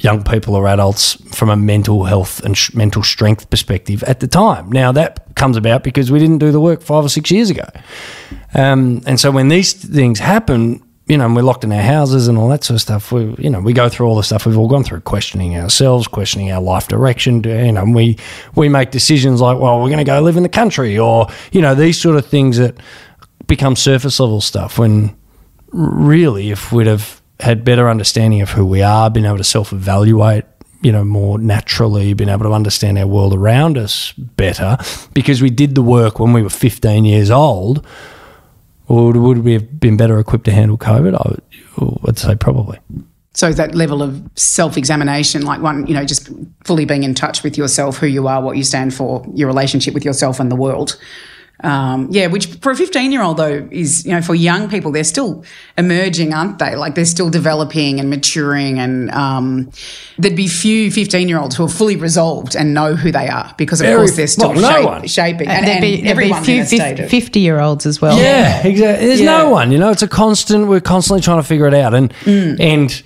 young 0.00 0.24
people 0.24 0.56
or 0.56 0.66
adults 0.66 1.12
from 1.32 1.48
a 1.48 1.56
mental 1.56 2.02
health 2.04 2.42
and 2.44 2.58
sh- 2.58 2.74
mental 2.74 3.04
strength 3.04 3.48
perspective 3.50 4.02
at 4.02 4.18
the 4.18 4.26
time. 4.26 4.72
Now 4.72 4.90
that 4.90 5.36
comes 5.36 5.56
about 5.56 5.84
because 5.84 6.10
we 6.10 6.18
didn't 6.18 6.38
do 6.38 6.50
the 6.50 6.60
work 6.60 6.82
five 6.82 7.04
or 7.04 7.08
six 7.08 7.30
years 7.30 7.50
ago, 7.50 7.68
um, 8.54 9.00
and 9.06 9.18
so 9.20 9.30
when 9.30 9.48
these 9.48 9.72
things 9.72 10.18
happen, 10.18 10.82
you 11.06 11.18
know, 11.18 11.26
and 11.26 11.36
we're 11.36 11.42
locked 11.42 11.64
in 11.64 11.72
our 11.72 11.82
houses 11.82 12.28
and 12.28 12.38
all 12.38 12.48
that 12.48 12.64
sort 12.64 12.76
of 12.76 12.80
stuff. 12.80 13.12
We, 13.12 13.34
you 13.38 13.50
know, 13.50 13.60
we 13.60 13.74
go 13.74 13.88
through 13.88 14.06
all 14.06 14.16
the 14.16 14.22
stuff 14.22 14.46
we've 14.46 14.56
all 14.56 14.68
gone 14.68 14.84
through, 14.84 15.00
questioning 15.00 15.56
ourselves, 15.56 16.08
questioning 16.08 16.50
our 16.50 16.62
life 16.62 16.88
direction. 16.88 17.42
You 17.44 17.72
know, 17.72 17.82
and 17.82 17.94
we 17.94 18.16
we 18.54 18.68
make 18.68 18.90
decisions 18.90 19.40
like, 19.40 19.58
well, 19.58 19.82
we're 19.82 19.88
going 19.88 19.98
to 19.98 20.04
go 20.04 20.20
live 20.20 20.36
in 20.36 20.42
the 20.42 20.48
country, 20.48 20.98
or 20.98 21.28
you 21.52 21.60
know, 21.60 21.74
these 21.74 22.00
sort 22.00 22.16
of 22.16 22.26
things 22.26 22.56
that 22.56 22.76
become 23.46 23.76
surface 23.76 24.18
level 24.18 24.40
stuff. 24.40 24.78
When 24.78 25.14
really, 25.72 26.50
if 26.50 26.72
we'd 26.72 26.86
have 26.86 27.20
had 27.40 27.64
better 27.64 27.88
understanding 27.90 28.40
of 28.40 28.50
who 28.50 28.64
we 28.64 28.80
are, 28.80 29.10
been 29.10 29.26
able 29.26 29.36
to 29.36 29.44
self 29.44 29.72
evaluate, 29.72 30.44
you 30.80 30.92
know, 30.92 31.04
more 31.04 31.38
naturally, 31.38 32.14
been 32.14 32.28
able 32.28 32.44
to 32.44 32.52
understand 32.52 32.96
our 32.98 33.06
world 33.06 33.34
around 33.34 33.76
us 33.76 34.12
better 34.12 34.78
because 35.12 35.42
we 35.42 35.50
did 35.50 35.74
the 35.74 35.82
work 35.82 36.18
when 36.18 36.32
we 36.32 36.42
were 36.42 36.50
15 36.50 37.04
years 37.04 37.30
old. 37.30 37.86
Would, 38.88 39.16
would 39.16 39.38
we 39.38 39.52
have 39.54 39.80
been 39.80 39.96
better 39.96 40.18
equipped 40.18 40.44
to 40.44 40.52
handle 40.52 40.76
COVID? 40.76 41.14
I 41.14 41.80
would, 41.80 41.98
I'd 42.08 42.18
say 42.18 42.34
probably. 42.34 42.78
So 43.32 43.52
that 43.52 43.74
level 43.74 44.02
of 44.02 44.22
self-examination, 44.36 45.42
like 45.42 45.60
one, 45.60 45.86
you 45.86 45.94
know, 45.94 46.04
just 46.04 46.30
fully 46.64 46.84
being 46.84 47.02
in 47.02 47.14
touch 47.14 47.42
with 47.42 47.58
yourself, 47.58 47.96
who 47.96 48.06
you 48.06 48.28
are, 48.28 48.40
what 48.40 48.56
you 48.56 48.62
stand 48.62 48.94
for, 48.94 49.26
your 49.34 49.48
relationship 49.48 49.92
with 49.92 50.04
yourself 50.04 50.38
and 50.38 50.52
the 50.52 50.56
world. 50.56 50.96
Um, 51.64 52.08
yeah, 52.10 52.26
which 52.26 52.46
for 52.60 52.72
a 52.72 52.76
15 52.76 53.10
year 53.10 53.22
old 53.22 53.38
though 53.38 53.66
is, 53.70 54.04
you 54.04 54.12
know, 54.12 54.20
for 54.20 54.34
young 54.34 54.68
people, 54.68 54.92
they're 54.92 55.02
still 55.02 55.44
emerging, 55.78 56.34
aren't 56.34 56.58
they? 56.58 56.76
Like 56.76 56.94
they're 56.94 57.04
still 57.06 57.30
developing 57.30 57.98
and 58.00 58.10
maturing. 58.10 58.78
And 58.78 59.10
um, 59.12 59.70
there'd 60.18 60.36
be 60.36 60.46
few 60.46 60.90
15 60.90 61.28
year 61.28 61.38
olds 61.38 61.56
who 61.56 61.64
are 61.64 61.68
fully 61.68 61.96
resolved 61.96 62.54
and 62.54 62.74
know 62.74 62.94
who 62.94 63.10
they 63.10 63.28
are 63.28 63.54
because, 63.56 63.80
of 63.80 63.86
Very- 63.86 63.96
course, 63.98 64.16
they're 64.16 64.26
still 64.26 64.50
well, 64.52 64.60
no 64.60 64.70
shape- 64.72 64.84
one. 64.84 65.06
shaping. 65.08 65.48
And, 65.48 65.58
And, 65.58 65.66
there'd 65.66 65.80
be, 65.80 65.94
and 65.98 66.06
there'd 66.06 66.18
be 66.18 66.24
everyone's 66.24 66.46
few 66.46 66.54
in 66.56 66.60
a 66.60 66.66
state 66.66 67.00
of. 67.00 67.08
50 67.10 67.40
year 67.40 67.58
olds 67.60 67.86
as 67.86 68.00
well. 68.02 68.18
Yeah, 68.18 68.66
exactly. 68.66 69.06
There's 69.06 69.20
Yeah. 69.20 69.38
no 69.38 69.48
one. 69.50 69.72
You 69.72 69.78
know, 69.78 69.90
it's 69.90 70.02
a 70.02 70.08
constant. 70.08 70.66
We're 70.68 70.80
constantly 70.80 71.22
trying 71.22 71.38
to 71.40 71.46
figure 71.46 71.66
it 71.66 71.74
out, 71.74 71.94
and 71.94 72.12
and 72.26 72.90
th- 72.90 73.02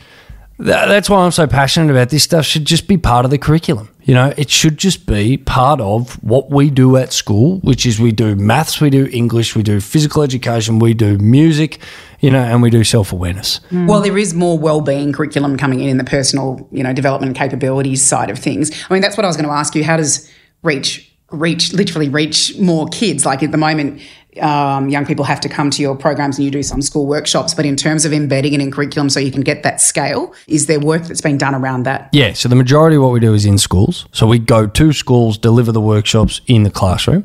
that's 0.58 1.08
why 1.08 1.24
I'm 1.24 1.30
so 1.30 1.46
passionate 1.46 1.90
about 1.92 2.08
this 2.10 2.24
stuff. 2.24 2.44
Should 2.44 2.64
just 2.64 2.88
be 2.88 2.96
part 2.96 3.24
of 3.24 3.30
the 3.30 3.38
curriculum. 3.38 3.88
You 4.08 4.14
know, 4.14 4.32
it 4.38 4.48
should 4.48 4.78
just 4.78 5.04
be 5.04 5.36
part 5.36 5.82
of 5.82 6.14
what 6.24 6.50
we 6.50 6.70
do 6.70 6.96
at 6.96 7.12
school, 7.12 7.58
which 7.58 7.84
is 7.84 8.00
we 8.00 8.10
do 8.10 8.34
maths, 8.36 8.80
we 8.80 8.88
do 8.88 9.06
English, 9.12 9.54
we 9.54 9.62
do 9.62 9.80
physical 9.80 10.22
education, 10.22 10.78
we 10.78 10.94
do 10.94 11.18
music, 11.18 11.78
you 12.20 12.30
know, 12.30 12.40
and 12.40 12.62
we 12.62 12.70
do 12.70 12.84
self 12.84 13.12
awareness. 13.12 13.60
Mm. 13.70 13.86
Well, 13.86 14.00
there 14.00 14.16
is 14.16 14.32
more 14.32 14.58
well-being 14.58 15.12
curriculum 15.12 15.58
coming 15.58 15.80
in 15.80 15.90
in 15.90 15.98
the 15.98 16.04
personal, 16.04 16.66
you 16.72 16.82
know, 16.82 16.94
development 16.94 17.36
capabilities 17.36 18.02
side 18.02 18.30
of 18.30 18.38
things. 18.38 18.70
I 18.88 18.94
mean, 18.94 19.02
that's 19.02 19.18
what 19.18 19.24
I 19.24 19.26
was 19.26 19.36
going 19.36 19.46
to 19.46 19.54
ask 19.54 19.74
you. 19.74 19.84
How 19.84 19.98
does 19.98 20.26
reach 20.62 21.04
reach 21.30 21.74
literally 21.74 22.08
reach 22.08 22.56
more 22.58 22.88
kids? 22.88 23.26
Like 23.26 23.42
at 23.42 23.52
the 23.52 23.58
moment, 23.58 24.00
um, 24.40 24.88
young 24.88 25.06
people 25.06 25.24
have 25.24 25.40
to 25.40 25.48
come 25.48 25.70
to 25.70 25.82
your 25.82 25.96
programs 25.96 26.38
and 26.38 26.44
you 26.44 26.50
do 26.50 26.62
some 26.62 26.82
school 26.82 27.06
workshops. 27.06 27.54
But 27.54 27.66
in 27.66 27.76
terms 27.76 28.04
of 28.04 28.12
embedding 28.12 28.54
it 28.54 28.60
in 28.60 28.70
curriculum, 28.70 29.10
so 29.10 29.20
you 29.20 29.32
can 29.32 29.42
get 29.42 29.62
that 29.62 29.80
scale, 29.80 30.34
is 30.46 30.66
there 30.66 30.80
work 30.80 31.04
that's 31.04 31.20
been 31.20 31.38
done 31.38 31.54
around 31.54 31.84
that? 31.84 32.08
Yeah, 32.12 32.32
so 32.34 32.48
the 32.48 32.56
majority 32.56 32.96
of 32.96 33.02
what 33.02 33.12
we 33.12 33.20
do 33.20 33.34
is 33.34 33.44
in 33.44 33.58
schools. 33.58 34.06
So 34.12 34.26
we 34.26 34.38
go 34.38 34.66
to 34.66 34.92
schools, 34.92 35.38
deliver 35.38 35.72
the 35.72 35.80
workshops 35.80 36.40
in 36.46 36.62
the 36.62 36.70
classroom. 36.70 37.24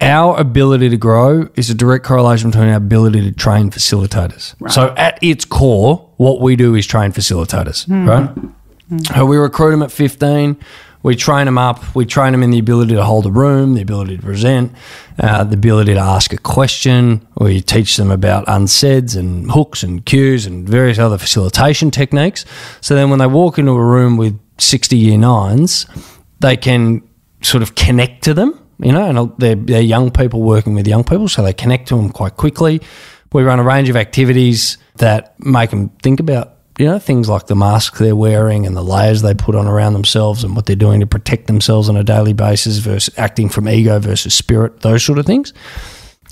Our 0.00 0.36
ability 0.36 0.88
to 0.88 0.96
grow 0.96 1.48
is 1.54 1.70
a 1.70 1.74
direct 1.74 2.04
correlation 2.04 2.50
between 2.50 2.68
our 2.70 2.76
ability 2.76 3.22
to 3.22 3.30
train 3.30 3.70
facilitators. 3.70 4.56
So 4.70 4.92
at 4.96 5.16
its 5.22 5.44
core, 5.44 6.10
what 6.16 6.40
we 6.40 6.56
do 6.56 6.74
is 6.74 6.88
train 6.88 7.12
facilitators, 7.12 7.86
right? 7.88 8.30
So 9.14 9.24
we 9.24 9.36
recruit 9.36 9.70
them 9.70 9.82
at 9.82 9.92
15. 9.92 10.58
We 11.02 11.16
train 11.16 11.46
them 11.46 11.58
up. 11.58 11.94
We 11.94 12.06
train 12.06 12.32
them 12.32 12.42
in 12.42 12.50
the 12.50 12.58
ability 12.58 12.94
to 12.94 13.04
hold 13.04 13.26
a 13.26 13.30
room, 13.30 13.74
the 13.74 13.82
ability 13.82 14.16
to 14.16 14.22
present, 14.22 14.72
uh, 15.18 15.44
the 15.44 15.54
ability 15.54 15.94
to 15.94 16.00
ask 16.00 16.32
a 16.32 16.38
question. 16.38 17.26
We 17.36 17.60
teach 17.60 17.96
them 17.96 18.10
about 18.10 18.44
unsaids 18.46 19.16
and 19.16 19.50
hooks 19.50 19.82
and 19.82 20.04
cues 20.04 20.46
and 20.46 20.68
various 20.68 20.98
other 20.98 21.18
facilitation 21.18 21.90
techniques. 21.90 22.44
So 22.80 22.94
then 22.94 23.10
when 23.10 23.18
they 23.18 23.26
walk 23.26 23.58
into 23.58 23.72
a 23.72 23.84
room 23.84 24.16
with 24.16 24.38
60 24.58 24.96
year 24.96 25.18
nines, 25.18 25.86
they 26.40 26.56
can 26.56 27.02
sort 27.42 27.62
of 27.62 27.74
connect 27.74 28.22
to 28.24 28.34
them, 28.34 28.58
you 28.78 28.92
know, 28.92 29.08
and 29.08 29.32
they're, 29.38 29.56
they're 29.56 29.80
young 29.80 30.10
people 30.10 30.42
working 30.42 30.74
with 30.74 30.86
young 30.86 31.04
people, 31.04 31.28
so 31.28 31.42
they 31.42 31.52
connect 31.52 31.88
to 31.88 31.96
them 31.96 32.10
quite 32.10 32.36
quickly. 32.36 32.80
We 33.32 33.42
run 33.42 33.58
a 33.58 33.64
range 33.64 33.88
of 33.88 33.96
activities 33.96 34.78
that 34.96 35.34
make 35.40 35.70
them 35.70 35.88
think 36.02 36.20
about 36.20 36.54
you 36.82 36.88
know, 36.88 36.98
things 36.98 37.28
like 37.28 37.46
the 37.46 37.54
mask 37.54 37.98
they're 37.98 38.16
wearing 38.16 38.66
and 38.66 38.76
the 38.76 38.82
layers 38.82 39.22
they 39.22 39.34
put 39.34 39.54
on 39.54 39.68
around 39.68 39.92
themselves 39.92 40.42
and 40.42 40.56
what 40.56 40.66
they're 40.66 40.74
doing 40.74 40.98
to 40.98 41.06
protect 41.06 41.46
themselves 41.46 41.88
on 41.88 41.96
a 41.96 42.02
daily 42.02 42.32
basis 42.32 42.78
versus 42.78 43.16
acting 43.16 43.48
from 43.48 43.68
ego 43.68 44.00
versus 44.00 44.34
spirit, 44.34 44.80
those 44.80 45.04
sort 45.04 45.20
of 45.20 45.24
things. 45.24 45.52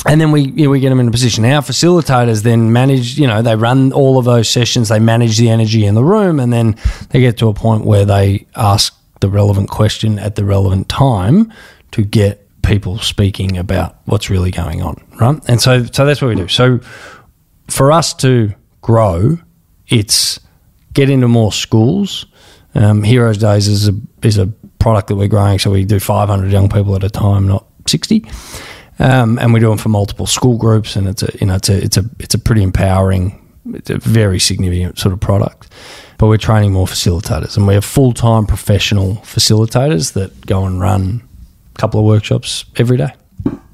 And 0.07 0.21
then 0.21 0.33
we 0.33 0.41
you 0.41 0.65
know, 0.65 0.71
we 0.71 0.81
get 0.81 0.89
them 0.89 0.99
in 0.99 1.07
a 1.07 1.13
position. 1.13 1.45
Our 1.45 1.63
facilitators 1.63 2.43
then 2.43 2.73
manage, 2.73 3.17
you 3.17 3.29
know, 3.29 3.43
they 3.43 3.55
run 3.55 3.93
all 3.93 4.19
of 4.19 4.25
those 4.25 4.51
sessions, 4.51 4.89
they 4.89 4.99
manage 4.99 5.39
the 5.39 5.51
energy 5.51 5.87
in 5.87 5.95
the 5.95 6.03
room, 6.03 6.41
and 6.41 6.53
then 6.53 6.75
they 7.11 7.21
get 7.21 7.39
to 7.39 7.47
a 7.47 7.55
point 7.55 7.85
where 7.85 8.05
they 8.05 8.45
ask 8.57 8.93
the 9.21 9.29
relevant 9.29 9.71
question 9.71 10.19
at 10.19 10.35
the 10.35 10.45
relevant 10.45 10.89
time 10.89 11.53
to 11.93 12.03
get 12.03 12.45
people 12.63 12.99
speaking 12.99 13.57
about 13.57 14.01
what's 14.07 14.29
really 14.29 14.51
going 14.51 14.83
on, 14.83 15.01
right? 15.21 15.41
And 15.47 15.63
so 15.63 15.85
so 15.85 16.05
that's 16.05 16.21
what 16.21 16.27
we 16.27 16.35
do. 16.35 16.49
So 16.49 16.81
for 17.69 17.93
us 17.93 18.15
to 18.15 18.53
grow, 18.81 19.39
it's 19.90 20.40
get 20.94 21.11
into 21.11 21.29
more 21.29 21.53
schools. 21.53 22.26
Um, 22.74 23.03
Heroes 23.03 23.38
Days 23.38 23.68
is 23.68 23.88
a 23.88 23.92
is 24.22 24.38
a 24.38 24.46
product 24.79 25.09
that 25.09 25.16
we're 25.16 25.29
growing, 25.29 25.59
so 25.59 25.70
we 25.70 25.85
do 25.85 26.00
500 26.00 26.50
young 26.50 26.68
people 26.68 26.96
at 26.96 27.05
a 27.05 27.11
time, 27.11 27.46
not 27.46 27.66
60. 27.87 28.24
Um, 28.98 29.38
and 29.38 29.53
we 29.53 29.61
do 29.61 29.68
them 29.68 29.79
for 29.79 29.88
multiple 29.88 30.26
school 30.26 30.57
groups, 30.57 30.94
and 30.96 31.09
it's 31.09 31.22
a 31.22 31.31
you 31.40 31.46
know 31.46 31.57
it's 31.57 31.68
a 31.68 31.83
it's 31.83 31.96
a 31.96 32.05
it's 32.18 32.35
a 32.35 32.38
pretty 32.38 32.62
empowering, 32.62 33.40
it's 33.74 33.90
a 33.90 33.98
very 33.98 34.38
significant 34.38 34.98
sort 34.98 35.12
of 35.12 35.20
product. 35.20 35.72
But 36.18 36.29
we're 36.29 36.37
training 36.37 36.72
more 36.72 36.87
facilitators, 36.87 37.57
and 37.57 37.66
we 37.66 37.74
have 37.74 37.85
full 37.85 38.12
time 38.12 38.46
professional 38.46 39.16
facilitators 39.16 40.12
that 40.12 40.46
go 40.46 40.66
and 40.66 40.81
run 40.81 41.26
a 41.74 41.79
couple 41.79 41.98
of 41.98 42.07
workshops 42.07 42.66
every 42.76 42.98
day. 42.98 43.12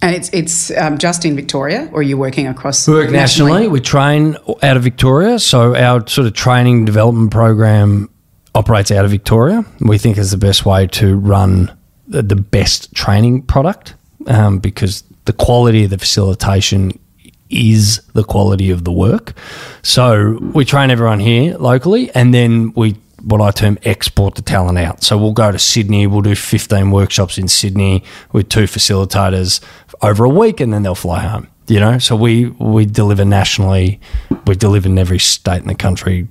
And 0.03 0.15
it's 0.15 0.29
it's 0.33 0.71
um, 0.77 0.99
just 0.99 1.25
in 1.25 1.35
Victoria, 1.35 1.89
or 1.93 2.01
are 2.01 2.03
you 2.03 2.17
working 2.17 2.47
across 2.47 2.87
We 2.87 2.95
work 2.95 3.11
nationally. 3.11 3.67
We 3.67 3.81
train 3.81 4.37
out 4.63 4.77
of 4.77 4.83
Victoria. 4.83 5.39
So 5.39 5.75
our 5.75 6.07
sort 6.07 6.27
of 6.27 6.35
training 6.35 6.85
development 6.85 7.31
program 7.31 8.11
operates 8.55 8.91
out 8.91 9.05
of 9.05 9.11
Victoria. 9.11 9.65
We 9.81 9.99
think 9.99 10.19
is 10.19 10.31
the 10.31 10.37
best 10.37 10.65
way 10.65 10.87
to 10.89 11.17
run 11.17 11.77
the, 12.09 12.23
the 12.23 12.37
best 12.37 12.95
training 12.95 13.43
product 13.43 13.95
um, 14.27 14.59
because 14.59 15.03
the 15.25 15.33
quality 15.33 15.85
of 15.85 15.91
the 15.91 15.99
facilitation 15.99 16.99
is 17.51 18.03
the 18.15 18.25
quality 18.25 18.71
of 18.71 18.85
the 18.85 18.93
work. 18.93 19.35
So 19.83 20.39
we 20.55 20.65
train 20.65 20.91
everyone 20.91 21.21
here 21.21 21.57
locally, 21.59 22.11
and 22.15 22.35
then 22.35 22.73
we 22.75 22.97
what 23.27 23.41
I 23.41 23.51
term 23.51 23.77
export 23.83 24.37
the 24.37 24.43
talent 24.43 24.79
out. 24.79 25.03
So 25.03 25.19
we'll 25.19 25.33
go 25.33 25.51
to 25.51 25.59
Sydney. 25.59 26.07
We'll 26.07 26.23
do 26.23 26.37
15 26.37 26.91
workshops 26.93 27.39
in 27.39 27.49
Sydney 27.49 28.05
with 28.33 28.49
two 28.49 28.65
facilitators 28.65 29.61
over 30.01 30.25
a 30.25 30.29
week, 30.29 30.61
and 30.61 30.73
then 30.73 30.85
they'll 30.85 30.95
fly 30.95 31.21
home. 31.21 31.49
You 31.69 31.81
know, 31.81 31.99
so 31.99 32.15
we 32.15 32.47
we 32.47 32.87
deliver 32.87 33.25
nationally. 33.25 34.01
We 34.47 34.55
deliver 34.55 34.89
in 34.89 34.99
every 34.99 35.19
state 35.19 35.63
in 35.63 35.67
the 35.67 35.75
country 35.75 36.29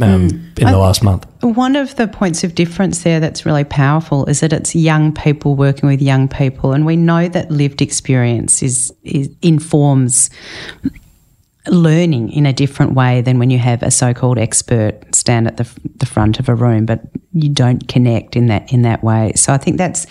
um, 0.00 0.52
in 0.56 0.66
the 0.66 0.78
last 0.78 1.02
month. 1.02 1.26
One 1.40 1.76
of 1.76 1.96
the 1.96 2.06
points 2.06 2.44
of 2.44 2.54
difference 2.54 3.02
there 3.02 3.18
that's 3.18 3.46
really 3.46 3.64
powerful 3.64 4.26
is 4.26 4.40
that 4.40 4.52
it's 4.52 4.74
young 4.74 5.12
people 5.12 5.56
working 5.56 5.88
with 5.88 6.02
young 6.02 6.28
people, 6.28 6.72
and 6.72 6.86
we 6.86 6.96
know 6.96 7.28
that 7.28 7.50
lived 7.50 7.82
experience 7.82 8.62
is, 8.62 8.92
is 9.02 9.30
informs 9.42 10.30
learning 11.68 12.30
in 12.30 12.46
a 12.46 12.52
different 12.52 12.94
way 12.94 13.20
than 13.20 13.38
when 13.38 13.50
you 13.50 13.58
have 13.58 13.82
a 13.82 13.90
so-called 13.90 14.38
expert 14.38 15.14
stand 15.26 15.48
at 15.48 15.56
the, 15.56 15.68
the 15.96 16.06
front 16.06 16.38
of 16.38 16.48
a 16.48 16.54
room, 16.54 16.86
but 16.86 17.00
you 17.32 17.48
don't 17.48 17.88
connect 17.88 18.36
in 18.36 18.46
that 18.46 18.72
in 18.72 18.82
that 18.82 19.02
way. 19.02 19.32
So 19.34 19.52
I 19.52 19.58
think 19.58 19.76
that's 19.76 20.06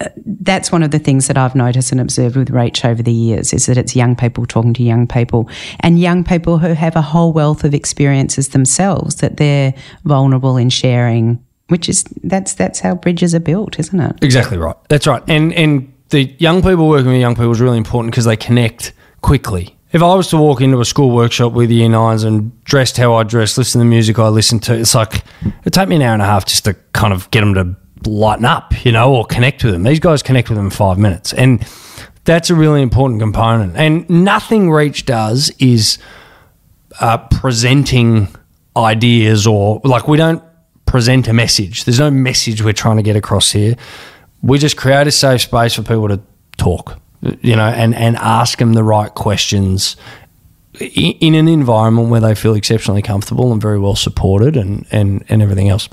uh, 0.00 0.08
that's 0.26 0.70
one 0.70 0.84
of 0.84 0.92
the 0.92 1.00
things 1.00 1.26
that 1.26 1.36
I've 1.36 1.56
noticed 1.56 1.90
and 1.90 2.00
observed 2.00 2.36
with 2.36 2.50
Reach 2.50 2.84
over 2.84 3.02
the 3.02 3.12
years 3.12 3.52
is 3.52 3.66
that 3.66 3.76
it's 3.76 3.96
young 3.96 4.14
people 4.14 4.46
talking 4.46 4.72
to 4.74 4.82
young 4.84 5.08
people 5.08 5.50
and 5.80 5.98
young 5.98 6.22
people 6.22 6.58
who 6.58 6.72
have 6.74 6.94
a 6.94 7.02
whole 7.02 7.32
wealth 7.32 7.64
of 7.64 7.74
experiences 7.74 8.50
themselves 8.50 9.16
that 9.16 9.38
they're 9.38 9.74
vulnerable 10.04 10.56
in 10.56 10.70
sharing, 10.70 11.44
which 11.66 11.88
is 11.88 12.04
that's 12.22 12.54
that's 12.54 12.78
how 12.78 12.94
bridges 12.94 13.34
are 13.34 13.40
built, 13.40 13.80
isn't 13.80 13.98
it? 13.98 14.16
Exactly 14.22 14.56
right. 14.56 14.76
That's 14.88 15.08
right. 15.08 15.22
And 15.26 15.52
and 15.54 15.92
the 16.10 16.32
young 16.38 16.62
people 16.62 16.88
working 16.88 17.10
with 17.10 17.20
young 17.20 17.34
people 17.34 17.50
is 17.50 17.60
really 17.60 17.78
important 17.78 18.12
because 18.12 18.24
they 18.24 18.36
connect 18.36 18.92
quickly. 19.20 19.77
If 19.90 20.02
I 20.02 20.14
was 20.14 20.28
to 20.28 20.36
walk 20.36 20.60
into 20.60 20.80
a 20.80 20.84
school 20.84 21.10
workshop 21.10 21.54
with 21.54 21.70
year 21.70 21.88
nines 21.88 22.22
and 22.22 22.62
dressed 22.64 22.98
how 22.98 23.14
I 23.14 23.22
dress, 23.22 23.56
listen 23.56 23.78
to 23.80 23.84
the 23.84 23.88
music 23.88 24.18
I 24.18 24.28
listen 24.28 24.58
to, 24.60 24.74
it's 24.74 24.94
like 24.94 25.24
it'd 25.60 25.72
take 25.72 25.88
me 25.88 25.96
an 25.96 26.02
hour 26.02 26.12
and 26.12 26.20
a 26.20 26.26
half 26.26 26.44
just 26.44 26.64
to 26.66 26.74
kind 26.92 27.14
of 27.14 27.30
get 27.30 27.40
them 27.40 27.54
to 27.54 27.76
lighten 28.08 28.44
up, 28.44 28.84
you 28.84 28.92
know, 28.92 29.14
or 29.14 29.24
connect 29.24 29.64
with 29.64 29.72
them. 29.72 29.84
These 29.84 30.00
guys 30.00 30.22
connect 30.22 30.50
with 30.50 30.56
them 30.56 30.66
in 30.66 30.70
five 30.70 30.98
minutes. 30.98 31.32
And 31.32 31.66
that's 32.24 32.50
a 32.50 32.54
really 32.54 32.82
important 32.82 33.20
component. 33.20 33.76
And 33.76 34.08
nothing 34.10 34.70
Reach 34.70 35.06
does 35.06 35.50
is 35.58 35.98
uh, 37.00 37.16
presenting 37.16 38.28
ideas 38.76 39.46
or 39.46 39.80
like 39.84 40.06
we 40.06 40.18
don't 40.18 40.42
present 40.84 41.28
a 41.28 41.32
message. 41.32 41.84
There's 41.84 41.98
no 41.98 42.10
message 42.10 42.62
we're 42.62 42.74
trying 42.74 42.98
to 42.98 43.02
get 43.02 43.16
across 43.16 43.52
here. 43.52 43.74
We 44.42 44.58
just 44.58 44.76
create 44.76 45.06
a 45.06 45.10
safe 45.10 45.40
space 45.40 45.74
for 45.74 45.82
people 45.82 46.08
to 46.08 46.20
talk, 46.58 46.98
you 47.20 47.56
know, 47.56 47.68
and, 47.68 47.94
and 47.94 48.16
ask 48.16 48.58
them 48.58 48.74
the 48.74 48.84
right 48.84 49.14
questions 49.14 49.96
i- 50.80 51.16
in 51.20 51.34
an 51.34 51.48
environment 51.48 52.08
where 52.08 52.20
they 52.20 52.34
feel 52.34 52.54
exceptionally 52.54 53.02
comfortable 53.02 53.52
and 53.52 53.60
very 53.60 53.78
well 53.78 53.96
supported 53.96 54.56
and, 54.56 54.86
and, 54.90 55.24
and 55.28 55.42
everything 55.42 55.68
else. 55.68 55.88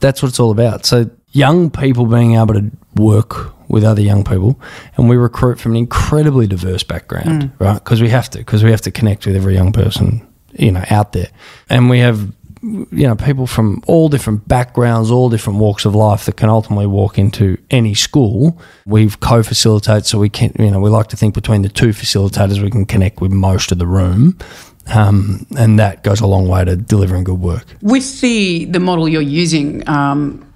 That's 0.00 0.22
what 0.22 0.30
it's 0.30 0.40
all 0.40 0.50
about. 0.50 0.86
So 0.86 1.10
young 1.32 1.70
people 1.70 2.06
being 2.06 2.34
able 2.36 2.54
to 2.54 2.70
work 2.96 3.52
with 3.68 3.84
other 3.84 4.02
young 4.02 4.24
people 4.24 4.60
and 4.96 5.08
we 5.08 5.16
recruit 5.16 5.60
from 5.60 5.72
an 5.72 5.76
incredibly 5.76 6.46
diverse 6.46 6.82
background, 6.82 7.42
mm. 7.42 7.52
right? 7.60 7.74
Because 7.74 8.00
we 8.00 8.08
have 8.08 8.30
to, 8.30 8.38
because 8.38 8.64
we 8.64 8.70
have 8.70 8.80
to 8.82 8.90
connect 8.90 9.26
with 9.26 9.36
every 9.36 9.54
young 9.54 9.72
person 9.72 10.26
you 10.58 10.72
know 10.72 10.84
out 10.90 11.12
there, 11.12 11.28
and 11.68 11.88
we 11.88 12.00
have 12.00 12.28
you 12.62 13.06
know 13.06 13.16
people 13.16 13.46
from 13.46 13.82
all 13.86 14.08
different 14.08 14.46
backgrounds, 14.46 15.10
all 15.10 15.30
different 15.30 15.58
walks 15.58 15.84
of 15.84 15.94
life 15.94 16.26
that 16.26 16.36
can 16.36 16.48
ultimately 16.48 16.86
walk 16.86 17.18
into 17.18 17.56
any 17.70 17.94
school. 17.94 18.60
We've 18.84 19.18
co-facilitate, 19.20 20.04
so 20.04 20.18
we 20.18 20.28
can 20.28 20.52
you 20.58 20.70
know 20.70 20.80
we 20.80 20.90
like 20.90 21.08
to 21.08 21.16
think 21.16 21.34
between 21.34 21.62
the 21.62 21.68
two 21.68 21.88
facilitators 21.88 22.62
we 22.62 22.70
can 22.70 22.84
connect 22.84 23.20
with 23.20 23.32
most 23.32 23.72
of 23.72 23.78
the 23.78 23.86
room. 23.86 24.38
Um, 24.86 25.46
and 25.56 25.78
that 25.78 26.02
goes 26.02 26.20
a 26.20 26.26
long 26.26 26.48
way 26.48 26.64
to 26.64 26.76
delivering 26.76 27.24
good 27.24 27.40
work. 27.40 27.64
With 27.80 28.20
the 28.20 28.66
the 28.66 28.80
model 28.80 29.08
you're 29.08 29.22
using, 29.22 29.88
um, 29.88 30.46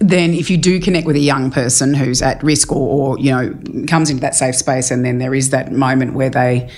then 0.00 0.32
if 0.32 0.48
you 0.48 0.56
do 0.56 0.80
connect 0.80 1.06
with 1.06 1.16
a 1.16 1.20
young 1.20 1.50
person 1.50 1.92
who's 1.92 2.22
at 2.22 2.42
risk 2.42 2.72
or, 2.72 2.76
or 2.76 3.18
you 3.18 3.30
know 3.30 3.54
comes 3.86 4.08
into 4.08 4.22
that 4.22 4.34
safe 4.34 4.54
space, 4.54 4.90
and 4.90 5.04
then 5.04 5.18
there 5.18 5.34
is 5.34 5.50
that 5.50 5.72
moment 5.72 6.14
where 6.14 6.30
they 6.30 6.70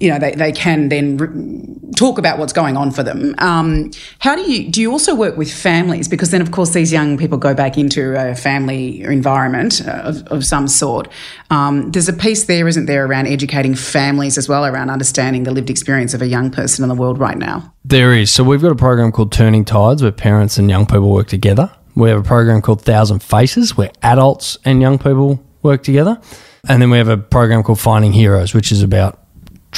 you 0.00 0.10
know 0.10 0.18
they, 0.18 0.32
they 0.32 0.52
can 0.52 0.88
then 0.88 1.16
re- 1.16 1.92
talk 1.96 2.18
about 2.18 2.38
what's 2.38 2.52
going 2.52 2.76
on 2.76 2.90
for 2.90 3.02
them. 3.02 3.34
Um, 3.38 3.90
how 4.20 4.36
do 4.36 4.42
you 4.50 4.70
do 4.70 4.80
you 4.80 4.92
also 4.92 5.14
work 5.14 5.36
with 5.36 5.52
families? 5.52 6.08
Because 6.08 6.30
then 6.30 6.40
of 6.40 6.50
course 6.52 6.70
these 6.70 6.92
young 6.92 7.18
people 7.18 7.38
go 7.38 7.54
back 7.54 7.76
into 7.76 8.14
a 8.16 8.34
family 8.34 9.02
environment 9.02 9.80
of, 9.86 10.26
of 10.28 10.44
some 10.44 10.68
sort. 10.68 11.08
Um, 11.50 11.90
there's 11.90 12.08
a 12.08 12.12
piece 12.12 12.44
there 12.44 12.68
isn't 12.68 12.86
there 12.86 13.06
around 13.06 13.26
educating 13.26 13.74
families 13.74 14.38
as 14.38 14.48
well 14.48 14.64
around 14.64 14.90
understanding 14.90 15.42
the 15.44 15.50
lived 15.50 15.70
experience 15.70 16.14
of 16.14 16.22
a 16.22 16.26
young 16.26 16.50
person 16.50 16.82
in 16.84 16.88
the 16.88 16.94
world 16.94 17.18
right 17.18 17.38
now? 17.38 17.74
There 17.84 18.14
is. 18.14 18.30
So 18.30 18.44
we've 18.44 18.62
got 18.62 18.72
a 18.72 18.76
program 18.76 19.12
called 19.12 19.32
turning 19.32 19.64
tides 19.64 20.02
where 20.02 20.12
parents 20.12 20.58
and 20.58 20.70
young 20.70 20.86
people 20.86 21.10
work 21.10 21.28
together. 21.28 21.70
We 21.94 22.10
have 22.10 22.20
a 22.20 22.22
program 22.22 22.62
called 22.62 22.82
thousand 22.82 23.22
faces 23.22 23.76
where 23.76 23.90
adults 24.02 24.58
and 24.64 24.80
young 24.80 24.98
people 24.98 25.42
work 25.62 25.82
together. 25.82 26.20
And 26.68 26.82
then 26.82 26.90
we 26.90 26.98
have 26.98 27.08
a 27.08 27.16
program 27.16 27.62
called 27.62 27.80
finding 27.80 28.12
heroes 28.12 28.54
which 28.54 28.70
is 28.70 28.82
about 28.82 29.18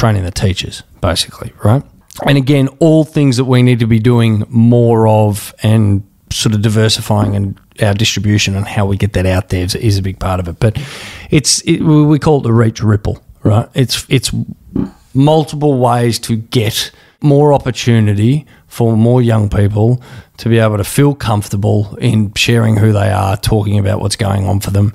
training 0.01 0.25
the 0.25 0.31
teachers, 0.31 0.83
basically, 1.03 1.53
right? 1.63 1.83
And 2.27 2.39
again, 2.39 2.69
all 2.79 3.05
things 3.05 3.37
that 3.37 3.45
we 3.45 3.63
need 3.63 3.81
to 3.81 3.87
be 3.87 3.99
doing 3.99 4.45
more 4.49 5.07
of 5.07 5.55
and 5.63 6.03
sort 6.31 6.55
of 6.55 6.63
diversifying 6.63 7.37
and 7.37 7.61
our 7.83 7.93
distribution 7.93 8.57
and 8.57 8.67
how 8.67 8.87
we 8.87 8.97
get 8.97 9.13
that 9.13 9.27
out 9.27 9.51
there 9.51 9.63
is, 9.63 9.75
is 9.75 9.99
a 9.99 10.03
big 10.03 10.19
part 10.19 10.41
of 10.41 10.49
it. 10.49 10.59
But 10.59 10.83
it's 11.31 11.61
it, 11.63 11.81
we 11.83 12.19
call 12.19 12.41
it 12.41 12.45
the 12.45 12.53
reach 12.53 12.83
ripple, 12.83 13.23
right? 13.43 13.69
It's 13.75 14.07
it's 14.09 14.33
multiple 15.13 15.79
ways 15.79 16.19
to 16.21 16.37
get 16.37 16.93
more 17.21 17.53
opportunity 17.53 18.47
for 18.69 18.97
more 18.97 19.21
young 19.21 19.51
people 19.51 20.03
to 20.39 20.49
be 20.49 20.59
able 20.59 20.79
to 20.79 20.85
feel 20.85 21.15
comfortable 21.15 21.95
in 21.97 22.33
sharing 22.35 22.77
who 22.77 22.93
they 22.93 23.11
are, 23.11 23.37
talking 23.37 23.79
about 23.79 24.01
what's 24.01 24.17
going 24.17 24.47
on 24.47 24.61
for 24.61 24.71
them 24.71 24.95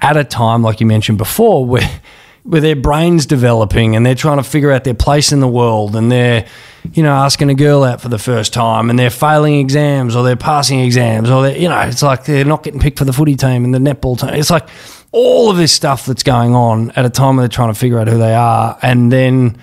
at 0.00 0.16
a 0.16 0.24
time 0.24 0.62
like 0.62 0.80
you 0.80 0.86
mentioned 0.86 1.18
before 1.18 1.66
where 1.66 2.00
with 2.44 2.62
their 2.62 2.76
brains 2.76 3.26
developing 3.26 3.94
and 3.94 4.04
they're 4.04 4.14
trying 4.14 4.38
to 4.38 4.42
figure 4.42 4.72
out 4.72 4.84
their 4.84 4.94
place 4.94 5.32
in 5.32 5.40
the 5.40 5.48
world 5.48 5.94
and 5.94 6.10
they're 6.10 6.44
you 6.92 7.02
know 7.02 7.12
asking 7.12 7.48
a 7.50 7.54
girl 7.54 7.84
out 7.84 8.00
for 8.00 8.08
the 8.08 8.18
first 8.18 8.52
time 8.52 8.90
and 8.90 8.98
they're 8.98 9.10
failing 9.10 9.60
exams 9.60 10.16
or 10.16 10.24
they're 10.24 10.34
passing 10.34 10.80
exams 10.80 11.30
or 11.30 11.42
they 11.42 11.60
you 11.60 11.68
know 11.68 11.78
it's 11.80 12.02
like 12.02 12.24
they're 12.24 12.44
not 12.44 12.64
getting 12.64 12.80
picked 12.80 12.98
for 12.98 13.04
the 13.04 13.12
footy 13.12 13.36
team 13.36 13.64
and 13.64 13.72
the 13.72 13.78
netball 13.78 14.18
team 14.18 14.30
it's 14.30 14.50
like 14.50 14.68
all 15.12 15.50
of 15.50 15.56
this 15.56 15.72
stuff 15.72 16.06
that's 16.06 16.24
going 16.24 16.54
on 16.54 16.90
at 16.92 17.04
a 17.04 17.10
time 17.10 17.36
where 17.36 17.44
they're 17.44 17.48
trying 17.48 17.72
to 17.72 17.78
figure 17.78 17.98
out 17.98 18.08
who 18.08 18.18
they 18.18 18.34
are 18.34 18.76
and 18.82 19.12
then 19.12 19.56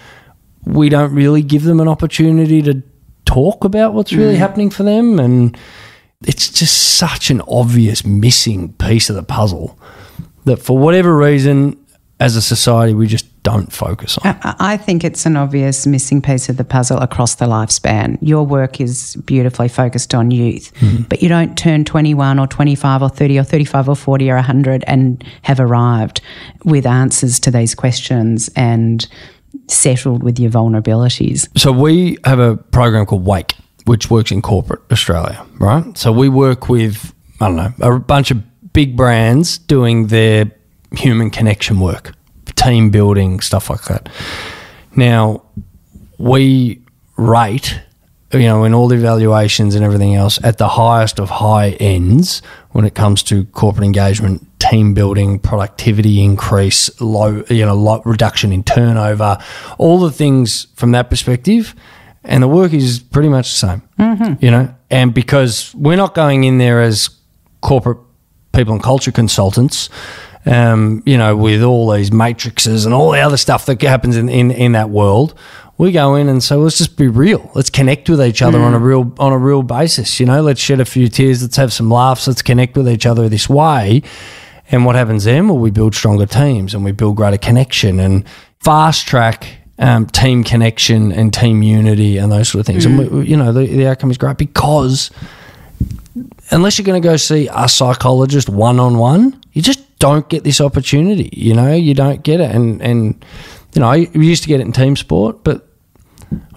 we 0.63 0.87
don't 0.87 1.13
really 1.13 1.41
give 1.41 1.63
them 1.63 1.81
an 1.81 1.87
opportunity 1.87 2.61
to 2.61 2.81
talk 3.25 3.65
about 3.65 3.93
what's 3.93 4.13
really 4.13 4.35
mm. 4.35 4.39
happening 4.39 4.69
for 4.69 4.83
them 4.83 5.19
and 5.19 5.57
it's 6.25 6.49
just 6.49 6.95
such 6.97 7.29
an 7.29 7.41
obvious 7.41 8.05
missing 8.05 8.71
piece 8.73 9.09
of 9.09 9.15
the 9.15 9.23
puzzle 9.23 9.77
that 10.45 10.57
for 10.57 10.77
whatever 10.77 11.15
reason 11.15 11.77
as 12.19 12.35
a 12.35 12.41
society 12.41 12.93
we 12.93 13.07
just 13.07 13.25
don't 13.43 13.71
focus 13.71 14.17
on. 14.17 14.37
I 14.43 14.75
think 14.75 15.03
it's 15.03 15.25
an 15.25 15.37
obvious 15.37 15.87
missing 15.87 16.21
piece 16.21 16.49
of 16.49 16.57
the 16.57 16.65
puzzle 16.65 16.97
across 16.99 17.35
the 17.35 17.45
lifespan. 17.45 18.17
Your 18.21 18.45
work 18.45 18.81
is 18.81 19.15
beautifully 19.25 19.69
focused 19.69 20.13
on 20.13 20.29
youth, 20.29 20.73
mm-hmm. 20.75 21.03
but 21.03 21.23
you 21.23 21.29
don't 21.29 21.57
turn 21.57 21.85
21 21.85 22.37
or 22.37 22.47
25 22.47 23.01
or 23.01 23.09
30 23.09 23.39
or 23.39 23.43
35 23.43 23.89
or 23.89 23.95
40 23.95 24.31
or 24.31 24.35
100 24.35 24.83
and 24.87 25.23
have 25.43 25.59
arrived 25.59 26.21
with 26.65 26.85
answers 26.85 27.39
to 27.39 27.51
these 27.51 27.73
questions 27.73 28.49
and 28.55 29.07
settled 29.67 30.21
with 30.21 30.37
your 30.37 30.51
vulnerabilities. 30.51 31.47
So 31.57 31.71
we 31.71 32.17
have 32.25 32.39
a 32.39 32.57
program 32.57 33.05
called 33.05 33.25
Wake, 33.25 33.55
which 33.85 34.11
works 34.11 34.31
in 34.31 34.41
corporate 34.41 34.81
Australia, 34.91 35.45
right? 35.59 35.97
So 35.97 36.11
we 36.11 36.27
work 36.27 36.67
with, 36.67 37.13
I 37.39 37.47
don't 37.47 37.55
know, 37.55 37.95
a 37.95 37.99
bunch 37.99 38.31
of 38.31 38.43
big 38.73 38.97
brands 38.97 39.57
doing 39.57 40.07
their 40.07 40.51
human 40.95 41.29
connection 41.29 41.79
work, 41.79 42.13
team 42.55 42.89
building, 42.89 43.39
stuff 43.39 43.69
like 43.69 43.83
that. 43.83 44.09
Now, 44.95 45.43
we 46.17 46.81
rate, 47.17 47.79
you 48.33 48.39
know, 48.39 48.63
in 48.63 48.73
all 48.73 48.87
the 48.87 48.95
evaluations 48.95 49.75
and 49.75 49.83
everything 49.83 50.15
else 50.15 50.39
at 50.43 50.57
the 50.57 50.67
highest 50.67 51.19
of 51.19 51.29
high 51.29 51.71
ends 51.79 52.41
when 52.71 52.85
it 52.85 52.95
comes 52.95 53.23
to 53.23 53.45
corporate 53.45 53.85
engagement, 53.85 54.45
team 54.59 54.93
building, 54.93 55.39
productivity 55.39 56.23
increase, 56.23 56.89
low, 57.01 57.43
you 57.49 57.65
know, 57.65 57.73
low 57.73 58.01
reduction 58.05 58.51
in 58.51 58.63
turnover, 58.63 59.37
all 59.77 59.99
the 59.99 60.11
things 60.11 60.67
from 60.75 60.91
that 60.91 61.09
perspective. 61.09 61.75
And 62.23 62.43
the 62.43 62.47
work 62.47 62.73
is 62.73 62.99
pretty 62.99 63.29
much 63.29 63.49
the 63.49 63.67
same, 63.67 63.81
mm-hmm. 63.97 64.43
you 64.43 64.51
know, 64.51 64.75
and 64.91 65.13
because 65.13 65.73
we're 65.73 65.95
not 65.95 66.13
going 66.13 66.43
in 66.43 66.57
there 66.57 66.81
as 66.81 67.09
corporate 67.61 67.99
people 68.51 68.73
and 68.73 68.83
culture 68.83 69.11
consultants 69.11 69.89
um, 70.45 71.03
you 71.05 71.17
know, 71.17 71.35
with 71.35 71.61
all 71.63 71.91
these 71.91 72.11
matrices 72.11 72.85
and 72.85 72.93
all 72.93 73.11
the 73.11 73.19
other 73.19 73.37
stuff 73.37 73.65
that 73.65 73.81
happens 73.81 74.17
in, 74.17 74.29
in, 74.29 74.51
in 74.51 74.71
that 74.73 74.89
world, 74.89 75.37
we 75.77 75.91
go 75.91 76.15
in 76.15 76.27
and 76.27 76.43
say, 76.43 76.55
let's 76.55 76.77
just 76.77 76.97
be 76.97 77.07
real. 77.07 77.51
Let's 77.55 77.69
connect 77.69 78.09
with 78.09 78.21
each 78.21 78.41
other 78.41 78.57
mm. 78.59 78.65
on 78.65 78.73
a 78.73 78.79
mm. 78.79 78.83
real 78.83 79.13
on 79.17 79.31
a 79.31 79.37
real 79.37 79.63
basis. 79.63 80.19
You 80.19 80.25
know, 80.25 80.41
let's 80.41 80.59
shed 80.59 80.81
a 80.81 80.85
few 80.85 81.07
tears. 81.07 81.41
Let's 81.41 81.55
have 81.55 81.71
some 81.71 81.89
laughs. 81.89 82.27
Let's 82.27 82.41
connect 82.41 82.75
with 82.75 82.89
each 82.89 83.05
other 83.05 83.29
this 83.29 83.47
way. 83.47 84.03
And 84.71 84.85
what 84.85 84.95
happens 84.95 85.23
then? 85.23 85.47
Well, 85.47 85.57
we 85.57 85.71
build 85.71 85.95
stronger 85.95 86.25
teams 86.25 86.73
and 86.75 86.83
we 86.83 86.91
build 86.91 87.15
greater 87.15 87.37
connection 87.37 87.99
and 87.99 88.25
fast 88.59 89.07
track 89.07 89.47
um, 89.79 90.05
team 90.07 90.43
connection 90.43 91.11
and 91.11 91.33
team 91.33 91.63
unity 91.63 92.17
and 92.17 92.31
those 92.31 92.49
sort 92.49 92.59
of 92.59 92.65
things. 92.65 92.85
Mm. 92.85 92.99
And 92.99 93.11
we, 93.11 93.25
you 93.25 93.37
know, 93.37 93.53
the, 93.53 93.65
the 93.65 93.87
outcome 93.87 94.11
is 94.11 94.17
great 94.17 94.37
because 94.37 95.09
unless 96.51 96.77
you're 96.77 96.85
going 96.85 97.01
to 97.01 97.07
go 97.07 97.15
see 97.15 97.49
a 97.53 97.69
psychologist 97.69 98.49
one 98.49 98.79
on 98.79 98.97
one, 98.97 99.41
you 99.53 99.61
just 99.61 99.79
don't 99.99 100.27
get 100.29 100.43
this 100.43 100.59
opportunity. 100.59 101.29
You 101.33 101.53
know, 101.53 101.73
you 101.73 101.93
don't 101.93 102.23
get 102.23 102.39
it. 102.41 102.49
And, 102.49 102.81
and 102.81 103.23
you 103.73 103.81
know, 103.81 103.91
you 103.91 104.21
used 104.21 104.43
to 104.43 104.49
get 104.49 104.59
it 104.59 104.65
in 104.65 104.71
team 104.71 104.95
sport, 104.95 105.43
but 105.43 105.68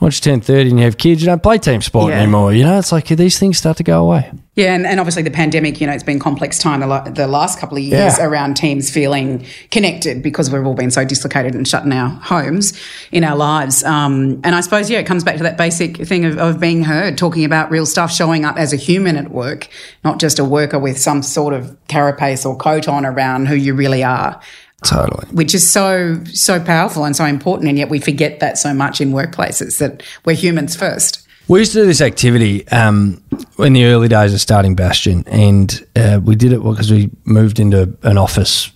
once 0.00 0.18
you 0.18 0.32
turn 0.32 0.40
30 0.40 0.70
and 0.70 0.78
you 0.78 0.85
have 0.85 0.98
kids, 0.98 1.22
you 1.22 1.26
don't 1.26 1.42
play 1.42 1.58
team 1.58 1.80
sport 1.80 2.12
yeah. 2.12 2.20
anymore. 2.20 2.52
You 2.52 2.64
know, 2.64 2.78
it's 2.78 2.92
like 2.92 3.06
these 3.06 3.38
things 3.38 3.58
start 3.58 3.76
to 3.78 3.82
go 3.82 4.04
away. 4.04 4.30
Yeah, 4.54 4.74
and, 4.74 4.87
and 4.87 5.00
obviously 5.00 5.22
the 5.22 5.30
pandemic, 5.30 5.80
you 5.80 5.87
know, 5.87 5.94
it's 5.94 6.02
been 6.02 6.18
complex 6.18 6.58
time 6.58 6.80
the, 6.80 7.11
the 7.14 7.26
last 7.26 7.58
couple 7.58 7.78
of 7.78 7.82
years 7.82 8.18
yeah. 8.18 8.26
around 8.26 8.54
teams 8.54 8.90
feeling 8.90 9.46
connected 9.70 10.22
because 10.22 10.50
we've 10.50 10.66
all 10.66 10.74
been 10.74 10.90
so 10.90 11.06
dislocated 11.06 11.54
and 11.54 11.66
shut 11.66 11.85
in 11.85 11.92
our 11.92 12.11
homes, 12.11 12.78
in 13.12 13.24
our 13.24 13.35
lives. 13.35 13.82
Um, 13.82 14.42
and 14.44 14.54
I 14.54 14.61
suppose, 14.61 14.90
yeah, 14.90 14.98
it 14.98 15.06
comes 15.06 15.24
back 15.24 15.38
to 15.38 15.42
that 15.44 15.56
basic 15.56 15.96
thing 15.96 16.26
of, 16.26 16.37
of 16.37 16.61
being 16.61 16.85
heard, 16.85 17.16
talking 17.16 17.46
about 17.46 17.70
real 17.70 17.87
stuff, 17.87 18.12
showing 18.12 18.44
up 18.44 18.58
as 18.58 18.74
a 18.74 18.76
human 18.76 19.16
at 19.16 19.30
work, 19.30 19.68
not 20.04 20.20
just 20.20 20.38
a 20.38 20.44
worker 20.44 20.78
with 20.78 20.98
some 20.98 21.22
sort 21.22 21.54
of 21.54 21.74
carapace 21.88 22.44
or 22.44 22.54
coat 22.54 22.88
on 22.88 23.06
around 23.06 23.46
who 23.46 23.54
you 23.54 23.72
really 23.72 24.04
are. 24.04 24.38
Totally. 24.82 25.26
Which 25.28 25.54
is 25.54 25.68
so, 25.68 26.22
so 26.24 26.62
powerful 26.62 27.04
and 27.04 27.14
so 27.14 27.24
important. 27.24 27.68
And 27.68 27.78
yet 27.78 27.88
we 27.88 28.00
forget 28.00 28.40
that 28.40 28.58
so 28.58 28.74
much 28.74 29.00
in 29.00 29.12
workplaces 29.12 29.78
that 29.78 30.02
we're 30.24 30.36
humans 30.36 30.74
first. 30.76 31.26
We 31.48 31.60
used 31.60 31.72
to 31.72 31.80
do 31.80 31.86
this 31.86 32.00
activity 32.00 32.66
um, 32.68 33.22
in 33.58 33.72
the 33.72 33.84
early 33.84 34.08
days 34.08 34.32
of 34.32 34.40
starting 34.40 34.74
Bastion, 34.74 35.24
and 35.26 35.84
uh, 35.96 36.20
we 36.22 36.36
did 36.36 36.52
it 36.52 36.62
because 36.62 36.90
we 36.90 37.10
moved 37.24 37.58
into 37.58 37.96
an 38.04 38.16
office 38.16 38.70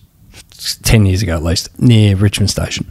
10 0.83 1.05
years 1.05 1.21
ago 1.21 1.35
at 1.35 1.43
least 1.43 1.79
near 1.79 2.15
Richmond 2.17 2.49
Station. 2.49 2.85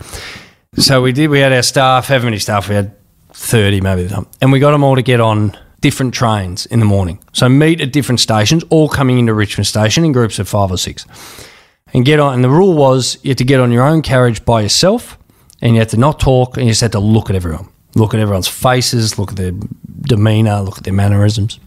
So 0.78 1.02
we 1.02 1.12
did, 1.12 1.28
we 1.28 1.40
had 1.40 1.52
our 1.52 1.62
staff, 1.62 2.08
how 2.08 2.18
many 2.20 2.38
staff? 2.38 2.68
We 2.70 2.74
had 2.74 2.96
30 3.34 3.82
maybe, 3.82 4.04
the 4.04 4.14
time, 4.14 4.26
and 4.40 4.50
we 4.50 4.60
got 4.60 4.70
them 4.70 4.82
all 4.82 4.96
to 4.96 5.02
get 5.02 5.20
on 5.20 5.56
different 5.82 6.14
trains 6.14 6.64
in 6.66 6.80
the 6.80 6.86
morning. 6.86 7.22
So 7.32 7.48
meet 7.48 7.82
at 7.82 7.92
different 7.92 8.20
stations, 8.20 8.64
all 8.70 8.88
coming 8.88 9.18
into 9.18 9.34
Richmond 9.34 9.66
Station 9.66 10.06
in 10.06 10.12
groups 10.12 10.38
of 10.38 10.48
five 10.48 10.72
or 10.72 10.78
six 10.78 11.04
and 11.96 12.04
get 12.04 12.20
on. 12.20 12.34
And 12.34 12.44
the 12.44 12.50
rule 12.50 12.74
was 12.74 13.18
you 13.22 13.30
had 13.30 13.38
to 13.38 13.44
get 13.44 13.58
on 13.58 13.72
your 13.72 13.82
own 13.82 14.02
carriage 14.02 14.44
by 14.44 14.60
yourself, 14.60 15.18
and 15.60 15.74
you 15.74 15.80
had 15.80 15.88
to 15.88 15.96
not 15.96 16.20
talk, 16.20 16.56
and 16.56 16.66
you 16.66 16.70
just 16.70 16.82
had 16.82 16.92
to 16.92 17.00
look 17.00 17.30
at 17.30 17.34
everyone, 17.34 17.68
look 17.94 18.12
at 18.12 18.20
everyone's 18.20 18.46
faces, 18.46 19.18
look 19.18 19.30
at 19.30 19.36
their 19.36 19.52
demeanour, 20.02 20.60
look 20.60 20.78
at 20.78 20.84
their 20.84 20.92
mannerisms, 20.92 21.58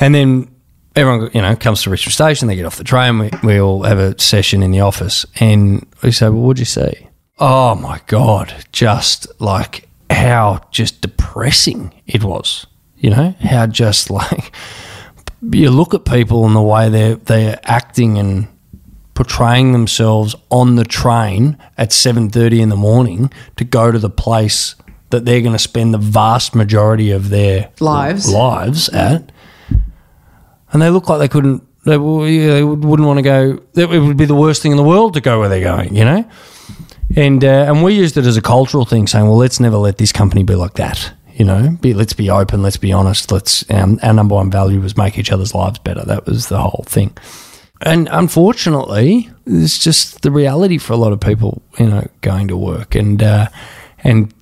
and 0.00 0.14
then 0.14 0.50
everyone 0.96 1.30
you 1.34 1.42
know 1.42 1.54
comes 1.54 1.82
to 1.82 1.90
Richmond 1.90 2.14
Station. 2.14 2.48
They 2.48 2.56
get 2.56 2.64
off 2.64 2.76
the 2.76 2.84
train. 2.84 3.18
We 3.18 3.30
we 3.44 3.60
all 3.60 3.82
have 3.82 3.98
a 3.98 4.18
session 4.18 4.62
in 4.62 4.70
the 4.70 4.80
office, 4.80 5.26
and 5.38 5.86
we 6.02 6.10
say, 6.10 6.30
"Well, 6.30 6.40
what'd 6.40 6.58
you 6.58 6.64
see?" 6.64 7.08
Oh 7.38 7.74
my 7.74 8.00
god, 8.06 8.64
just 8.72 9.28
like 9.40 9.88
how 10.08 10.62
just 10.70 11.02
depressing 11.02 11.92
it 12.06 12.24
was. 12.24 12.66
You 12.96 13.10
know 13.10 13.34
how 13.40 13.66
just 13.66 14.08
like 14.20 14.52
you 15.42 15.70
look 15.70 15.92
at 15.92 16.06
people 16.06 16.46
and 16.46 16.56
the 16.56 16.62
way 16.62 16.88
they're 16.88 17.16
they're 17.16 17.60
acting 17.64 18.16
and 18.16 18.48
portraying 19.16 19.72
themselves 19.72 20.36
on 20.50 20.76
the 20.76 20.84
train 20.84 21.56
at 21.76 21.90
7:30 21.90 22.60
in 22.60 22.68
the 22.68 22.76
morning 22.76 23.32
to 23.56 23.64
go 23.64 23.90
to 23.90 23.98
the 23.98 24.10
place 24.10 24.76
that 25.10 25.24
they're 25.24 25.40
going 25.40 25.52
to 25.54 25.58
spend 25.58 25.92
the 25.94 25.98
vast 25.98 26.54
majority 26.54 27.10
of 27.10 27.30
their 27.30 27.70
Lives. 27.80 28.28
lives 28.32 28.88
at, 28.90 29.32
and 30.72 30.82
they 30.82 30.90
look 30.90 31.08
like 31.08 31.18
they 31.18 31.28
couldn't. 31.28 31.62
They, 31.84 31.92
they 31.96 32.62
would- 32.64 32.84
wouldn't 32.84 33.06
want 33.06 33.18
to 33.18 33.22
go. 33.22 33.60
It 33.74 33.88
would 33.88 34.16
be 34.16 34.24
the 34.24 34.34
worst 34.34 34.62
thing 34.62 34.70
in 34.72 34.76
the 34.76 34.82
world 34.82 35.14
to 35.14 35.20
go 35.20 35.38
where 35.38 35.48
they're 35.48 35.60
going. 35.62 35.94
You 35.94 36.04
know, 36.04 36.24
and 37.16 37.44
uh, 37.44 37.66
and 37.68 37.82
we 37.84 37.94
used 37.94 38.16
it 38.16 38.26
as 38.26 38.36
a 38.36 38.42
cultural 38.42 38.84
thing, 38.84 39.06
saying, 39.06 39.26
well, 39.26 39.38
let's 39.38 39.60
never 39.60 39.76
let 39.76 39.98
this 39.98 40.12
company 40.12 40.42
be 40.42 40.54
like 40.56 40.74
that. 40.74 41.12
You 41.34 41.44
know, 41.44 41.76
be, 41.80 41.92
let's 41.94 42.14
be 42.14 42.30
open, 42.30 42.62
let's 42.62 42.78
be 42.78 42.92
honest. 42.92 43.30
Let's 43.30 43.64
um, 43.70 43.98
our 44.02 44.12
number 44.14 44.34
one 44.34 44.50
value 44.50 44.80
was 44.80 44.96
make 44.96 45.18
each 45.18 45.30
other's 45.30 45.54
lives 45.54 45.78
better. 45.78 46.02
That 46.04 46.26
was 46.26 46.48
the 46.48 46.58
whole 46.58 46.84
thing. 46.88 47.16
And 47.82 48.08
unfortunately, 48.10 49.30
it's 49.44 49.78
just 49.78 50.22
the 50.22 50.30
reality 50.30 50.78
for 50.78 50.94
a 50.94 50.96
lot 50.96 51.12
of 51.12 51.20
people. 51.20 51.62
You 51.78 51.86
know, 51.86 52.08
going 52.22 52.48
to 52.48 52.56
work 52.56 52.94
and 52.94 53.22
uh, 53.22 53.48
and 53.98 54.32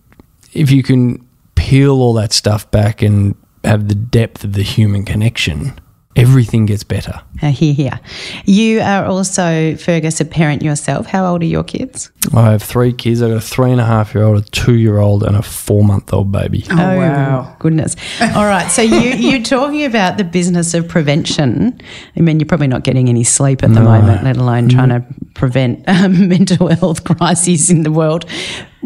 if 0.53 0.71
you 0.71 0.83
can 0.83 1.27
peel 1.55 1.93
all 1.93 2.15
that 2.15 2.33
stuff 2.33 2.71
back 2.71 3.03
and 3.03 3.35
have 3.65 3.89
the 3.89 3.95
depth 3.95 4.45
of 4.45 4.53
the 4.53 4.63
human 4.63 5.05
connection, 5.05 5.79
everything 6.17 6.67
gets 6.67 6.85
better. 6.85 7.21
Uh, 7.43 7.51
here, 7.51 7.75
here. 7.75 8.01
You 8.47 8.81
are 8.81 9.05
also, 9.05 9.77
Fergus, 9.77 10.19
a 10.19 10.25
parent 10.25 10.63
yourself. 10.63 11.05
How 11.05 11.27
old 11.27 11.43
are 11.43 11.47
your 11.47 11.65
kids? 11.65 12.11
I 12.33 12.53
have 12.53 12.63
three 12.63 12.93
kids. 12.93 13.21
I've 13.21 13.31
got 13.31 13.37
a 13.37 13.41
three 13.41 13.71
and 13.71 13.81
a 13.81 13.85
half 13.85 14.15
year 14.15 14.25
old, 14.25 14.39
a 14.39 14.43
two 14.51 14.77
year 14.77 14.99
old, 14.99 15.25
and 15.25 15.37
a 15.37 15.43
four 15.43 15.85
month 15.85 16.15
old 16.15 16.33
baby. 16.33 16.65
Oh, 16.71 16.77
wow. 16.77 17.55
Goodness. 17.59 17.97
All 18.21 18.47
right. 18.47 18.71
So 18.71 18.81
you, 18.81 18.99
you're 19.31 19.43
talking 19.43 19.85
about 19.85 20.17
the 20.17 20.25
business 20.25 20.73
of 20.73 20.89
prevention. 20.89 21.79
I 22.17 22.21
mean, 22.21 22.41
you're 22.41 22.47
probably 22.47 22.69
not 22.69 22.85
getting 22.85 23.11
any 23.11 23.25
sleep 23.25 23.63
at 23.63 23.75
the 23.75 23.83
moment, 23.83 24.25
let 24.25 24.39
alone 24.39 24.71
trying 24.71 24.91
to 24.91 25.05
prevent 25.35 25.87
um, 25.87 26.29
mental 26.29 26.69
health 26.69 27.05
crises 27.05 27.69
in 27.69 27.83
the 27.83 27.93
world. 27.93 28.25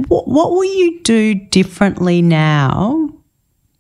What, 0.08 0.26
what 0.26 0.50
will 0.50 0.64
you 0.64 1.00
do 1.02 1.34
differently 1.34 2.22
now 2.22 3.17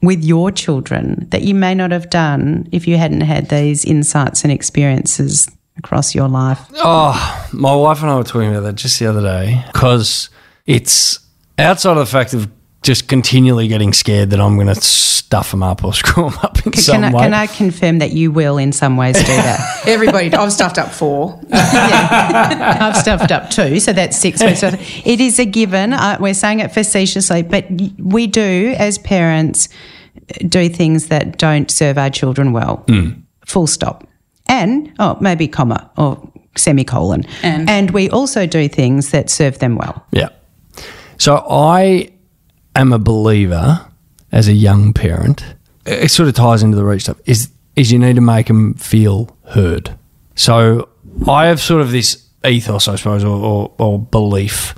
with 0.02 0.24
your 0.24 0.50
children 0.50 1.26
that 1.30 1.42
you 1.42 1.54
may 1.54 1.74
not 1.74 1.90
have 1.90 2.10
done 2.10 2.68
if 2.72 2.86
you 2.86 2.96
hadn't 2.96 3.22
had 3.22 3.48
these 3.48 3.84
insights 3.84 4.42
and 4.44 4.52
experiences 4.52 5.48
across 5.76 6.14
your 6.14 6.28
life? 6.28 6.60
Oh, 6.76 7.48
my 7.52 7.74
wife 7.74 8.02
and 8.02 8.10
I 8.10 8.16
were 8.16 8.24
talking 8.24 8.50
about 8.50 8.60
that 8.60 8.76
just 8.76 8.98
the 8.98 9.06
other 9.06 9.22
day 9.22 9.64
because 9.72 10.30
it's 10.66 11.20
outside 11.58 11.92
of 11.92 11.98
the 11.98 12.06
fact 12.06 12.34
of 12.34 12.48
just 12.82 13.08
continually 13.08 13.68
getting 13.68 13.92
scared 13.92 14.30
that 14.30 14.40
I'm 14.40 14.54
going 14.56 14.68
to 14.68 14.74
stuff 14.76 15.50
them 15.50 15.62
up 15.62 15.84
or 15.84 15.92
screw 15.94 16.30
them 16.30 16.38
up 16.42 16.64
in 16.64 16.72
some 16.74 17.02
Can 17.02 17.04
I, 17.04 17.12
way. 17.16 17.22
can 17.24 17.34
I 17.34 17.46
confirm 17.46 17.98
that 17.98 18.12
you 18.12 18.30
will, 18.30 18.56
in 18.56 18.72
some 18.72 18.96
ways, 18.96 19.16
do 19.16 19.24
that? 19.26 19.82
Everybody, 19.86 20.32
I've 20.32 20.52
stuffed 20.52 20.78
up 20.78 20.90
four. 20.92 21.38
yeah. 21.48 22.78
I've 22.80 22.96
stuffed 22.96 23.30
up 23.32 23.50
two, 23.50 23.80
so 23.80 23.92
that's 23.92 24.16
six 24.16 24.42
weeks. 24.42 24.62
worth. 24.62 24.80
It 25.06 25.20
is 25.20 25.38
a 25.38 25.44
given. 25.44 25.92
Uh, 25.92 26.16
we're 26.20 26.34
saying 26.34 26.60
it 26.60 26.72
facetiously, 26.72 27.42
but 27.42 27.66
we 27.98 28.26
do, 28.26 28.74
as 28.78 28.98
parents, 28.98 29.68
do 30.48 30.68
things 30.68 31.08
that 31.08 31.36
don't 31.38 31.70
serve 31.70 31.98
our 31.98 32.10
children 32.10 32.52
well. 32.52 32.86
Full 33.46 33.66
stop. 33.66 34.06
And, 34.46 34.92
oh, 34.98 35.18
maybe 35.20 35.48
comma 35.48 35.90
or 35.98 36.30
semicolon. 36.56 37.24
And? 37.42 37.90
we 37.90 38.08
also 38.10 38.46
do 38.46 38.68
things 38.68 39.10
that 39.10 39.30
serve 39.30 39.58
them 39.58 39.76
well. 39.76 40.06
Yeah. 40.10 40.28
So 41.18 41.44
I 41.50 42.10
am 42.80 42.92
a 42.92 42.98
believer 42.98 43.86
as 44.32 44.48
a 44.48 44.52
young 44.52 44.92
parent. 44.92 45.44
It 45.86 46.10
sort 46.10 46.28
of 46.28 46.34
ties 46.34 46.62
into 46.62 46.76
the 46.76 46.84
reach 46.84 47.02
stuff. 47.02 47.20
Is 47.26 47.50
is 47.76 47.92
you 47.92 47.98
need 47.98 48.16
to 48.16 48.20
make 48.20 48.46
them 48.46 48.74
feel 48.74 49.36
heard. 49.50 49.96
So 50.34 50.88
I 51.28 51.46
have 51.46 51.60
sort 51.60 51.80
of 51.80 51.92
this 51.92 52.26
ethos, 52.44 52.88
I 52.88 52.96
suppose, 52.96 53.24
or, 53.24 53.36
or, 53.36 53.74
or 53.78 53.98
belief 53.98 54.74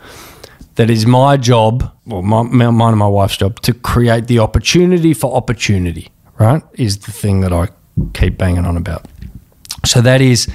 that 0.77 0.91
is 0.91 1.07
my 1.07 1.37
job, 1.37 1.91
or 2.11 2.23
my, 2.23 2.43
mine 2.43 2.93
and 2.93 2.99
my 2.99 3.07
wife's 3.07 3.37
job, 3.37 3.61
to 3.61 3.75
create 3.75 4.27
the 4.27 4.39
opportunity 4.39 5.15
for 5.15 5.35
opportunity. 5.35 6.09
Right, 6.39 6.63
is 6.75 7.01
the 7.01 7.13
thing 7.13 7.43
that 7.43 7.53
I 7.53 7.69
keep 8.15 8.39
banging 8.39 8.65
on 8.65 8.79
about. 8.79 9.07
So 9.85 10.01
that 10.01 10.23
is 10.23 10.49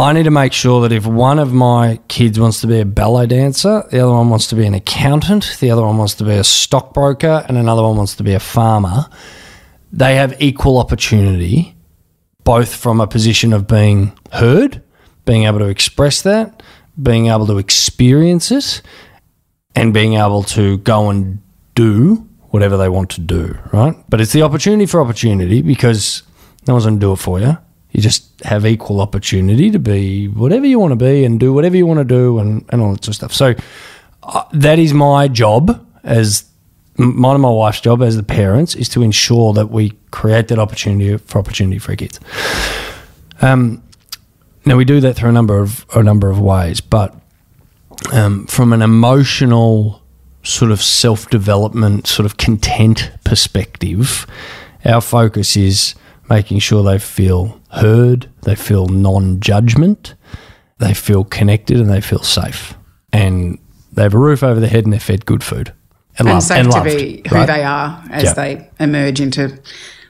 I 0.00 0.12
need 0.12 0.22
to 0.22 0.30
make 0.30 0.52
sure 0.52 0.80
that 0.82 0.92
if 0.92 1.04
one 1.04 1.38
of 1.38 1.52
my 1.52 2.00
kids 2.08 2.40
wants 2.40 2.62
to 2.62 2.66
be 2.66 2.80
a 2.80 2.86
ballet 2.86 3.26
dancer, 3.26 3.84
the 3.90 4.00
other 4.00 4.12
one 4.12 4.30
wants 4.30 4.46
to 4.46 4.54
be 4.54 4.64
an 4.64 4.72
accountant, 4.72 5.58
the 5.60 5.70
other 5.70 5.82
one 5.82 5.98
wants 5.98 6.14
to 6.14 6.24
be 6.24 6.32
a 6.32 6.44
stockbroker, 6.44 7.44
and 7.46 7.58
another 7.58 7.82
one 7.82 7.96
wants 7.96 8.16
to 8.16 8.22
be 8.22 8.32
a 8.32 8.40
farmer, 8.40 9.06
they 9.92 10.14
have 10.14 10.40
equal 10.40 10.78
opportunity, 10.78 11.74
both 12.44 12.74
from 12.74 13.00
a 13.00 13.06
position 13.06 13.52
of 13.52 13.66
being 13.66 14.16
heard, 14.32 14.82
being 15.26 15.44
able 15.44 15.58
to 15.58 15.68
express 15.68 16.22
that, 16.22 16.62
being 17.02 17.26
able 17.26 17.46
to 17.46 17.58
experience 17.58 18.50
it, 18.50 18.80
and 19.74 19.92
being 19.92 20.14
able 20.14 20.42
to 20.44 20.78
go 20.78 21.10
and 21.10 21.42
do 21.74 22.26
whatever 22.50 22.76
they 22.76 22.88
want 22.88 23.10
to 23.10 23.20
do, 23.20 23.58
right? 23.72 23.94
But 24.08 24.20
it's 24.20 24.32
the 24.32 24.42
opportunity 24.42 24.86
for 24.86 25.00
opportunity 25.02 25.62
because 25.62 26.22
no 26.66 26.74
one's 26.74 26.84
going 26.84 26.96
to 26.96 27.00
do 27.00 27.12
it 27.12 27.16
for 27.16 27.38
you. 27.38 27.58
You 27.92 28.00
just 28.00 28.40
have 28.44 28.64
equal 28.66 29.00
opportunity 29.00 29.70
to 29.70 29.78
be 29.78 30.28
whatever 30.28 30.66
you 30.66 30.78
want 30.78 30.92
to 30.92 30.96
be 30.96 31.24
and 31.24 31.40
do 31.40 31.52
whatever 31.52 31.76
you 31.76 31.86
want 31.86 31.98
to 31.98 32.04
do 32.04 32.38
and, 32.38 32.64
and 32.70 32.80
all 32.80 32.92
that 32.92 33.04
sort 33.04 33.08
of 33.08 33.14
stuff. 33.16 33.32
So 33.32 33.54
uh, 34.22 34.44
that 34.52 34.78
is 34.78 34.94
my 34.94 35.28
job 35.28 35.86
as 36.04 36.44
mine 36.96 37.34
and 37.34 37.42
my 37.42 37.50
wife's 37.50 37.80
job 37.80 38.02
as 38.02 38.16
the 38.16 38.22
parents 38.22 38.74
is 38.74 38.88
to 38.90 39.02
ensure 39.02 39.52
that 39.54 39.70
we 39.70 39.92
create 40.10 40.48
that 40.48 40.58
opportunity 40.58 41.16
for 41.16 41.38
opportunity 41.38 41.78
for 41.78 41.96
kids. 41.96 42.20
Um, 43.40 43.82
now 44.64 44.76
we 44.76 44.84
do 44.84 45.00
that 45.00 45.14
through 45.14 45.30
a 45.30 45.32
number 45.32 45.58
of 45.58 45.86
a 45.94 46.02
number 46.02 46.30
of 46.30 46.38
ways, 46.38 46.80
but 46.80 47.14
um, 48.12 48.46
from 48.46 48.72
an 48.72 48.82
emotional 48.82 50.02
sort 50.42 50.70
of 50.70 50.82
self 50.82 51.28
development, 51.30 52.06
sort 52.06 52.26
of 52.26 52.36
content 52.36 53.10
perspective, 53.24 54.26
our 54.84 55.00
focus 55.00 55.56
is 55.56 55.94
making 56.30 56.60
sure 56.60 56.82
they 56.82 56.98
feel 56.98 57.60
heard, 57.72 58.30
they 58.42 58.54
feel 58.54 58.86
non 58.86 59.40
judgment, 59.40 60.14
they 60.78 60.94
feel 60.94 61.24
connected, 61.24 61.78
and 61.78 61.90
they 61.90 62.00
feel 62.00 62.22
safe, 62.22 62.74
and 63.12 63.58
they 63.92 64.02
have 64.02 64.14
a 64.14 64.18
roof 64.18 64.42
over 64.42 64.60
their 64.60 64.70
head 64.70 64.84
and 64.84 64.92
they're 64.92 65.00
fed 65.00 65.26
good 65.26 65.42
food 65.42 65.72
and, 66.18 66.28
and 66.28 66.28
loved, 66.28 66.46
safe 66.46 66.58
and 66.58 66.70
to 66.70 66.78
loved, 66.78 66.96
be 66.96 67.22
who 67.28 67.34
right? 67.34 67.46
they 67.46 67.62
are 67.64 68.04
as 68.10 68.34
they 68.34 68.68
emerge 68.78 69.20
into 69.20 69.58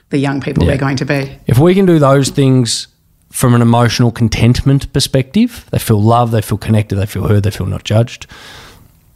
the 0.09 0.17
young 0.17 0.41
people 0.41 0.65
they're 0.65 0.77
going 0.77 0.97
to 0.97 1.05
be. 1.05 1.37
If 1.47 1.57
we 1.57 1.73
can 1.73 1.85
do 1.85 1.99
those 1.99 2.29
things 2.29 2.87
from 3.31 3.55
an 3.55 3.61
emotional 3.61 4.11
contentment 4.11 4.91
perspective, 4.93 5.65
they 5.71 5.79
feel 5.79 6.01
loved, 6.01 6.33
they 6.33 6.41
feel 6.41 6.57
connected, 6.57 6.95
they 6.95 7.05
feel 7.05 7.27
heard, 7.27 7.43
they 7.43 7.51
feel 7.51 7.65
not 7.65 7.83
judged, 7.83 8.27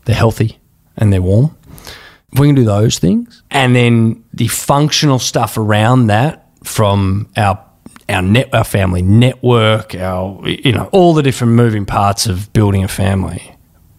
they're 0.06 0.15
healthy 0.15 0.58
and 0.98 1.12
they're 1.12 1.22
warm. 1.22 1.56
If 2.32 2.39
we 2.39 2.48
can 2.48 2.56
do 2.56 2.65
those 2.65 2.98
things, 2.98 3.44
and 3.52 3.76
then 3.76 4.24
the 4.34 4.48
functional 4.48 5.20
stuff 5.20 5.58
around 5.58 6.08
that 6.08 6.45
from 6.65 7.30
our 7.38 7.63
our 8.10 8.21
net 8.21 8.54
our 8.54 8.63
family 8.63 9.01
network, 9.01 9.95
our 9.95 10.47
you 10.47 10.71
know 10.71 10.89
all 10.91 11.13
the 11.13 11.23
different 11.23 11.54
moving 11.54 11.86
parts 11.86 12.25
of 12.28 12.51
building 12.54 12.84
a 12.84 12.88
family, 12.88 13.56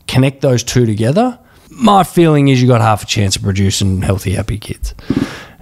connect 0.07 0.43
those 0.43 0.63
two 0.63 0.87
together. 0.87 1.39
My 1.71 2.05
feeling 2.05 2.49
is 2.49 2.61
you 2.63 2.69
got 2.69 2.81
half 2.81 3.03
a 3.03 3.07
chance 3.07 3.37
of 3.37 3.43
producing 3.43 4.03
healthy, 4.03 4.33
happy 4.33 4.59
kids. 4.59 4.95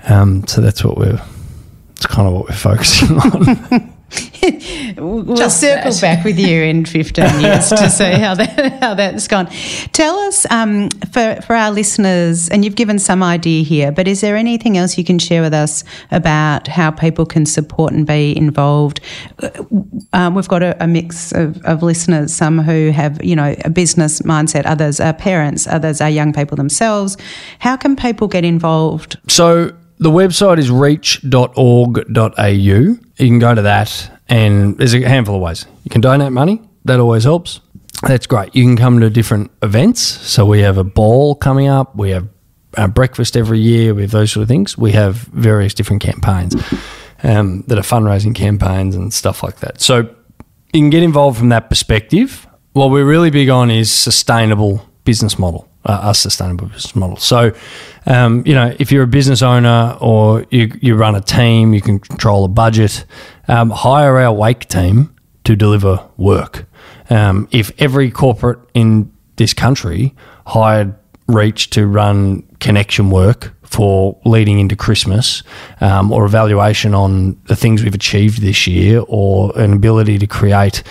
Um, 0.08 0.46
so 0.46 0.60
that's 0.60 0.84
what 0.84 0.96
we're. 0.96 1.20
It's 1.96 2.06
kind 2.06 2.26
of 2.26 2.34
what 2.34 2.48
we're 2.48 2.56
focusing 2.56 3.18
on. 3.20 3.93
We'll 4.96 5.37
Just 5.37 5.61
circle 5.61 5.90
that. 5.90 6.00
back 6.03 6.24
with 6.24 6.38
you 6.38 6.62
in 6.62 6.85
15 6.87 7.40
years 7.40 7.70
to 7.70 7.88
see 7.88 8.12
how 8.12 8.35
that 8.35 8.79
how 8.81 8.94
that's 8.94 9.27
gone. 9.27 9.46
Tell 9.92 10.16
us 10.18 10.44
um, 10.50 10.90
for 11.12 11.38
for 11.46 11.57
our 11.57 11.70
listeners, 11.70 12.48
and 12.50 12.62
you've 12.64 12.77
given 12.77 12.98
some 12.98 13.22
idea 13.22 13.64
here, 13.64 13.90
but 13.90 14.07
is 14.07 14.20
there 14.20 14.37
anything 14.37 14.77
else 14.77 14.98
you 14.98 15.05
can 15.05 15.18
share 15.18 15.40
with 15.40 15.55
us 15.55 15.83
about 16.11 16.68
how 16.68 16.90
people 16.90 17.24
can 17.24 17.46
support 17.46 17.92
and 17.94 18.07
be 18.07 18.37
involved? 18.37 19.00
Um, 20.12 20.35
we've 20.35 20.48
got 20.48 20.62
a, 20.62 20.77
a 20.83 20.87
mix 20.87 21.33
of, 21.33 21.62
of 21.64 21.83
listeners, 21.83 22.35
some 22.35 22.59
who 22.59 22.90
have 22.90 23.22
you 23.24 23.35
know 23.37 23.55
a 23.64 23.70
business 23.70 24.20
mindset, 24.22 24.66
others 24.66 25.00
are 25.00 25.14
parents, 25.14 25.66
others 25.66 26.00
are 26.03 26.11
young 26.11 26.33
people 26.35 26.57
themselves. 26.57 27.16
How 27.61 27.77
can 27.77 27.96
people 27.96 28.29
get 28.29 28.45
involved? 28.45 29.16
So 29.28 29.70
the 29.99 30.11
website 30.11 30.59
is 30.59 30.70
reach.org.au. 30.70 32.45
You 32.47 32.99
can 33.16 33.38
go 33.38 33.55
to 33.55 33.62
that, 33.62 34.11
and 34.29 34.77
there's 34.79 34.95
a 34.95 35.07
handful 35.09 35.37
of 35.37 35.43
ways. 35.43 35.66
You 35.85 35.91
can 35.91 36.01
donate 36.01 36.33
money, 36.33 36.61
that 36.85 37.01
always 37.01 37.25
helps. 37.25 37.61
That's 38.03 38.27
great. 38.27 38.55
You 38.55 38.64
can 38.64 38.77
come 38.77 39.01
to 39.01 39.11
different 39.11 39.51
events. 39.62 40.03
So 40.03 40.45
we 40.45 40.61
have 40.61 40.79
a 40.79 40.85
ball 40.85 41.35
coming 41.35 41.68
up, 41.68 41.97
we 41.97 42.11
have 42.11 42.29
a 42.75 42.89
breakfast 42.89 43.37
every 43.37 43.61
year, 43.61 43.95
we 43.95 44.03
have 44.03 44.11
those 44.11 44.33
sort 44.33 44.43
of 44.43 44.49
things. 44.49 44.77
We 44.77 44.93
have 44.93 45.16
various 45.16 45.75
different 45.75 46.03
campaigns 46.03 46.55
um, 47.22 47.62
that 47.68 47.79
are 47.79 47.83
fundraising 47.83 48.35
campaigns 48.35 48.97
and 48.97 49.12
stuff 49.12 49.43
like 49.43 49.61
that. 49.61 49.81
So 49.81 49.99
you 50.72 50.81
can 50.81 50.91
get 50.91 51.03
involved 51.03 51.39
from 51.39 51.51
that 51.51 51.68
perspective. 51.68 52.47
What 52.72 52.91
we're 52.91 53.07
really 53.07 53.31
big 53.31 53.49
on 53.49 53.70
is 53.70 53.91
sustainable 53.93 54.87
business 55.05 55.39
model, 55.39 55.68
uh, 55.85 56.01
a 56.03 56.14
sustainable 56.14 56.66
business 56.66 56.97
model. 56.97 57.16
So, 57.16 57.53
um, 58.07 58.43
you 58.47 58.55
know, 58.55 58.74
if 58.78 58.91
you're 58.93 59.05
a 59.05 59.09
business 59.09 59.43
owner 59.43 59.97
or 60.01 60.47
you, 60.51 60.72
you 60.80 60.95
run 60.95 61.14
a 61.14 61.20
team, 61.20 61.74
you 61.74 61.80
can 61.80 61.99
control 61.99 62.45
a 62.45 62.49
budget, 62.49 63.05
um, 63.49 63.70
hire 63.70 64.18
our 64.18 64.32
wake 64.32 64.68
team 64.68 65.14
to 65.45 65.57
deliver 65.57 66.09
work. 66.16 66.66
Um, 67.11 67.49
if 67.51 67.70
every 67.78 68.11
corporate 68.11 68.59
in 68.72 69.12
this 69.37 69.53
country 69.53 70.14
hired 70.47 70.95
Reach 71.26 71.70
to 71.70 71.87
run 71.87 72.43
connection 72.61 73.09
work 73.09 73.55
for 73.62 74.20
leading 74.26 74.59
into 74.59 74.76
Christmas, 74.76 75.43
um, 75.80 76.12
or 76.12 76.26
evaluation 76.26 76.95
on 76.95 77.41
the 77.47 77.57
things 77.57 77.82
we've 77.82 77.95
achieved 77.95 78.43
this 78.43 78.66
year, 78.66 79.03
or 79.09 79.59
an 79.59 79.72
ability 79.72 80.18
to 80.18 80.26
create 80.26 80.82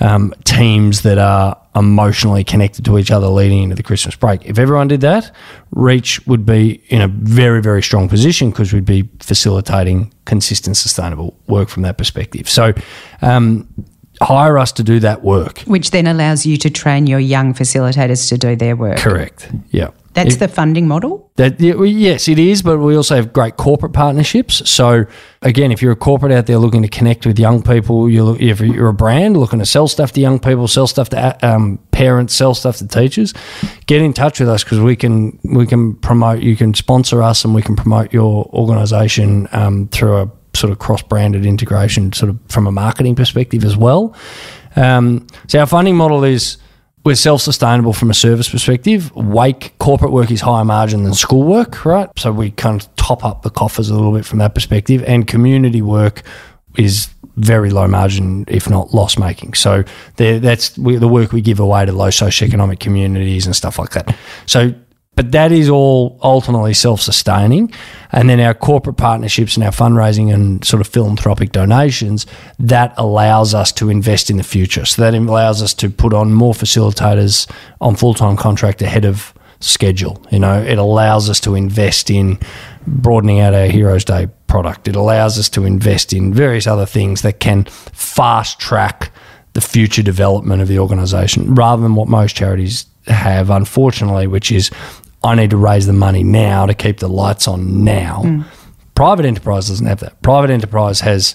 um, 0.00 0.32
teams 0.44 1.02
that 1.02 1.18
are 1.18 1.58
emotionally 1.74 2.44
connected 2.44 2.84
to 2.84 2.98
each 2.98 3.10
other 3.10 3.28
leading 3.28 3.62
into 3.62 3.74
the 3.74 3.82
Christmas 3.82 4.14
break. 4.14 4.44
If 4.44 4.58
everyone 4.58 4.88
did 4.88 5.00
that, 5.02 5.30
Reach 5.70 6.24
would 6.26 6.44
be 6.44 6.82
in 6.88 7.00
a 7.00 7.08
very, 7.08 7.62
very 7.62 7.82
strong 7.82 8.08
position 8.08 8.50
because 8.50 8.72
we'd 8.72 8.84
be 8.84 9.08
facilitating 9.20 10.12
consistent, 10.24 10.76
sustainable 10.76 11.38
work 11.46 11.68
from 11.68 11.82
that 11.82 11.96
perspective. 11.96 12.48
So, 12.48 12.74
um, 13.22 13.66
hire 14.20 14.58
us 14.58 14.72
to 14.72 14.82
do 14.82 15.00
that 15.00 15.22
work. 15.22 15.60
Which 15.60 15.90
then 15.90 16.06
allows 16.06 16.46
you 16.46 16.56
to 16.58 16.70
train 16.70 17.06
your 17.06 17.18
young 17.18 17.54
facilitators 17.54 18.28
to 18.28 18.38
do 18.38 18.54
their 18.54 18.76
work. 18.76 18.98
Correct. 18.98 19.50
Yeah. 19.70 19.88
That's 20.14 20.36
the 20.36 20.48
funding 20.48 20.86
model? 20.86 21.30
That 21.36 21.58
yes, 21.60 22.28
it 22.28 22.38
is, 22.38 22.62
but 22.62 22.78
we 22.78 22.94
also 22.96 23.16
have 23.16 23.32
great 23.32 23.56
corporate 23.56 23.92
partnerships. 23.92 24.68
So 24.68 25.06
again, 25.40 25.72
if 25.72 25.80
you're 25.80 25.92
a 25.92 25.96
corporate 25.96 26.32
out 26.32 26.46
there 26.46 26.58
looking 26.58 26.82
to 26.82 26.88
connect 26.88 27.24
with 27.24 27.38
young 27.38 27.62
people, 27.62 28.10
you 28.10 28.24
look, 28.24 28.40
if 28.40 28.60
you're 28.60 28.88
a 28.88 28.94
brand 28.94 29.36
looking 29.36 29.58
to 29.58 29.66
sell 29.66 29.88
stuff 29.88 30.12
to 30.12 30.20
young 30.20 30.38
people, 30.38 30.68
sell 30.68 30.86
stuff 30.86 31.08
to 31.10 31.38
um, 31.46 31.78
parents, 31.92 32.34
sell 32.34 32.54
stuff 32.54 32.76
to 32.76 32.86
teachers, 32.86 33.32
get 33.86 34.02
in 34.02 34.12
touch 34.12 34.38
with 34.38 34.48
us 34.48 34.62
because 34.64 34.80
we 34.80 34.96
can 34.96 35.38
we 35.44 35.66
can 35.66 35.94
promote. 35.96 36.42
You 36.42 36.56
can 36.56 36.74
sponsor 36.74 37.22
us, 37.22 37.44
and 37.44 37.54
we 37.54 37.62
can 37.62 37.76
promote 37.76 38.12
your 38.12 38.50
organisation 38.52 39.48
um, 39.52 39.88
through 39.88 40.16
a 40.16 40.30
sort 40.54 40.70
of 40.70 40.78
cross-branded 40.78 41.46
integration, 41.46 42.12
sort 42.12 42.28
of 42.28 42.38
from 42.48 42.66
a 42.66 42.72
marketing 42.72 43.14
perspective 43.14 43.64
as 43.64 43.76
well. 43.76 44.14
Um, 44.76 45.26
so 45.48 45.58
our 45.60 45.66
funding 45.66 45.96
model 45.96 46.24
is 46.24 46.58
we're 47.04 47.16
self-sustainable 47.16 47.92
from 47.92 48.10
a 48.10 48.14
service 48.14 48.48
perspective. 48.48 49.14
Wake 49.16 49.76
corporate 49.78 50.12
work 50.12 50.30
is 50.30 50.40
higher 50.40 50.64
margin 50.64 51.04
than 51.04 51.14
school 51.14 51.42
work, 51.42 51.84
right? 51.84 52.08
So 52.16 52.30
we 52.30 52.52
kind 52.52 52.80
of 52.80 52.96
top 52.96 53.24
up 53.24 53.42
the 53.42 53.50
coffers 53.50 53.90
a 53.90 53.94
little 53.94 54.12
bit 54.12 54.24
from 54.24 54.38
that 54.38 54.54
perspective. 54.54 55.02
And 55.04 55.26
community 55.26 55.82
work 55.82 56.22
is 56.76 57.08
very 57.36 57.70
low 57.70 57.88
margin, 57.88 58.44
if 58.46 58.68
not 58.70 58.94
loss 58.94 59.18
making. 59.18 59.54
So 59.54 59.84
that's 60.16 60.70
the 60.70 61.08
work 61.08 61.32
we 61.32 61.40
give 61.40 61.58
away 61.58 61.86
to 61.86 61.92
low 61.92 62.08
socioeconomic 62.08 62.78
communities 62.78 63.46
and 63.46 63.56
stuff 63.56 63.78
like 63.78 63.90
that. 63.90 64.14
So 64.46 64.72
but 65.14 65.32
that 65.32 65.52
is 65.52 65.68
all 65.68 66.18
ultimately 66.22 66.72
self 66.72 67.00
sustaining. 67.00 67.72
And 68.12 68.30
then 68.30 68.40
our 68.40 68.54
corporate 68.54 68.96
partnerships 68.96 69.56
and 69.56 69.64
our 69.64 69.70
fundraising 69.70 70.32
and 70.32 70.64
sort 70.64 70.80
of 70.80 70.88
philanthropic 70.88 71.52
donations, 71.52 72.26
that 72.58 72.94
allows 72.96 73.54
us 73.54 73.72
to 73.72 73.90
invest 73.90 74.30
in 74.30 74.38
the 74.38 74.42
future. 74.42 74.84
So 74.84 75.02
that 75.02 75.14
allows 75.14 75.62
us 75.62 75.74
to 75.74 75.90
put 75.90 76.14
on 76.14 76.32
more 76.32 76.54
facilitators 76.54 77.50
on 77.80 77.96
full 77.96 78.14
time 78.14 78.36
contract 78.36 78.80
ahead 78.80 79.04
of 79.04 79.34
schedule. 79.60 80.24
You 80.30 80.38
know, 80.38 80.62
it 80.62 80.78
allows 80.78 81.28
us 81.28 81.40
to 81.40 81.54
invest 81.54 82.10
in 82.10 82.38
broadening 82.86 83.40
out 83.40 83.54
our 83.54 83.66
Heroes 83.66 84.04
Day 84.04 84.28
product. 84.46 84.88
It 84.88 84.96
allows 84.96 85.38
us 85.38 85.48
to 85.50 85.64
invest 85.64 86.12
in 86.12 86.32
various 86.32 86.66
other 86.66 86.86
things 86.86 87.22
that 87.22 87.38
can 87.38 87.64
fast 87.64 88.58
track 88.58 89.12
the 89.52 89.60
future 89.60 90.02
development 90.02 90.62
of 90.62 90.68
the 90.68 90.78
organisation 90.78 91.54
rather 91.54 91.82
than 91.82 91.94
what 91.94 92.08
most 92.08 92.34
charities 92.34 92.86
have, 93.06 93.50
unfortunately, 93.50 94.26
which 94.26 94.50
is 94.50 94.70
I 95.24 95.34
need 95.34 95.50
to 95.50 95.56
raise 95.56 95.86
the 95.86 95.92
money 95.92 96.22
now 96.22 96.66
to 96.66 96.74
keep 96.74 96.98
the 96.98 97.08
lights 97.08 97.46
on 97.46 97.84
now. 97.84 98.22
Mm. 98.24 98.44
Private 98.94 99.24
enterprise 99.24 99.68
doesn't 99.68 99.86
have 99.86 100.00
that. 100.00 100.20
Private 100.22 100.50
enterprise 100.50 101.00
has 101.00 101.34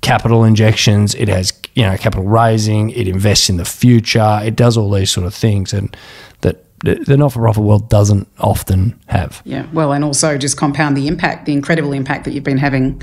capital 0.00 0.44
injections, 0.44 1.14
it 1.14 1.28
has 1.28 1.52
you 1.74 1.82
know 1.82 1.96
capital 1.96 2.24
raising, 2.24 2.90
it 2.90 3.06
invests 3.06 3.50
in 3.50 3.58
the 3.58 3.64
future, 3.64 4.40
it 4.42 4.56
does 4.56 4.76
all 4.76 4.90
these 4.90 5.10
sort 5.10 5.26
of 5.26 5.34
things, 5.34 5.72
and 5.72 5.96
that 6.40 6.64
the 6.82 7.16
not-for-profit 7.16 7.62
world 7.62 7.90
doesn't 7.90 8.26
often 8.38 8.98
have. 9.06 9.42
Yeah, 9.44 9.66
well, 9.72 9.92
and 9.92 10.02
also 10.02 10.38
just 10.38 10.56
compound 10.56 10.96
the 10.96 11.06
impact, 11.08 11.44
the 11.44 11.52
incredible 11.52 11.92
impact 11.92 12.24
that 12.24 12.32
you've 12.32 12.44
been 12.44 12.58
having 12.58 13.02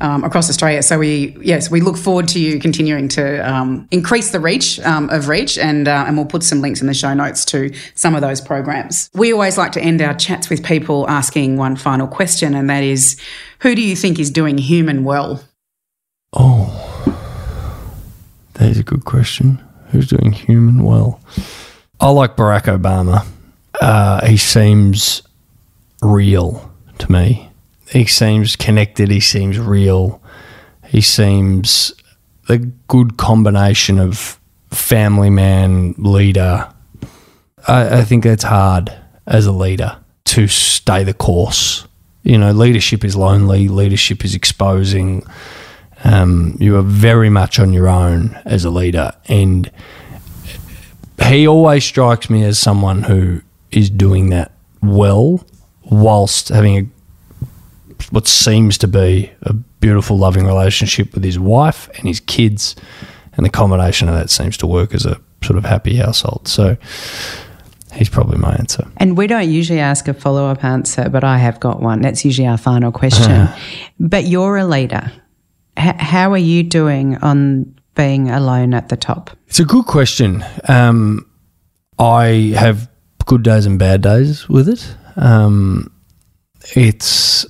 um, 0.00 0.24
across 0.24 0.50
Australia. 0.50 0.82
So 0.82 0.98
we, 0.98 1.36
yes, 1.40 1.70
we 1.70 1.80
look 1.80 1.96
forward 1.96 2.28
to 2.28 2.40
you 2.40 2.58
continuing 2.58 3.08
to 3.08 3.38
um, 3.50 3.88
increase 3.90 4.30
the 4.30 4.40
reach 4.40 4.78
um, 4.80 5.08
of 5.10 5.28
Reach, 5.28 5.58
and 5.58 5.88
uh, 5.88 6.04
and 6.06 6.16
we'll 6.16 6.26
put 6.26 6.42
some 6.42 6.60
links 6.60 6.80
in 6.80 6.86
the 6.86 6.94
show 6.94 7.14
notes 7.14 7.44
to 7.46 7.72
some 7.94 8.14
of 8.14 8.20
those 8.20 8.40
programs. 8.40 9.10
We 9.14 9.32
always 9.32 9.56
like 9.56 9.72
to 9.72 9.80
end 9.80 10.02
our 10.02 10.14
chats 10.14 10.50
with 10.50 10.64
people 10.64 11.08
asking 11.08 11.56
one 11.56 11.76
final 11.76 12.06
question, 12.06 12.54
and 12.54 12.68
that 12.68 12.82
is, 12.82 13.20
who 13.60 13.74
do 13.74 13.82
you 13.82 13.96
think 13.96 14.18
is 14.18 14.30
doing 14.30 14.58
human 14.58 15.04
well? 15.04 15.42
Oh, 16.32 17.14
that 18.54 18.70
is 18.70 18.78
a 18.78 18.84
good 18.84 19.04
question. 19.04 19.62
Who's 19.90 20.08
doing 20.08 20.32
human 20.32 20.82
well? 20.82 21.20
I 22.00 22.10
like 22.10 22.36
Barack 22.36 22.64
Obama. 22.64 23.26
Uh, 23.80 24.26
he 24.26 24.36
seems 24.36 25.22
real 26.02 26.70
to 26.98 27.12
me 27.12 27.45
he 27.90 28.06
seems 28.06 28.56
connected. 28.56 29.10
He 29.10 29.20
seems 29.20 29.58
real. 29.58 30.22
He 30.86 31.00
seems 31.00 31.92
a 32.48 32.58
good 32.58 33.16
combination 33.16 33.98
of 33.98 34.40
family 34.70 35.30
man, 35.30 35.94
leader. 35.98 36.68
I, 37.66 37.98
I 38.00 38.04
think 38.04 38.24
that's 38.24 38.44
hard 38.44 38.92
as 39.26 39.46
a 39.46 39.52
leader 39.52 39.98
to 40.26 40.48
stay 40.48 41.04
the 41.04 41.14
course. 41.14 41.86
You 42.22 42.38
know, 42.38 42.52
leadership 42.52 43.04
is 43.04 43.16
lonely. 43.16 43.68
Leadership 43.68 44.24
is 44.24 44.34
exposing. 44.34 45.22
Um, 46.04 46.56
you 46.60 46.76
are 46.76 46.82
very 46.82 47.30
much 47.30 47.58
on 47.58 47.72
your 47.72 47.88
own 47.88 48.38
as 48.44 48.64
a 48.64 48.70
leader, 48.70 49.12
and 49.28 49.70
he 51.24 51.46
always 51.48 51.84
strikes 51.84 52.28
me 52.28 52.44
as 52.44 52.58
someone 52.58 53.02
who 53.02 53.40
is 53.70 53.90
doing 53.90 54.30
that 54.30 54.52
well, 54.82 55.44
whilst 55.84 56.48
having 56.48 56.76
a 56.76 56.95
what 58.10 58.26
seems 58.26 58.78
to 58.78 58.88
be 58.88 59.30
a 59.42 59.52
beautiful, 59.52 60.18
loving 60.18 60.46
relationship 60.46 61.14
with 61.14 61.24
his 61.24 61.38
wife 61.38 61.88
and 61.96 62.06
his 62.06 62.20
kids. 62.20 62.76
And 63.34 63.44
the 63.44 63.50
combination 63.50 64.08
of 64.08 64.14
that 64.14 64.30
seems 64.30 64.56
to 64.58 64.66
work 64.66 64.94
as 64.94 65.04
a 65.04 65.20
sort 65.42 65.58
of 65.58 65.64
happy 65.64 65.96
household. 65.96 66.48
So 66.48 66.76
he's 67.92 68.08
probably 68.08 68.38
my 68.38 68.54
answer. 68.54 68.86
And 68.96 69.16
we 69.16 69.26
don't 69.26 69.50
usually 69.50 69.80
ask 69.80 70.08
a 70.08 70.14
follow 70.14 70.46
up 70.46 70.64
answer, 70.64 71.08
but 71.08 71.24
I 71.24 71.38
have 71.38 71.60
got 71.60 71.80
one. 71.80 72.00
That's 72.02 72.24
usually 72.24 72.48
our 72.48 72.58
final 72.58 72.92
question. 72.92 73.48
but 74.00 74.24
you're 74.24 74.56
a 74.56 74.64
leader. 74.64 75.12
H- 75.76 75.96
how 75.98 76.32
are 76.32 76.38
you 76.38 76.62
doing 76.62 77.16
on 77.18 77.74
being 77.94 78.30
alone 78.30 78.74
at 78.74 78.88
the 78.88 78.96
top? 78.96 79.30
It's 79.48 79.60
a 79.60 79.64
good 79.64 79.86
question. 79.86 80.44
Um, 80.68 81.28
I 81.98 82.54
have 82.56 82.90
good 83.26 83.42
days 83.42 83.66
and 83.66 83.78
bad 83.78 84.02
days 84.02 84.48
with 84.48 84.68
it. 84.68 84.96
Um, 85.16 85.92
it's 86.74 87.46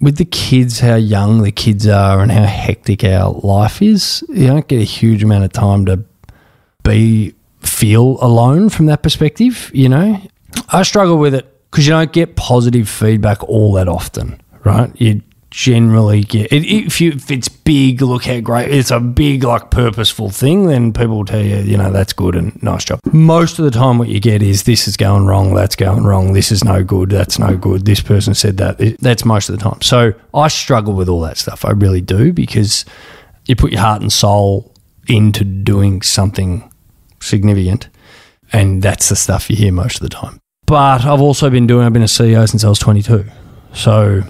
with 0.00 0.16
the 0.16 0.24
kids, 0.24 0.80
how 0.80 0.94
young 0.94 1.42
the 1.42 1.52
kids 1.52 1.86
are 1.86 2.20
and 2.20 2.32
how 2.32 2.44
hectic 2.44 3.04
our 3.04 3.32
life 3.32 3.82
is, 3.82 4.24
you 4.28 4.46
don't 4.46 4.66
get 4.66 4.80
a 4.80 4.84
huge 4.84 5.22
amount 5.22 5.44
of 5.44 5.52
time 5.52 5.84
to 5.86 6.04
be 6.82 7.34
feel 7.60 8.16
alone 8.22 8.70
from 8.70 8.86
that 8.86 9.02
perspective. 9.02 9.70
You 9.74 9.90
know, 9.90 10.20
I 10.70 10.82
struggle 10.82 11.18
with 11.18 11.34
it 11.34 11.46
because 11.70 11.86
you 11.86 11.92
don't 11.92 12.12
get 12.12 12.36
positive 12.36 12.88
feedback 12.88 13.42
all 13.44 13.74
that 13.74 13.88
often, 13.88 14.40
right? 14.64 14.90
You 15.00 15.22
generally 15.50 16.22
get 16.22 16.46
if 16.52 17.00
you 17.00 17.10
if 17.10 17.28
it's 17.28 17.48
big 17.48 18.00
look 18.00 18.24
how 18.24 18.38
great 18.38 18.70
it's 18.70 18.92
a 18.92 19.00
big 19.00 19.42
like 19.42 19.70
purposeful 19.70 20.30
thing 20.30 20.68
then 20.68 20.92
people 20.92 21.16
will 21.16 21.24
tell 21.24 21.44
you 21.44 21.56
you 21.56 21.76
know 21.76 21.90
that's 21.90 22.12
good 22.12 22.36
and 22.36 22.60
nice 22.62 22.84
job. 22.84 23.00
Most 23.12 23.58
of 23.58 23.64
the 23.64 23.70
time 23.72 23.98
what 23.98 24.08
you 24.08 24.20
get 24.20 24.42
is 24.42 24.62
this 24.62 24.86
is 24.86 24.96
going 24.96 25.26
wrong 25.26 25.52
that's 25.52 25.74
going 25.74 26.04
wrong 26.04 26.34
this 26.34 26.52
is 26.52 26.62
no 26.62 26.84
good 26.84 27.10
that's 27.10 27.38
no 27.38 27.56
good 27.56 27.84
this 27.84 28.00
person 28.00 28.32
said 28.32 28.58
that 28.58 28.78
that's 29.00 29.24
most 29.24 29.48
of 29.48 29.58
the 29.58 29.62
time. 29.62 29.80
So 29.82 30.12
i 30.32 30.46
struggle 30.46 30.94
with 30.94 31.08
all 31.08 31.20
that 31.22 31.36
stuff 31.36 31.64
i 31.64 31.70
really 31.72 32.00
do 32.00 32.32
because 32.32 32.84
you 33.46 33.56
put 33.56 33.72
your 33.72 33.80
heart 33.80 34.02
and 34.02 34.12
soul 34.12 34.72
into 35.08 35.42
doing 35.44 36.00
something 36.02 36.72
significant 37.20 37.88
and 38.52 38.82
that's 38.82 39.08
the 39.08 39.16
stuff 39.16 39.50
you 39.50 39.56
hear 39.56 39.72
most 39.72 39.96
of 39.96 40.02
the 40.02 40.14
time. 40.14 40.38
But 40.66 41.04
i've 41.04 41.20
also 41.20 41.50
been 41.50 41.66
doing 41.66 41.86
i've 41.86 41.92
been 41.92 42.02
a 42.02 42.06
ceo 42.06 42.48
since 42.48 42.62
i 42.62 42.68
was 42.68 42.78
22 42.78 43.24
so 43.72 44.22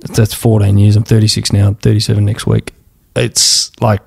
that's 0.00 0.34
14 0.34 0.78
years. 0.78 0.96
I'm 0.96 1.04
36 1.04 1.52
now. 1.52 1.68
I'm 1.68 1.74
37 1.76 2.24
next 2.24 2.46
week. 2.46 2.72
It's 3.16 3.70
like 3.80 4.00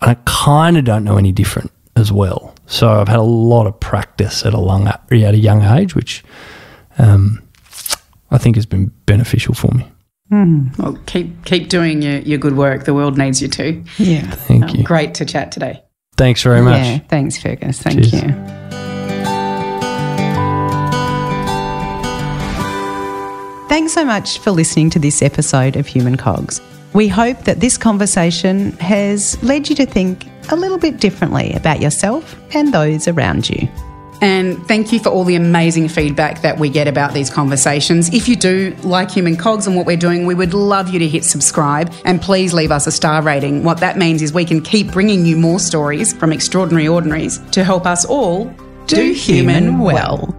I 0.00 0.16
kind 0.26 0.76
of 0.76 0.84
don't 0.84 1.04
know 1.04 1.16
any 1.16 1.32
different 1.32 1.70
as 1.96 2.12
well. 2.12 2.54
So 2.66 2.88
I've 2.88 3.08
had 3.08 3.18
a 3.18 3.22
lot 3.22 3.66
of 3.66 3.78
practice 3.80 4.44
at 4.44 4.54
a 4.54 4.60
long 4.60 4.86
at 4.86 5.10
a 5.10 5.36
young 5.36 5.62
age, 5.62 5.94
which 5.94 6.22
um, 6.98 7.42
I 8.30 8.38
think 8.38 8.56
has 8.56 8.66
been 8.66 8.92
beneficial 9.06 9.54
for 9.54 9.72
me. 9.74 9.90
Mm. 10.30 10.76
Well, 10.78 10.98
keep 11.06 11.44
keep 11.44 11.68
doing 11.68 12.02
your, 12.02 12.18
your 12.18 12.38
good 12.38 12.56
work. 12.56 12.84
The 12.84 12.94
world 12.94 13.16
needs 13.16 13.40
you 13.40 13.48
too. 13.48 13.82
Yeah. 13.96 14.30
Thank 14.30 14.64
um, 14.64 14.76
you. 14.76 14.84
Great 14.84 15.14
to 15.14 15.24
chat 15.24 15.50
today. 15.50 15.82
Thanks 16.16 16.42
very 16.42 16.60
much. 16.60 16.84
Yeah. 16.84 16.98
Thanks, 17.08 17.40
Fergus. 17.40 17.80
Thank 17.80 18.10
Cheers. 18.10 18.24
you. 18.24 18.67
Thanks 23.78 23.92
so 23.92 24.04
much 24.04 24.40
for 24.40 24.50
listening 24.50 24.90
to 24.90 24.98
this 24.98 25.22
episode 25.22 25.76
of 25.76 25.86
Human 25.86 26.16
Cogs. 26.16 26.60
We 26.94 27.06
hope 27.06 27.44
that 27.44 27.60
this 27.60 27.78
conversation 27.78 28.72
has 28.78 29.40
led 29.40 29.70
you 29.70 29.76
to 29.76 29.86
think 29.86 30.26
a 30.50 30.56
little 30.56 30.78
bit 30.78 30.98
differently 30.98 31.52
about 31.52 31.80
yourself 31.80 32.34
and 32.56 32.74
those 32.74 33.06
around 33.06 33.48
you. 33.48 33.68
And 34.20 34.58
thank 34.66 34.92
you 34.92 34.98
for 34.98 35.10
all 35.10 35.22
the 35.22 35.36
amazing 35.36 35.86
feedback 35.90 36.42
that 36.42 36.58
we 36.58 36.70
get 36.70 36.88
about 36.88 37.14
these 37.14 37.30
conversations. 37.30 38.12
If 38.12 38.26
you 38.28 38.34
do 38.34 38.74
like 38.82 39.12
Human 39.12 39.36
Cogs 39.36 39.68
and 39.68 39.76
what 39.76 39.86
we're 39.86 39.96
doing, 39.96 40.26
we 40.26 40.34
would 40.34 40.54
love 40.54 40.88
you 40.88 40.98
to 40.98 41.06
hit 41.06 41.24
subscribe 41.24 41.94
and 42.04 42.20
please 42.20 42.52
leave 42.52 42.72
us 42.72 42.88
a 42.88 42.90
star 42.90 43.22
rating. 43.22 43.62
What 43.62 43.78
that 43.78 43.96
means 43.96 44.22
is 44.22 44.32
we 44.32 44.44
can 44.44 44.60
keep 44.60 44.90
bringing 44.90 45.24
you 45.24 45.36
more 45.36 45.60
stories 45.60 46.12
from 46.12 46.32
extraordinary 46.32 46.88
ordinaries 46.88 47.38
to 47.52 47.62
help 47.62 47.86
us 47.86 48.04
all 48.04 48.46
do, 48.88 48.96
Do 48.96 49.12
human 49.12 49.78
well. 49.78 50.34